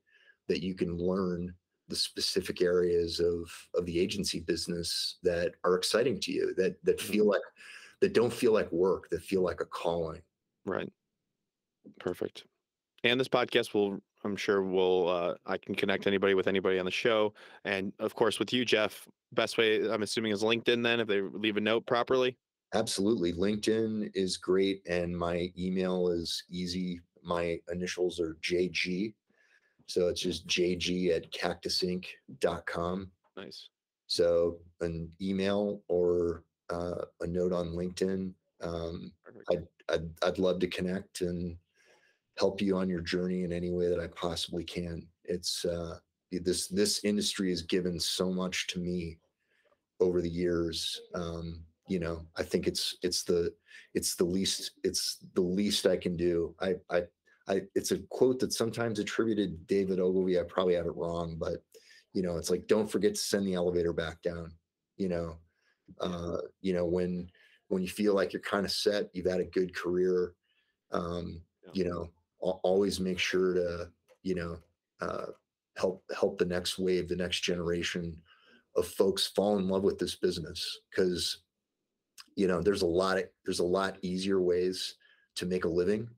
that 0.49 0.63
you 0.63 0.75
can 0.75 0.97
learn 0.97 1.53
the 1.89 1.97
specific 1.97 2.63
areas 2.63 3.21
of 3.21 3.51
of 3.75 3.87
the 3.87 3.99
agency 3.99 4.41
business 4.41 5.19
that 5.23 5.53
are 5.65 5.77
exciting 5.77 6.19
to 6.21 6.33
you 6.33 6.55
that 6.57 6.77
that 6.85 6.99
mm-hmm. 6.99 7.13
feel 7.13 7.27
like 7.27 7.43
that 8.01 8.13
don't 8.13 8.33
feel 8.33 8.53
like 8.53 8.71
work 8.73 9.09
that 9.11 9.23
feel 9.23 9.43
like 9.43 9.61
a 9.61 9.67
calling 9.67 10.23
right 10.67 10.93
perfect 11.99 12.45
and 13.05 13.19
this 13.19 13.29
podcast 13.29 13.75
will 13.75 13.99
i'm 14.25 14.37
sure 14.37 14.63
will 14.63 15.09
uh, 15.09 15.35
i 15.47 15.57
can 15.57 15.75
connect 15.75 16.07
anybody 16.07 16.35
with 16.35 16.47
anybody 16.47 16.79
on 16.79 16.85
the 16.85 16.91
show 16.91 17.33
and 17.65 17.93
of 17.99 18.15
course 18.15 18.39
with 18.39 18.53
you 18.53 18.65
jeff 18.65 19.07
best 19.33 19.59
way 19.59 19.89
i'm 19.91 20.03
assuming 20.03 20.33
is 20.33 20.43
linkedin 20.43 20.83
then 20.83 21.01
if 21.01 21.09
they 21.09 21.21
leave 21.21 21.57
a 21.57 21.61
note 21.61 21.87
properly? 21.87 22.37
Absolutely 22.75 23.35
linkedin 23.35 24.11
is 24.15 24.39
great 24.39 24.83
and 24.89 25.17
my 25.17 25.53
email 25.59 26.09
is 26.09 26.45
easy 26.51 27.01
my 27.23 27.59
initials 27.71 28.19
are 28.19 28.37
jg 28.43 29.13
so 29.87 30.09
it's 30.09 30.21
just 30.21 30.47
jg 30.47 31.15
at 31.15 31.31
cactusinc.com 31.33 33.11
nice. 33.37 33.69
So 34.07 34.59
an 34.81 35.11
email 35.21 35.83
or 35.89 36.45
uh, 36.71 37.05
a 37.21 37.27
note 37.27 37.53
on 37.53 37.73
linkedin 37.73 38.33
um, 38.63 39.13
I'd, 39.51 39.67
I'd, 39.91 40.11
I'd 40.23 40.39
love 40.39 40.59
to 40.61 40.67
connect 40.67 41.21
and 41.21 41.57
help 42.39 42.61
you 42.61 42.77
on 42.77 42.89
your 42.89 43.01
journey 43.01 43.45
in 43.45 43.53
any 43.53 43.71
way 43.71 43.89
that 43.89 44.01
I 44.01 44.07
possibly 44.09 44.65
can. 44.65 45.07
It's 45.25 45.65
uh, 45.65 45.99
this 46.31 46.69
this 46.69 47.05
industry 47.05 47.51
has 47.51 47.63
given 47.63 47.99
so 48.01 48.33
much 48.33 48.67
to 48.69 48.79
me 48.79 49.19
over 50.01 50.21
the 50.21 50.31
years. 50.31 51.01
Um, 51.15 51.63
you 51.89 51.99
know, 51.99 52.23
I 52.37 52.43
think 52.43 52.67
it's 52.67 52.97
it's 53.03 53.23
the 53.23 53.53
it's 53.95 54.15
the 54.15 54.25
least 54.25 54.73
it's 54.83 55.19
the 55.35 55.43
least 55.43 55.87
I 55.87 55.97
can 55.97 56.17
do. 56.17 56.55
I 56.61 56.75
I 56.91 57.03
I 57.49 57.63
it's 57.75 57.93
a 57.93 57.99
quote 58.11 58.39
that 58.41 58.53
sometimes 58.53 58.99
attributed 58.99 59.67
David 59.67 60.01
Ogilvy. 60.01 60.39
I 60.39 60.45
probably 60.45 60.75
have 60.75 60.87
it 60.87 60.97
wrong, 60.97 61.37
but 61.39 61.63
you 62.13 62.23
know, 62.23 62.37
it's 62.37 62.51
like 62.51 62.67
don't 62.67 62.91
forget 62.91 63.15
to 63.15 63.21
send 63.21 63.47
the 63.47 63.55
elevator 63.55 63.93
back 63.93 64.23
down. 64.23 64.53
You 64.97 65.09
know, 65.09 65.37
uh, 66.01 66.39
you 66.61 66.73
know 66.73 66.87
when 66.87 67.31
when 67.69 67.83
you 67.83 67.89
feel 67.89 68.15
like 68.15 68.33
you're 68.33 68.43
kind 68.43 68.65
of 68.65 68.73
set, 68.73 69.11
you've 69.13 69.31
had 69.31 69.41
a 69.41 69.45
good 69.45 69.75
career. 69.75 70.35
Um. 70.93 71.43
You 71.75 71.85
know, 71.85 72.11
always 72.43 73.01
make 73.01 73.19
sure 73.19 73.55
to 73.55 73.89
you 74.23 74.35
know 74.35 74.59
uh, 75.01 75.27
help 75.77 76.03
help 76.17 76.39
the 76.39 76.45
next 76.45 76.79
wave 76.79 77.09
the 77.09 77.17
next 77.17 77.41
generation 77.41 78.17
of 78.77 78.87
folks 78.87 79.27
fall 79.27 79.59
in 79.59 79.69
love 79.69 79.83
with 79.83 79.99
this 79.99 80.15
business 80.15 80.81
because 80.91 81.39
you 82.37 82.47
know 82.47 82.63
there's 82.63 82.83
a 82.83 82.87
lot 82.87 83.19
of 83.19 83.25
there's 83.45 83.61
a 83.61 83.65
lot 83.65 83.97
easier 84.03 84.41
ways 84.41 84.95
to 85.35 85.47
make 85.47 85.65
a 85.65 85.69
living 85.69 86.09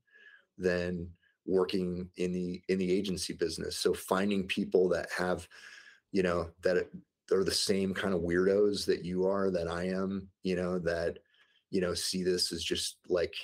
than 0.58 1.08
working 1.46 2.08
in 2.16 2.32
the 2.32 2.62
in 2.68 2.78
the 2.78 2.90
agency 2.90 3.32
business. 3.32 3.76
So 3.76 3.92
finding 3.92 4.46
people 4.46 4.88
that 4.90 5.08
have 5.16 5.46
you 6.12 6.22
know 6.22 6.48
that 6.62 6.88
are 7.32 7.44
the 7.44 7.50
same 7.50 7.92
kind 7.92 8.14
of 8.14 8.20
weirdos 8.20 8.86
that 8.86 9.04
you 9.04 9.26
are 9.26 9.50
that 9.50 9.68
i 9.68 9.84
am 9.84 10.28
you 10.42 10.56
know 10.56 10.78
that 10.78 11.18
you 11.70 11.80
know 11.80 11.94
see 11.94 12.22
this 12.22 12.52
as 12.52 12.62
just 12.62 12.98
like 13.08 13.34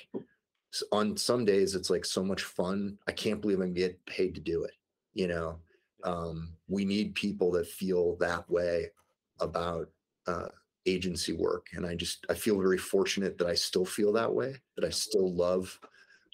on 0.93 1.17
some 1.17 1.45
days 1.45 1.75
it's 1.75 1.91
like 1.91 2.05
so 2.05 2.23
much 2.23 2.43
fun. 2.43 2.99
I 3.09 3.13
can't 3.13 3.41
believe 3.41 3.61
I'm 3.61 3.75
getting 3.75 3.97
paid 4.07 4.35
to 4.35 4.41
do 4.41 4.65
it. 4.65 4.75
You 5.15 5.29
know, 5.29 5.59
um, 6.05 6.53
we 6.69 6.85
need 6.85 7.15
people 7.15 7.51
that 7.53 7.67
feel 7.67 8.17
that 8.17 8.49
way 8.49 8.91
about 9.41 9.89
uh, 10.27 10.49
agency 10.87 11.33
work, 11.33 11.67
and 11.73 11.85
I 11.85 11.95
just 11.95 12.25
I 12.31 12.35
feel 12.35 12.61
very 12.61 12.79
fortunate 12.79 13.39
that 13.39 13.49
I 13.49 13.55
still 13.55 13.85
feel 13.85 14.13
that 14.13 14.33
way. 14.33 14.55
That 14.77 14.85
I 14.85 14.91
still 14.91 15.35
love 15.35 15.79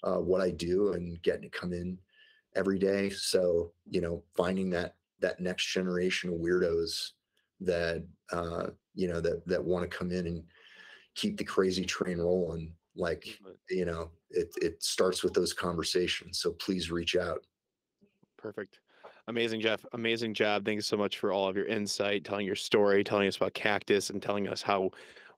uh, 0.03 0.17
what 0.17 0.41
I 0.41 0.51
do 0.51 0.93
and 0.93 1.21
getting 1.23 1.49
to 1.49 1.49
come 1.49 1.73
in 1.73 1.97
every 2.55 2.79
day. 2.79 3.09
So 3.09 3.71
you 3.89 4.01
know, 4.01 4.23
finding 4.35 4.69
that 4.71 4.95
that 5.19 5.39
next 5.39 5.65
generation 5.65 6.31
of 6.31 6.39
weirdos 6.39 7.11
that 7.61 8.05
uh, 8.31 8.67
you 8.93 9.07
know 9.07 9.19
that 9.21 9.45
that 9.47 9.63
want 9.63 9.89
to 9.89 9.97
come 9.97 10.11
in 10.11 10.27
and 10.27 10.43
keep 11.15 11.37
the 11.37 11.43
crazy 11.43 11.83
train 11.83 12.19
rolling 12.19 12.71
like 12.97 13.25
mm-hmm. 13.25 13.51
you 13.69 13.85
know 13.85 14.09
it 14.29 14.49
it 14.61 14.83
starts 14.83 15.23
with 15.23 15.33
those 15.33 15.53
conversations 15.53 16.39
so 16.39 16.51
please 16.51 16.91
reach 16.91 17.15
out. 17.15 17.45
Perfect. 18.37 18.79
Amazing 19.27 19.61
jeff. 19.61 19.85
Amazing 19.93 20.33
job. 20.33 20.65
Thanks 20.65 20.85
so 20.85 20.97
much 20.97 21.17
for 21.17 21.31
all 21.31 21.47
of 21.47 21.55
your 21.55 21.65
insight 21.65 22.23
telling 22.23 22.45
your 22.45 22.55
story 22.55 23.03
telling 23.03 23.27
us 23.27 23.37
about 23.37 23.53
cactus 23.53 24.09
and 24.09 24.21
telling 24.21 24.47
us 24.47 24.61
how 24.61 24.91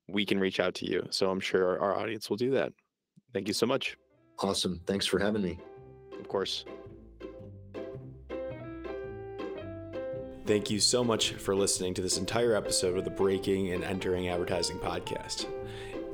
we 0.08 0.26
can 0.26 0.40
reach 0.40 0.60
out 0.60 0.74
to 0.76 0.86
you. 0.86 1.06
So 1.12 1.30
i'm 1.30 1.40
sure 1.40 1.68
our, 1.68 1.80
our 1.80 2.00
audience 2.00 2.30
will 2.30 2.38
do 2.38 2.52
that. 2.52 2.74
Thank 3.34 3.48
you 3.48 3.54
so 3.54 3.66
much. 3.66 3.96
Awesome. 4.40 4.82
Thanks 4.86 5.06
for 5.06 5.20
having 5.20 5.42
me. 5.42 5.60
Of 6.20 6.28
course. 6.28 6.66
Thank 10.50 10.72
you 10.72 10.80
so 10.80 11.04
much 11.04 11.34
for 11.34 11.54
listening 11.54 11.94
to 11.94 12.02
this 12.02 12.18
entire 12.18 12.56
episode 12.56 12.98
of 12.98 13.04
the 13.04 13.12
Breaking 13.12 13.72
and 13.72 13.84
Entering 13.84 14.30
Advertising 14.30 14.80
podcast. 14.80 15.46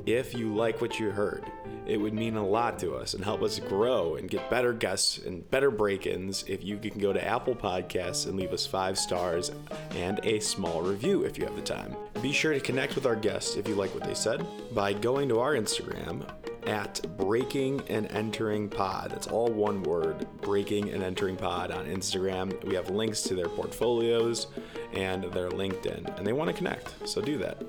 If 0.06 0.34
you 0.34 0.54
like 0.54 0.80
what 0.80 1.00
you 1.00 1.10
heard, 1.10 1.44
it 1.84 1.96
would 1.96 2.14
mean 2.14 2.36
a 2.36 2.46
lot 2.46 2.78
to 2.78 2.94
us 2.94 3.14
and 3.14 3.24
help 3.24 3.42
us 3.42 3.58
grow 3.58 4.14
and 4.14 4.30
get 4.30 4.48
better 4.48 4.72
guests 4.72 5.18
and 5.18 5.50
better 5.50 5.68
break 5.68 6.06
ins 6.06 6.44
if 6.46 6.62
you 6.62 6.78
can 6.78 7.00
go 7.00 7.12
to 7.12 7.26
Apple 7.26 7.56
Podcasts 7.56 8.26
and 8.26 8.36
leave 8.36 8.52
us 8.52 8.64
five 8.64 8.96
stars 8.96 9.50
and 9.96 10.20
a 10.22 10.38
small 10.38 10.80
review 10.80 11.24
if 11.24 11.36
you 11.36 11.44
have 11.44 11.56
the 11.56 11.62
time. 11.62 11.96
Be 12.22 12.30
sure 12.30 12.52
to 12.52 12.60
connect 12.60 12.94
with 12.94 13.04
our 13.04 13.16
guests 13.16 13.56
if 13.56 13.66
you 13.66 13.74
like 13.74 13.92
what 13.94 14.04
they 14.04 14.14
said 14.14 14.46
by 14.72 14.92
going 14.92 15.28
to 15.28 15.40
our 15.40 15.54
Instagram 15.54 16.24
at 16.68 17.04
Breaking 17.16 17.82
and 17.88 18.06
Entering 18.12 18.68
Pod. 18.68 19.10
That's 19.10 19.26
all 19.26 19.48
one 19.48 19.82
word, 19.82 20.24
Breaking 20.40 20.90
and 20.90 21.02
Entering 21.02 21.36
Pod 21.36 21.72
on 21.72 21.84
Instagram. 21.86 22.62
We 22.64 22.76
have 22.76 22.90
links 22.90 23.22
to 23.22 23.34
their 23.34 23.48
portfolios 23.48 24.46
and 24.92 25.24
their 25.24 25.48
LinkedIn, 25.48 26.16
and 26.16 26.24
they 26.24 26.32
want 26.32 26.48
to 26.48 26.56
connect, 26.56 27.08
so 27.08 27.20
do 27.20 27.38
that. 27.38 27.60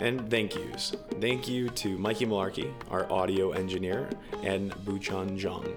And 0.00 0.30
thank 0.30 0.54
yous. 0.54 0.94
Thank 1.20 1.48
you 1.48 1.68
to 1.70 1.98
Mikey 1.98 2.26
Malarkey, 2.26 2.72
our 2.90 3.10
audio 3.12 3.50
engineer, 3.50 4.08
and 4.44 4.72
Buchan 4.84 5.36
Zhang, 5.36 5.74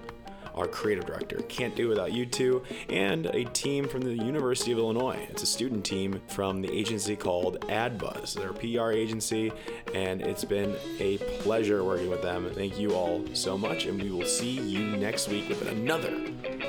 our 0.54 0.68
creative 0.68 1.06
director. 1.06 1.38
Can't 1.48 1.74
do 1.74 1.88
without 1.88 2.12
you 2.12 2.24
two, 2.24 2.62
and 2.88 3.26
a 3.26 3.44
team 3.46 3.88
from 3.88 4.02
the 4.02 4.14
University 4.14 4.70
of 4.70 4.78
Illinois. 4.78 5.18
It's 5.28 5.42
a 5.42 5.46
student 5.46 5.84
team 5.84 6.20
from 6.28 6.62
the 6.62 6.70
agency 6.70 7.16
called 7.16 7.60
AdBuzz. 7.62 8.34
They're 8.34 8.52
PR 8.52 8.92
agency, 8.92 9.50
and 9.92 10.22
it's 10.22 10.44
been 10.44 10.76
a 11.00 11.18
pleasure 11.40 11.82
working 11.82 12.08
with 12.08 12.22
them. 12.22 12.48
Thank 12.54 12.78
you 12.78 12.94
all 12.94 13.24
so 13.34 13.58
much, 13.58 13.86
and 13.86 14.00
we 14.00 14.10
will 14.10 14.26
see 14.26 14.52
you 14.60 14.96
next 14.96 15.28
week 15.28 15.48
with 15.48 15.66
another 15.66 16.14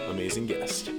amazing 0.10 0.48
guest. 0.48 0.90